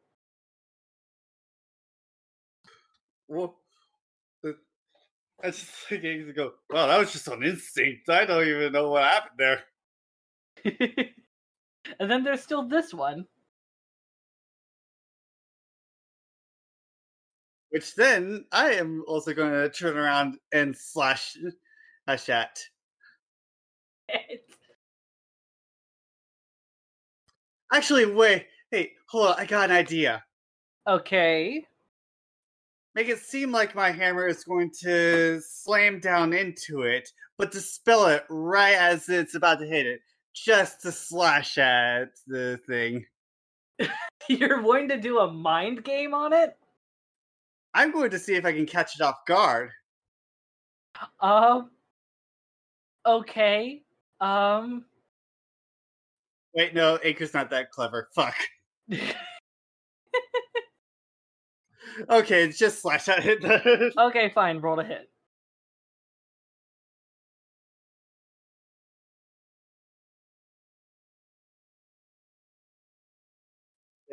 [3.28, 3.56] Well,
[4.44, 4.50] uh,
[5.42, 6.52] I just thinking to go.
[6.70, 8.08] Wow, that was just on instinct.
[8.08, 9.62] I don't even know what happened there.
[12.00, 13.26] and then there's still this one.
[17.70, 21.36] Which then I am also going to turn around and slash
[22.06, 22.28] slash
[24.12, 24.40] at.
[27.72, 28.46] Actually, wait.
[28.70, 29.34] Hey, hold on.
[29.38, 30.22] I got an idea.
[30.86, 31.64] okay.
[32.96, 37.08] Make it seem like my hammer is going to slam down into it,
[37.38, 40.00] but to dispel it right as it's about to hit it,
[40.34, 43.06] just to slash at the thing.
[44.28, 46.56] You're going to do a mind game on it?
[47.74, 49.70] I'm going to see if I can catch it off guard.
[51.20, 51.70] Um.
[53.06, 53.82] Okay.
[54.20, 54.84] Um.
[56.54, 58.08] Wait, no, Acre's not that clever.
[58.14, 58.36] Fuck.
[62.08, 63.92] Okay, it's just slash at it.
[63.98, 64.60] okay, fine.
[64.60, 65.10] Roll to hit.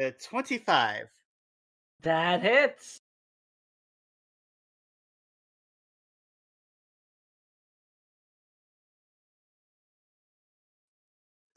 [0.03, 1.07] uh, 25.
[2.01, 3.01] That hits.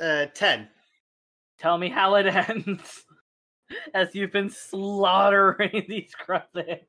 [0.00, 0.68] Uh, 10.
[1.58, 3.04] Tell me how it ends.
[3.94, 6.80] As you've been slaughtering these Kruthik.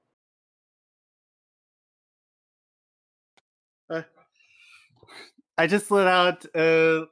[3.89, 4.01] Uh,
[5.57, 7.03] I just let out a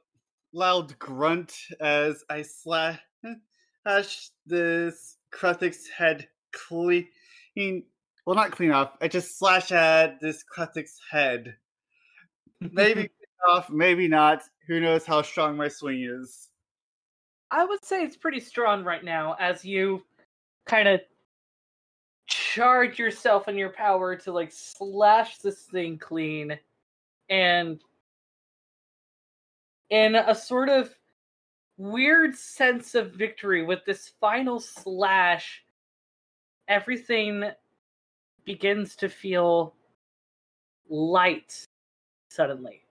[0.52, 2.98] loud grunt as I slash
[4.46, 7.06] this Kruthik's head clean.
[8.26, 8.96] Well, not clean off.
[9.00, 11.56] I just slash at this Kruthik's head.
[12.60, 13.10] Maybe
[13.48, 14.42] off, maybe not.
[14.66, 16.48] Who knows how strong my swing is.
[17.50, 20.02] I would say it's pretty strong right now as you
[20.66, 21.00] kind of
[22.26, 26.56] charge yourself and your power to like slash this thing clean
[27.28, 27.80] and
[29.90, 30.94] in a sort of
[31.76, 35.64] weird sense of victory with this final slash.
[36.68, 37.50] Everything
[38.44, 39.74] begins to feel
[40.88, 41.64] light
[42.28, 42.82] suddenly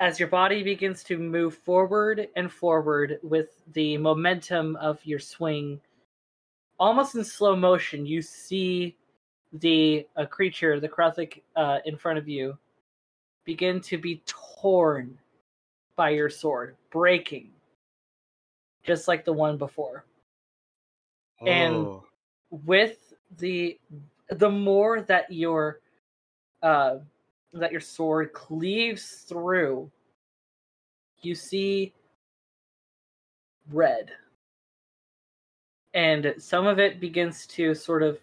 [0.00, 5.80] as your body begins to move forward and forward with the momentum of your swing
[6.78, 8.96] almost in slow motion you see
[9.54, 12.58] the uh, creature the Kruthik, uh, in front of you
[13.44, 15.16] begin to be torn
[15.96, 17.50] by your sword breaking
[18.84, 20.04] just like the one before
[21.46, 22.04] and Oh.
[22.50, 23.78] with the
[24.30, 25.80] the more that your
[26.62, 26.98] uh
[27.60, 29.90] that your sword cleaves through
[31.22, 31.92] you see
[33.70, 34.10] red.
[35.94, 38.18] And some of it begins to sort of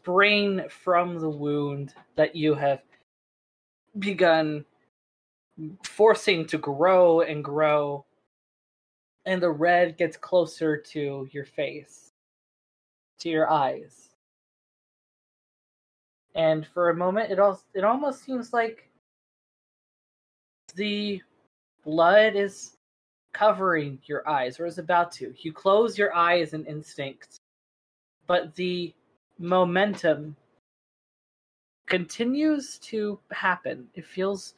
[0.00, 2.80] sprain from the wound that you have
[3.98, 4.64] begun
[5.82, 8.04] forcing to grow and grow
[9.26, 12.12] and the red gets closer to your face
[13.18, 14.07] to your eyes
[16.34, 18.88] and for a moment it all it almost seems like
[20.74, 21.20] the
[21.84, 22.76] blood is
[23.32, 25.34] covering your eyes or is about to.
[25.38, 27.40] You close your eyes in instinct
[28.28, 28.94] but the
[29.38, 30.36] momentum
[31.86, 33.88] continues to happen.
[33.94, 34.54] It feels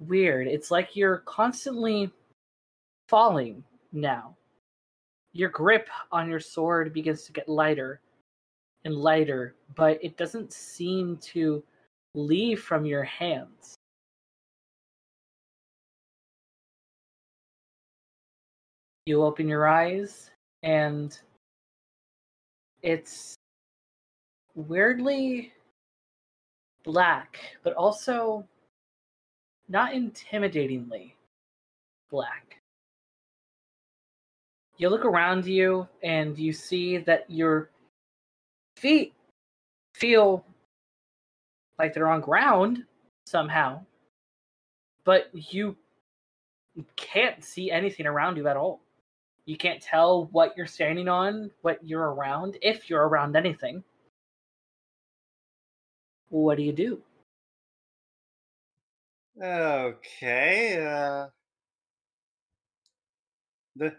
[0.00, 0.48] weird.
[0.48, 2.10] It's like you're constantly
[3.06, 4.36] falling now.
[5.32, 8.00] Your grip on your sword begins to get lighter
[8.84, 11.62] and lighter, but it doesn't seem to
[12.14, 13.74] leave from your hands.
[19.06, 20.30] You open your eyes,
[20.62, 21.18] and
[22.82, 23.34] it's
[24.54, 25.52] weirdly
[26.84, 28.46] black, but also
[29.68, 31.12] not intimidatingly
[32.10, 32.60] black
[34.80, 37.68] you look around you and you see that your
[38.80, 39.12] feet
[39.94, 40.44] feel
[41.78, 42.84] like they're on ground
[43.26, 43.80] somehow,
[45.04, 45.76] but you
[46.96, 48.80] can't see anything around you at all.
[49.44, 53.82] You can't tell what you're standing on, what you're around, if you're around anything.
[56.28, 57.02] What do you do?
[59.42, 60.84] Okay.
[60.84, 61.26] Uh,
[63.76, 63.94] the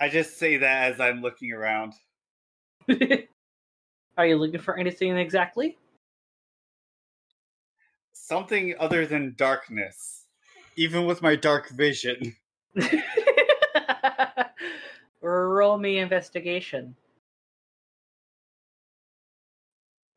[0.00, 1.92] I just say that as I'm looking around.
[4.20, 5.78] Are you looking for anything exactly?
[8.12, 10.26] Something other than darkness.
[10.76, 12.36] Even with my dark vision.
[15.22, 16.94] Roll me investigation.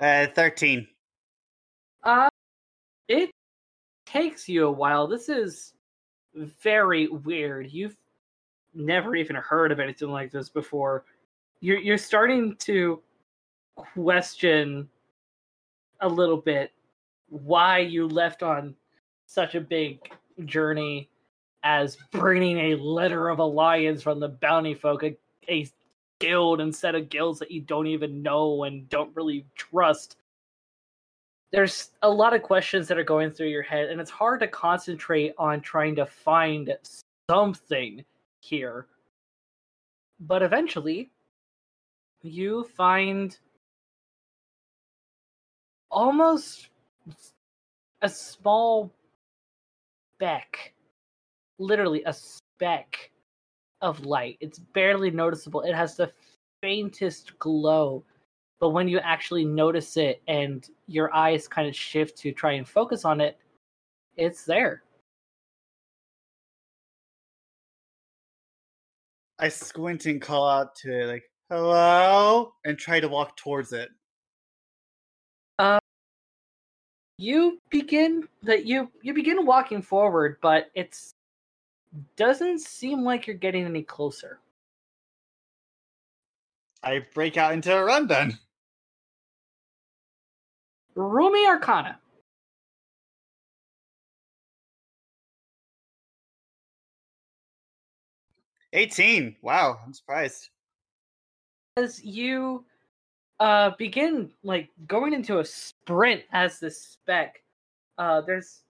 [0.01, 0.85] Uh, 13.
[2.03, 2.27] Uh,
[3.07, 3.31] it
[4.05, 5.07] takes you a while.
[5.07, 5.75] This is
[6.35, 7.71] very weird.
[7.71, 7.95] You've
[8.73, 11.05] never even heard of anything like this before.
[11.61, 13.01] You're you're starting to
[13.75, 14.89] question
[16.01, 16.71] a little bit
[17.29, 18.75] why you left on
[19.25, 19.99] such a big
[20.45, 21.09] journey
[21.63, 25.17] as bringing a letter of alliance from the bounty folk, a,
[25.49, 25.67] a
[26.19, 30.17] guild and set of guilds that you don't even know and don't really trust.
[31.51, 34.47] There's a lot of questions that are going through your head, and it's hard to
[34.47, 36.75] concentrate on trying to find
[37.29, 38.03] something
[38.39, 38.87] here.
[40.19, 41.11] But eventually,
[42.21, 43.37] you find
[45.93, 46.69] almost
[48.01, 48.91] a small
[50.15, 50.73] speck,
[51.59, 53.11] literally a speck
[53.81, 54.37] of light.
[54.41, 55.61] It's barely noticeable.
[55.61, 56.11] It has the
[56.61, 58.03] faintest glow.
[58.59, 62.67] But when you actually notice it and your eyes kind of shift to try and
[62.67, 63.37] focus on it,
[64.15, 64.83] it's there.
[69.39, 72.53] I squint and call out to it, like, hello?
[72.63, 73.89] And try to walk towards it.
[77.23, 81.15] You begin that you you begin walking forward but it's
[82.17, 84.39] doesn't seem like you're getting any closer
[86.83, 88.37] I break out into a run then.
[90.95, 91.99] rumi arcana
[98.75, 99.35] 18.
[99.43, 100.49] Wow, I'm surprised.
[101.77, 102.65] as you
[103.43, 107.43] uh begin like going into a sprint as this spec
[107.97, 108.61] uh there's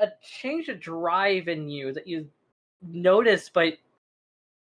[0.00, 2.28] a change of drive in you that you
[2.82, 3.74] notice but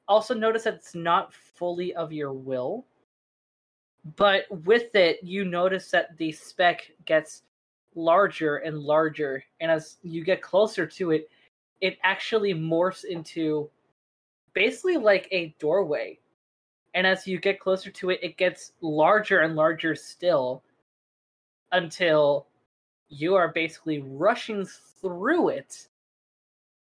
[0.06, 2.84] also notice that it's not fully of your will
[4.16, 7.42] but with it you notice that the spec gets
[7.94, 11.30] larger and larger and as you get closer to it
[11.80, 13.68] it actually morphs into
[14.54, 16.18] basically like a doorway.
[16.94, 20.62] And as you get closer to it, it gets larger and larger still
[21.72, 22.46] until
[23.08, 24.66] you are basically rushing
[25.00, 25.88] through it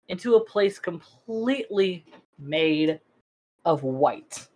[0.09, 2.05] into a place completely
[2.37, 2.99] made
[3.63, 4.47] of white.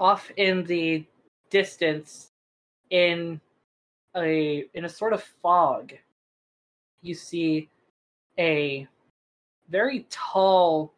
[0.00, 1.04] Off in the
[1.50, 2.32] distance,
[2.90, 3.40] in
[4.16, 5.92] a in a sort of fog,
[7.02, 7.68] you see
[8.38, 8.86] a
[9.68, 10.92] very tall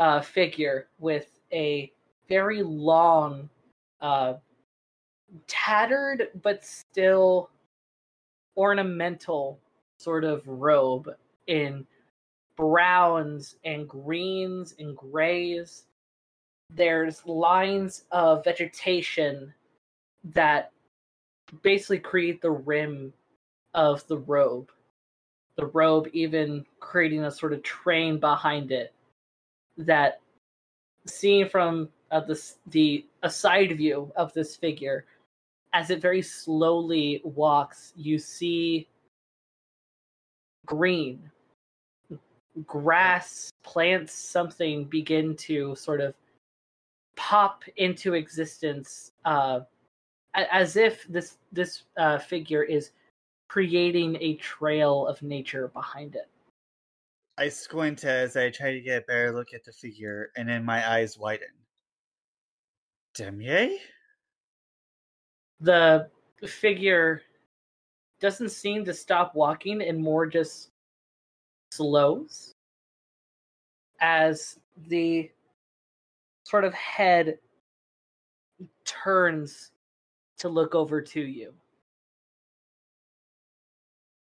[0.00, 1.92] uh, figure with a
[2.28, 3.48] very long,
[4.00, 4.34] uh,
[5.46, 7.50] tattered but still
[8.56, 9.60] ornamental
[9.98, 11.08] sort of robe
[11.46, 11.86] in
[12.56, 15.84] browns and greens and grays.
[16.74, 19.52] There's lines of vegetation
[20.32, 20.72] that
[21.62, 23.12] basically create the rim
[23.74, 24.70] of the robe.
[25.56, 28.94] The robe even creating a sort of train behind it
[29.76, 30.20] that
[31.06, 35.04] seen from uh, the, the a side view of this figure
[35.72, 38.88] as it very slowly walks you see
[40.66, 41.30] green
[42.66, 46.14] grass plants something begin to sort of
[47.16, 49.60] pop into existence uh,
[50.34, 52.90] as if this this uh, figure is
[53.48, 56.28] creating a trail of nature behind it
[57.40, 60.62] I squint as I try to get a better look at the figure, and then
[60.62, 61.48] my eyes widen.
[63.16, 63.78] Demier?
[65.58, 66.10] The
[66.46, 67.22] figure
[68.20, 70.70] doesn't seem to stop walking and more just
[71.72, 72.54] slows
[74.00, 74.58] as
[74.88, 75.30] the
[76.44, 77.38] sort of head
[78.84, 79.72] turns
[80.36, 81.54] to look over to you.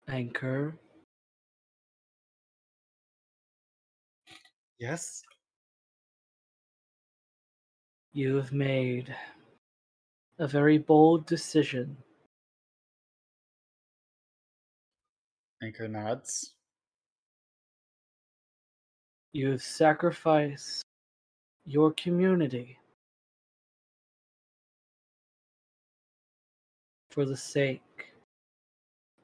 [0.07, 0.79] Anchor.
[4.81, 5.23] Yes?
[8.15, 9.15] You have made
[10.39, 11.99] a very bold decision.
[15.63, 16.55] Anchor nods.
[19.35, 20.83] You have sacrificed
[21.67, 22.79] your community
[27.11, 28.15] for the sake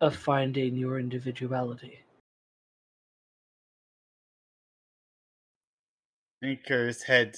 [0.02, 2.05] of finding your individuality.
[6.46, 7.36] Anchor's head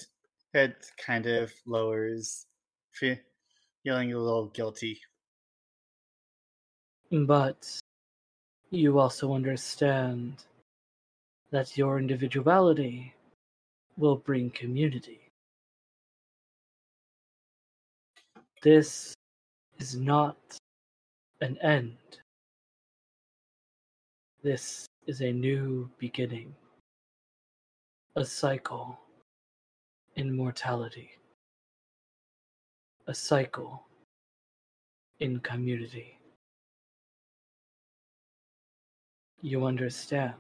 [0.55, 2.45] head kind of lowers,
[2.93, 5.01] feeling a little guilty.
[7.11, 7.67] But
[8.71, 10.45] you also understand
[11.51, 13.15] that your individuality
[13.97, 15.21] will bring community.
[18.63, 19.15] This
[19.79, 20.37] is not
[21.41, 21.97] an end.
[24.43, 26.55] This is a new beginning,
[28.19, 28.99] a cycle
[30.17, 31.09] in mortality,
[33.07, 33.87] a cycle
[35.21, 36.19] in community.
[39.41, 40.35] You understand?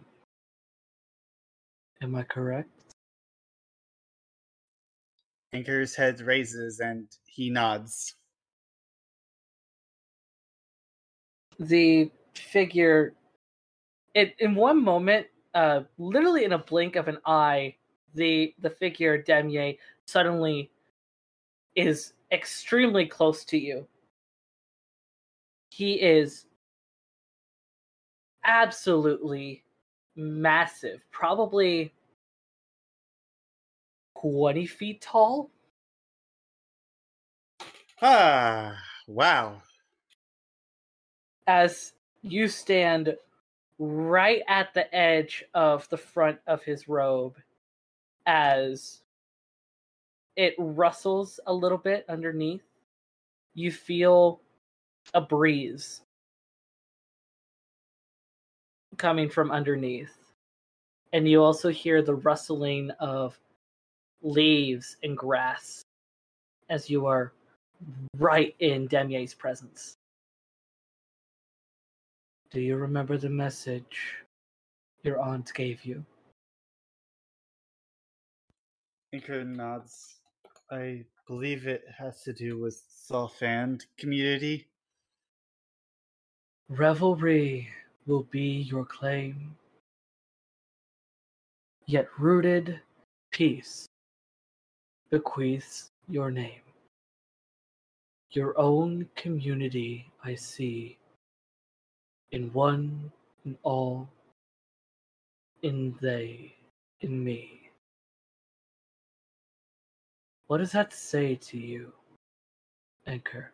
[2.02, 2.68] Am I correct?
[5.52, 8.16] Anchor's head raises and he nods.
[11.60, 13.12] The figure,
[14.14, 17.74] it in one moment, uh, literally in a blink of an eye,
[18.14, 20.70] the the figure Demier suddenly
[21.74, 23.84] is extremely close to you.
[25.70, 26.46] He is
[28.44, 29.64] absolutely
[30.14, 31.92] massive, probably
[34.20, 35.50] 20 feet tall.
[38.00, 39.60] Ah, wow.
[41.48, 43.16] As you stand
[43.78, 47.36] right at the edge of the front of his robe,
[48.26, 49.02] as
[50.36, 52.62] it rustles a little bit underneath,
[53.54, 54.40] you feel
[55.14, 56.02] a breeze
[58.96, 60.14] coming from underneath.
[61.12, 63.38] And you also hear the rustling of
[64.22, 65.82] leaves and grass
[66.68, 67.32] as you are
[68.16, 69.97] right in Demier's presence.
[72.50, 74.14] Do you remember the message
[75.02, 76.02] your aunt gave you?
[79.12, 80.16] Anchor nods.
[80.70, 82.80] I believe it has to do with
[83.10, 84.66] Solfand community.
[86.70, 87.68] Revelry
[88.06, 89.54] will be your claim.
[91.86, 92.80] Yet rooted
[93.30, 93.86] peace
[95.10, 96.60] bequeaths your name.
[98.30, 100.98] Your own community I see
[102.32, 103.10] in one
[103.44, 104.08] in all,
[105.62, 106.54] in they,
[107.00, 107.70] in me.
[110.46, 111.92] What does that say to you,
[113.06, 113.52] Anchor?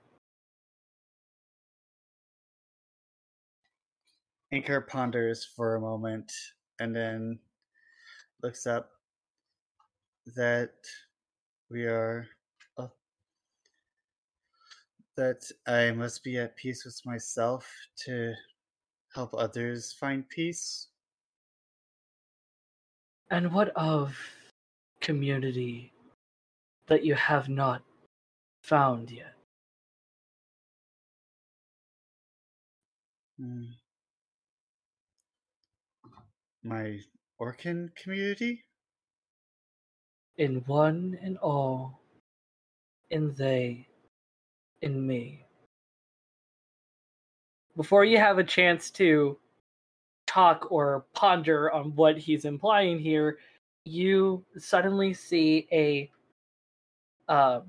[4.52, 6.32] Anchor ponders for a moment
[6.78, 7.38] and then
[8.42, 8.90] looks up
[10.36, 10.74] that
[11.70, 12.26] we are
[12.78, 12.92] oh,
[15.16, 17.68] that I must be at peace with myself
[18.04, 18.34] to
[19.14, 20.88] help others find peace.
[23.30, 24.16] And what of
[25.00, 25.92] community
[26.86, 27.82] that you have not
[28.62, 29.34] found yet?
[33.38, 33.64] Hmm.
[36.62, 36.98] My
[37.40, 38.64] Orcan community?
[40.36, 42.00] In one and all,
[43.10, 43.86] in they,
[44.82, 45.43] in me.
[47.76, 49.36] Before you have a chance to
[50.26, 53.38] talk or ponder on what he's implying here,
[53.84, 56.10] you suddenly see a
[57.28, 57.60] uh,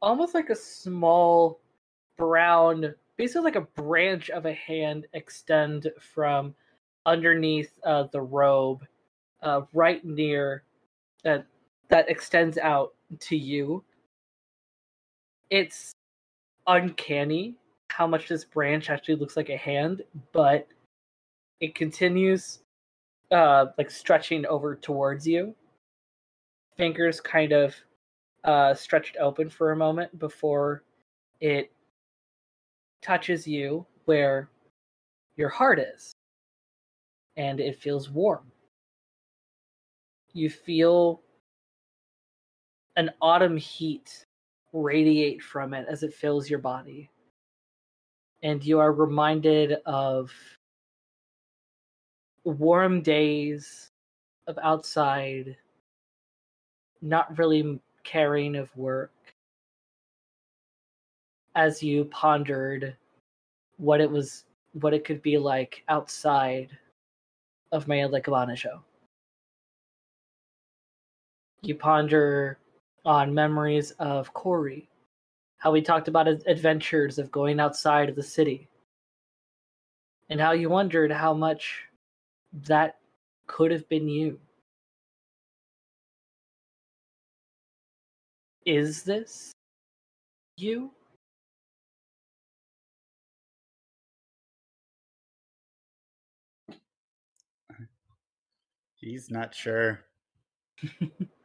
[0.00, 1.60] almost like a small
[2.16, 6.54] brown, basically like a branch of a hand extend from
[7.06, 8.86] underneath uh, the robe,
[9.42, 10.62] uh, right near
[11.24, 11.44] that
[11.88, 13.82] that extends out to you.
[15.50, 15.92] It's
[16.66, 17.56] uncanny
[17.90, 20.02] how much this branch actually looks like a hand,
[20.32, 20.66] but
[21.60, 22.60] it continues
[23.30, 25.54] uh like stretching over towards you.
[26.76, 27.74] Fingers kind of
[28.44, 30.82] uh stretched open for a moment before
[31.40, 31.70] it
[33.02, 34.48] touches you where
[35.36, 36.12] your heart is.
[37.36, 38.50] And it feels warm.
[40.32, 41.22] You feel
[42.96, 44.24] an autumn heat
[44.72, 47.10] radiate from it as it fills your body.
[48.42, 50.32] And you are reminded of
[52.44, 53.90] warm days
[54.46, 55.56] of outside,
[57.02, 59.12] not really caring of work,
[61.54, 62.96] as you pondered
[63.76, 66.70] what it was, what it could be like outside
[67.72, 68.80] of Maya Cabana show.
[71.62, 72.58] You ponder
[73.04, 74.88] on memories of Corey,
[75.60, 78.66] how we talked about adventures of going outside of the city,
[80.30, 81.84] and how you wondered how much
[82.52, 82.96] that
[83.46, 84.40] could have been you.
[88.64, 89.52] Is this
[90.56, 90.90] you?
[98.96, 100.00] He's not sure.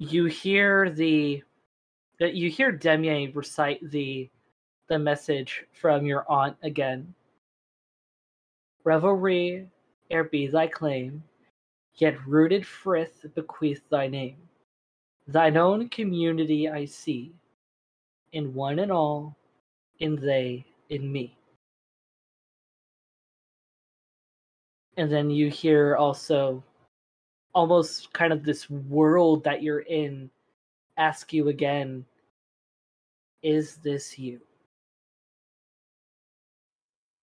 [0.00, 1.42] you hear the
[2.18, 4.30] that you hear Demier recite the
[4.88, 7.14] the message from your aunt again.
[8.82, 9.68] Revelry,
[10.10, 11.22] ere be thy claim,
[11.96, 14.38] yet rooted frith bequeath thy name.
[15.28, 17.34] Thine own community I see,
[18.32, 19.36] in one and all,
[19.98, 21.36] in they, in me.
[24.96, 26.64] And then you hear also
[27.54, 30.30] almost kind of this world that you're in
[30.96, 32.04] ask you again
[33.42, 34.40] is this you?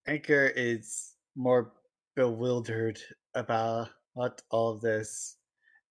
[0.07, 1.71] Anchor is more
[2.15, 2.99] bewildered
[3.35, 5.37] about what all of this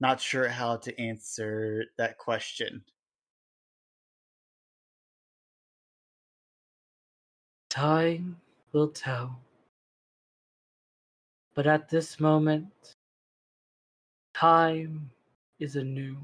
[0.00, 2.82] not sure how to answer that question.
[7.70, 8.36] Time
[8.72, 9.38] will tell.
[11.54, 12.95] But at this moment
[14.36, 15.10] Time
[15.60, 16.14] is anew.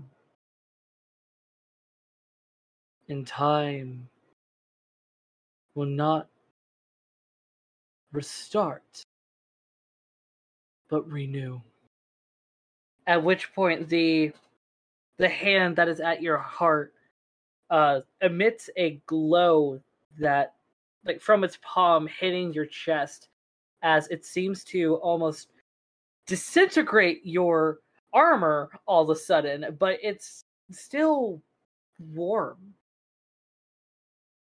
[3.09, 4.06] And time
[5.74, 6.28] will not
[8.12, 9.02] restart,
[10.90, 11.62] but renew.
[13.06, 14.32] At which point the
[15.16, 16.93] the hand that is at your heart
[17.70, 19.80] uh, emits a glow
[20.18, 20.52] that
[21.06, 23.28] like from its palm hitting your chest
[23.80, 25.48] as it seems to almost
[26.26, 27.78] disintegrate your
[28.12, 31.40] armor all of a sudden, but it's still
[31.98, 32.74] warm.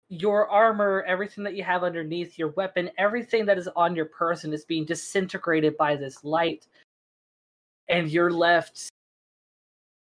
[0.09, 4.52] Your armor, everything that you have underneath, your weapon, everything that is on your person
[4.52, 6.66] is being disintegrated by this light.
[7.88, 8.90] And you're left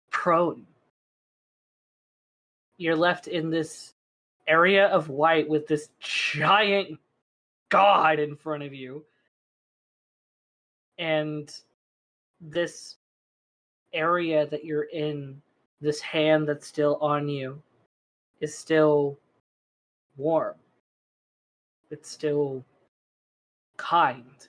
[0.09, 0.65] prone.
[2.77, 3.93] You're left in this
[4.47, 6.99] area of white with this giant
[7.69, 9.05] god in front of you.
[10.97, 11.51] And
[12.39, 12.95] this
[13.93, 15.41] area that you're in,
[15.79, 17.61] this hand that's still on you,
[18.39, 19.17] is still
[20.17, 20.55] warm.
[21.89, 22.63] It's still
[23.77, 24.47] kind.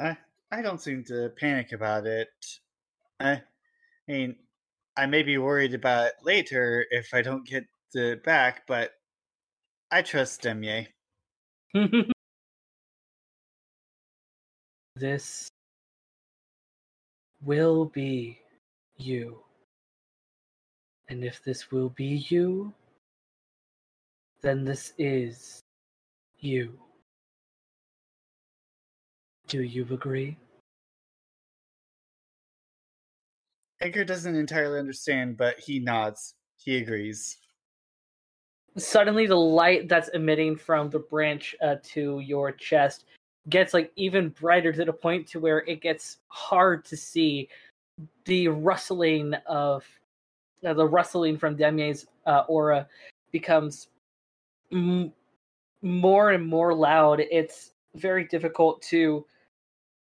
[0.00, 0.16] I
[0.50, 2.28] I don't seem to panic about it.
[3.20, 3.42] I, I
[4.08, 4.36] mean,
[4.96, 8.92] I may be worried about it later if I don't get the back, but
[9.90, 10.86] I trust Demier.
[14.96, 15.48] this
[17.44, 18.38] will be
[18.96, 19.38] you.
[21.08, 22.72] And if this will be you,
[24.40, 25.60] then this is
[26.38, 26.78] you.
[29.48, 30.36] Do you agree?
[33.80, 36.34] Edgar doesn't entirely understand, but he nods.
[36.56, 37.36] He agrees.
[38.76, 43.04] Suddenly, the light that's emitting from the branch uh, to your chest
[43.48, 47.48] gets like even brighter to the point to where it gets hard to see
[48.24, 49.84] the rustling of
[50.64, 52.88] uh, the rustling from Demier's uh, aura
[53.32, 53.88] becomes
[54.72, 55.12] m-
[55.82, 57.20] more and more loud.
[57.20, 59.24] It's very difficult to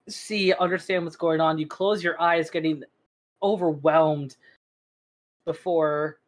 [0.09, 1.59] see, understand what's going on.
[1.59, 2.85] You close your eyes, getting
[3.43, 4.37] overwhelmed
[5.45, 6.19] before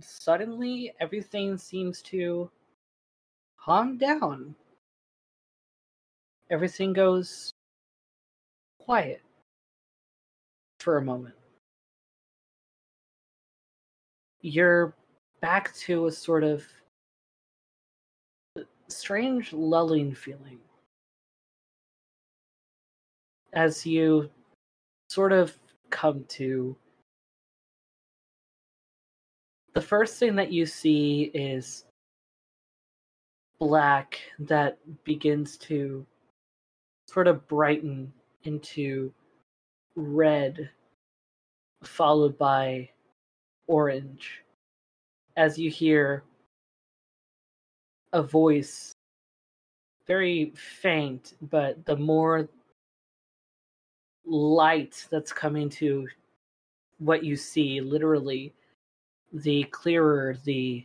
[0.00, 2.50] suddenly everything seems to
[3.58, 4.54] calm down.
[6.50, 7.50] Everything goes
[8.78, 9.20] quiet
[10.78, 11.34] for a moment.
[14.42, 14.94] You're
[15.40, 16.64] back to a sort of
[18.88, 20.58] strange lulling feeling
[23.52, 24.30] as you
[25.08, 25.56] sort of
[25.90, 26.76] come to
[29.74, 31.84] the first thing that you see is
[33.58, 36.06] black that begins to
[37.08, 38.12] sort of brighten
[38.44, 39.12] into
[39.94, 40.70] red
[41.82, 42.88] followed by
[43.66, 44.42] orange
[45.36, 46.22] as you hear
[48.12, 48.92] a voice
[50.06, 52.48] very faint but the more
[54.24, 56.06] light that's coming to
[56.98, 58.52] what you see literally
[59.32, 60.84] the clearer the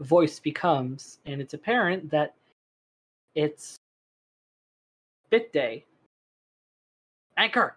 [0.00, 1.18] voice becomes.
[1.26, 2.34] And it's apparent that
[3.34, 3.76] it's
[5.30, 5.84] bit day
[7.36, 7.76] anchor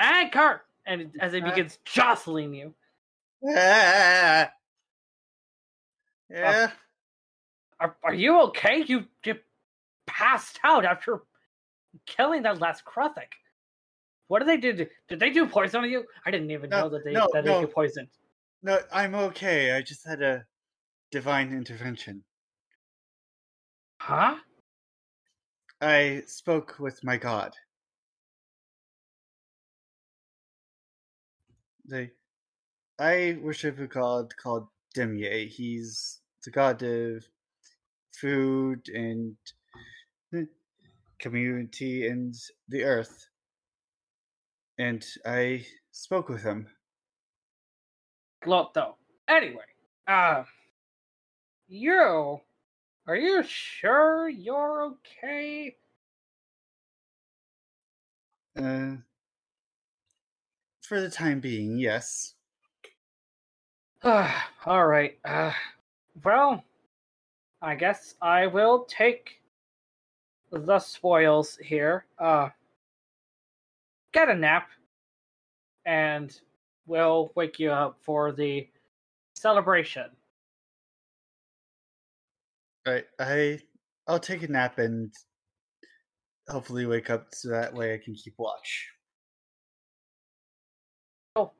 [0.00, 1.50] anchor and it- as it Uh.
[1.50, 2.74] begins jostling you
[3.46, 4.50] Ah.
[6.30, 6.70] Yeah.
[7.78, 9.38] are, are you okay you, you
[10.06, 11.22] passed out after
[12.06, 13.32] killing that last Kruthik.
[14.28, 16.88] what did they do did they do poison on you i didn't even No, know
[16.88, 17.60] that they no, that no.
[17.60, 18.08] they poisoned
[18.62, 19.72] No, I'm okay.
[19.76, 20.46] I just had a
[21.10, 22.24] divine intervention.
[24.00, 24.36] huh
[25.84, 27.52] I spoke with my god.
[32.98, 35.46] I worship a god called Demier.
[35.46, 37.26] He's the god of
[38.18, 39.36] food and
[40.34, 40.44] eh,
[41.18, 42.34] community and
[42.68, 43.28] the earth.
[44.78, 46.66] And I spoke with him.
[48.42, 48.94] Glotto.
[49.28, 49.68] Anyway,
[50.08, 50.44] uh,
[51.68, 52.40] you,
[53.06, 55.76] are you sure you're okay?
[58.56, 58.96] Uh,
[60.80, 62.34] for the time being, yes.
[64.66, 65.18] All right.
[65.24, 65.52] Uh,
[66.24, 66.62] well,
[67.62, 69.40] I guess I will take
[70.52, 72.06] the spoils here.
[72.18, 72.50] Uh,
[74.12, 74.68] get a nap,
[75.86, 76.38] and
[76.86, 78.68] we'll wake you up for the
[79.34, 80.10] celebration.
[82.86, 83.04] Right.
[83.18, 83.60] I
[84.06, 85.12] I'll take a nap and
[86.48, 88.90] hopefully wake up so that way I can keep watch.
[91.36, 91.52] Oh.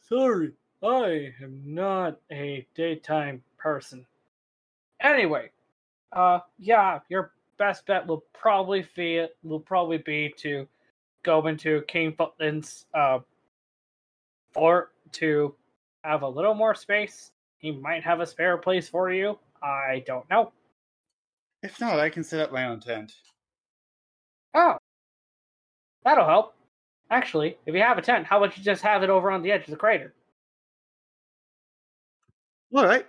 [0.00, 0.52] Sorry,
[0.82, 4.06] I am not a daytime person.
[5.00, 5.50] Anyway,
[6.12, 10.68] uh, yeah, your best bet will probably be will probably be to
[11.24, 13.18] go into King Footland's uh
[14.52, 15.54] fort to
[16.04, 17.32] have a little more space.
[17.62, 19.38] He might have a spare place for you.
[19.62, 20.52] I don't know.
[21.62, 23.12] If not, I can set up my own tent.
[24.52, 24.76] Oh,
[26.04, 26.54] that'll help.
[27.10, 29.52] Actually, if you have a tent, how about you just have it over on the
[29.52, 30.12] edge of the crater?
[32.74, 33.06] All right.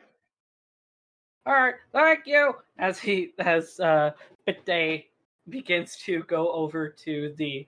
[1.45, 2.53] All right, thank you.
[2.77, 4.11] As he as uh
[4.47, 5.05] Bitday
[5.49, 7.67] begins to go over to the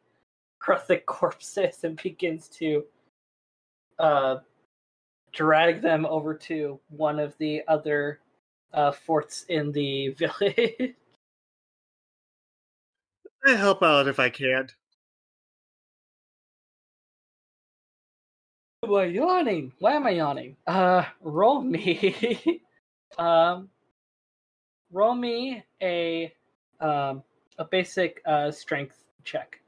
[0.62, 2.84] Kruthik corpses and begins to
[3.98, 4.38] uh
[5.36, 8.20] drag them over to one of the other
[8.74, 10.96] uh forts in the village.
[13.46, 14.70] I help out if I can.
[18.82, 19.74] Why yawning?
[19.80, 20.58] Why am I yawning?
[20.66, 22.62] Uh roll me
[23.20, 23.70] um
[24.92, 26.34] roll me a
[26.80, 27.24] um,
[27.58, 29.60] a basic uh, strength check.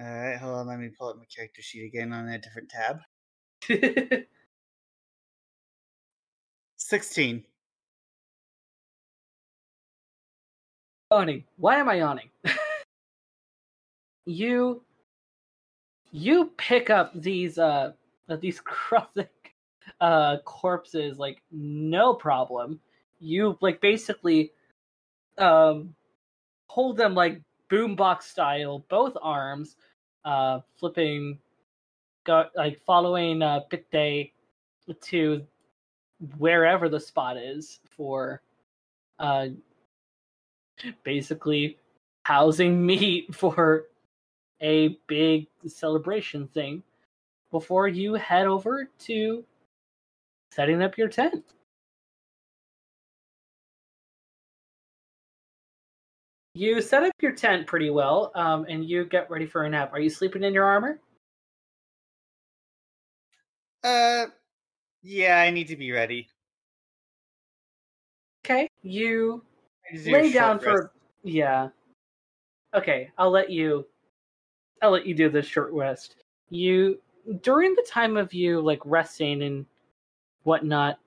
[0.00, 0.66] All right, hold on.
[0.68, 3.00] Let me pull up my character sheet again on a different tab.
[6.76, 7.44] 16.
[11.10, 11.44] yawning.
[11.56, 12.30] Why am I yawning?
[14.26, 14.82] you
[16.10, 17.92] you pick up these uh
[18.40, 19.26] these crumbling
[20.00, 22.80] uh corpses like no problem.
[23.20, 24.52] You like basically
[25.38, 25.94] um
[26.68, 29.76] hold them like boombox style, both arms,
[30.24, 31.38] uh flipping
[32.24, 34.32] go like following uh day
[35.00, 35.44] to
[36.38, 38.42] wherever the spot is for
[39.18, 39.48] uh
[41.04, 41.78] basically
[42.24, 43.86] housing meat for
[44.60, 46.82] a big celebration thing
[47.50, 49.44] before you head over to
[50.50, 51.44] setting up your tent.
[56.58, 59.92] You set up your tent pretty well, um, and you get ready for a nap.
[59.92, 60.98] Are you sleeping in your armor?
[63.84, 64.26] Uh,
[65.04, 66.26] yeah, I need to be ready.
[68.44, 69.44] Okay, you
[69.92, 70.64] do lay down rest.
[70.64, 71.68] for yeah.
[72.74, 73.86] Okay, I'll let you.
[74.82, 76.16] I'll let you do this short rest.
[76.50, 76.98] You
[77.42, 79.64] during the time of you like resting and
[80.42, 80.98] whatnot.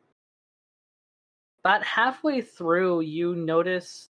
[1.65, 4.07] About halfway through, you notice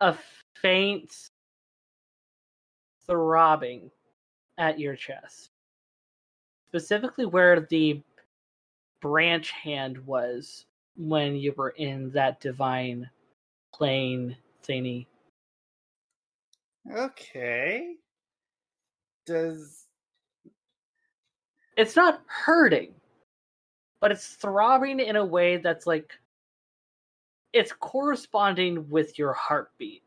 [0.00, 0.14] a
[0.60, 1.30] faint
[3.06, 3.90] throbbing
[4.58, 5.50] at your chest,
[6.68, 8.02] specifically where the
[9.00, 10.66] branch hand was
[10.96, 13.08] when you were in that divine
[13.74, 15.06] plane thingy.
[16.90, 17.96] Okay.
[19.26, 19.86] Does
[21.76, 22.94] It's not hurting,
[24.00, 26.12] but it's throbbing in a way that's like
[27.52, 30.03] it's corresponding with your heartbeat.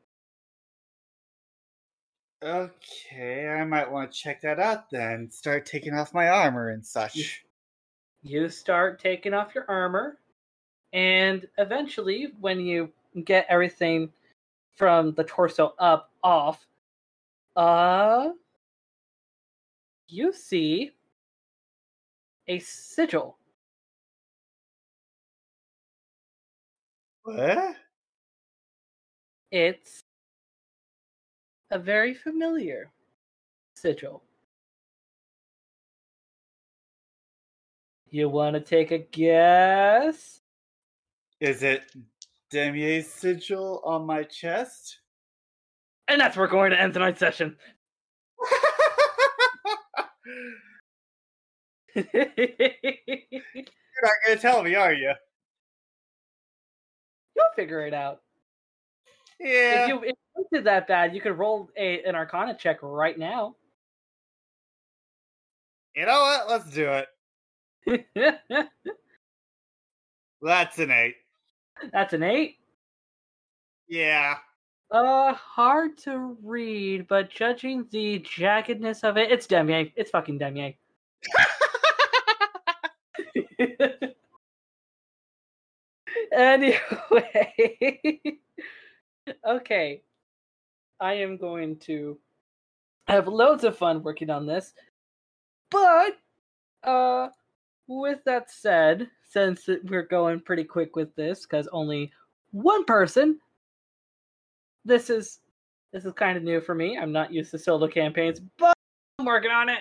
[2.43, 3.48] Okay?
[3.48, 5.30] I might want to check that out then.
[5.30, 7.43] Start taking off my armor and such.
[8.24, 10.17] You start taking off your armor,
[10.93, 12.91] and eventually, when you
[13.24, 14.11] get everything
[14.75, 16.66] from the torso up off,
[17.56, 18.30] uh,
[20.07, 20.91] you see
[22.48, 23.38] a sigil.
[27.24, 27.75] What?
[29.51, 30.01] It's
[31.72, 32.92] a very familiar
[33.74, 34.24] sigil.
[38.10, 40.40] You want to take a guess?
[41.40, 41.92] Is it
[42.52, 45.00] Demier's sigil on my chest?
[46.08, 47.58] And that's where we're going to end tonight's session.
[51.96, 52.06] You're
[54.04, 55.14] not gonna tell me, are you?
[57.36, 58.22] You'll figure it out.
[59.40, 59.83] Yeah.
[59.83, 63.17] If you if you did that bad, you could roll a an Arcana check right
[63.17, 63.56] now.
[65.95, 66.49] You know what?
[66.49, 67.07] Let's do it.
[70.41, 71.16] That's an eight.
[71.91, 72.57] That's an eight.
[73.88, 74.38] Yeah.
[74.90, 79.91] Uh, hard to read, but judging the jaggedness of it, it's Demier.
[79.95, 80.75] It's fucking Demier.
[86.32, 88.22] anyway,
[89.46, 90.02] okay.
[91.00, 92.18] I am going to
[93.08, 94.74] have loads of fun working on this.
[95.70, 96.18] But,
[96.84, 97.30] uh,
[97.88, 102.12] with that said, since we're going pretty quick with this, because only
[102.52, 103.40] one person,
[104.86, 105.40] this is
[105.94, 106.98] this is kind of new for me.
[106.98, 108.74] I'm not used to solo campaigns, but
[109.20, 109.80] I'm working on it.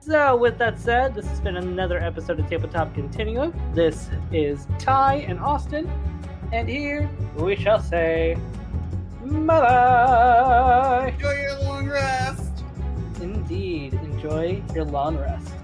[0.00, 3.54] So, with that said, this has been another episode of Tabletop Continuum.
[3.72, 5.90] This is Ty and Austin,
[6.52, 8.36] and here we shall say
[9.24, 11.08] bye bye.
[11.14, 12.64] Enjoy your long rest.
[13.20, 15.61] Indeed, enjoy your long rest.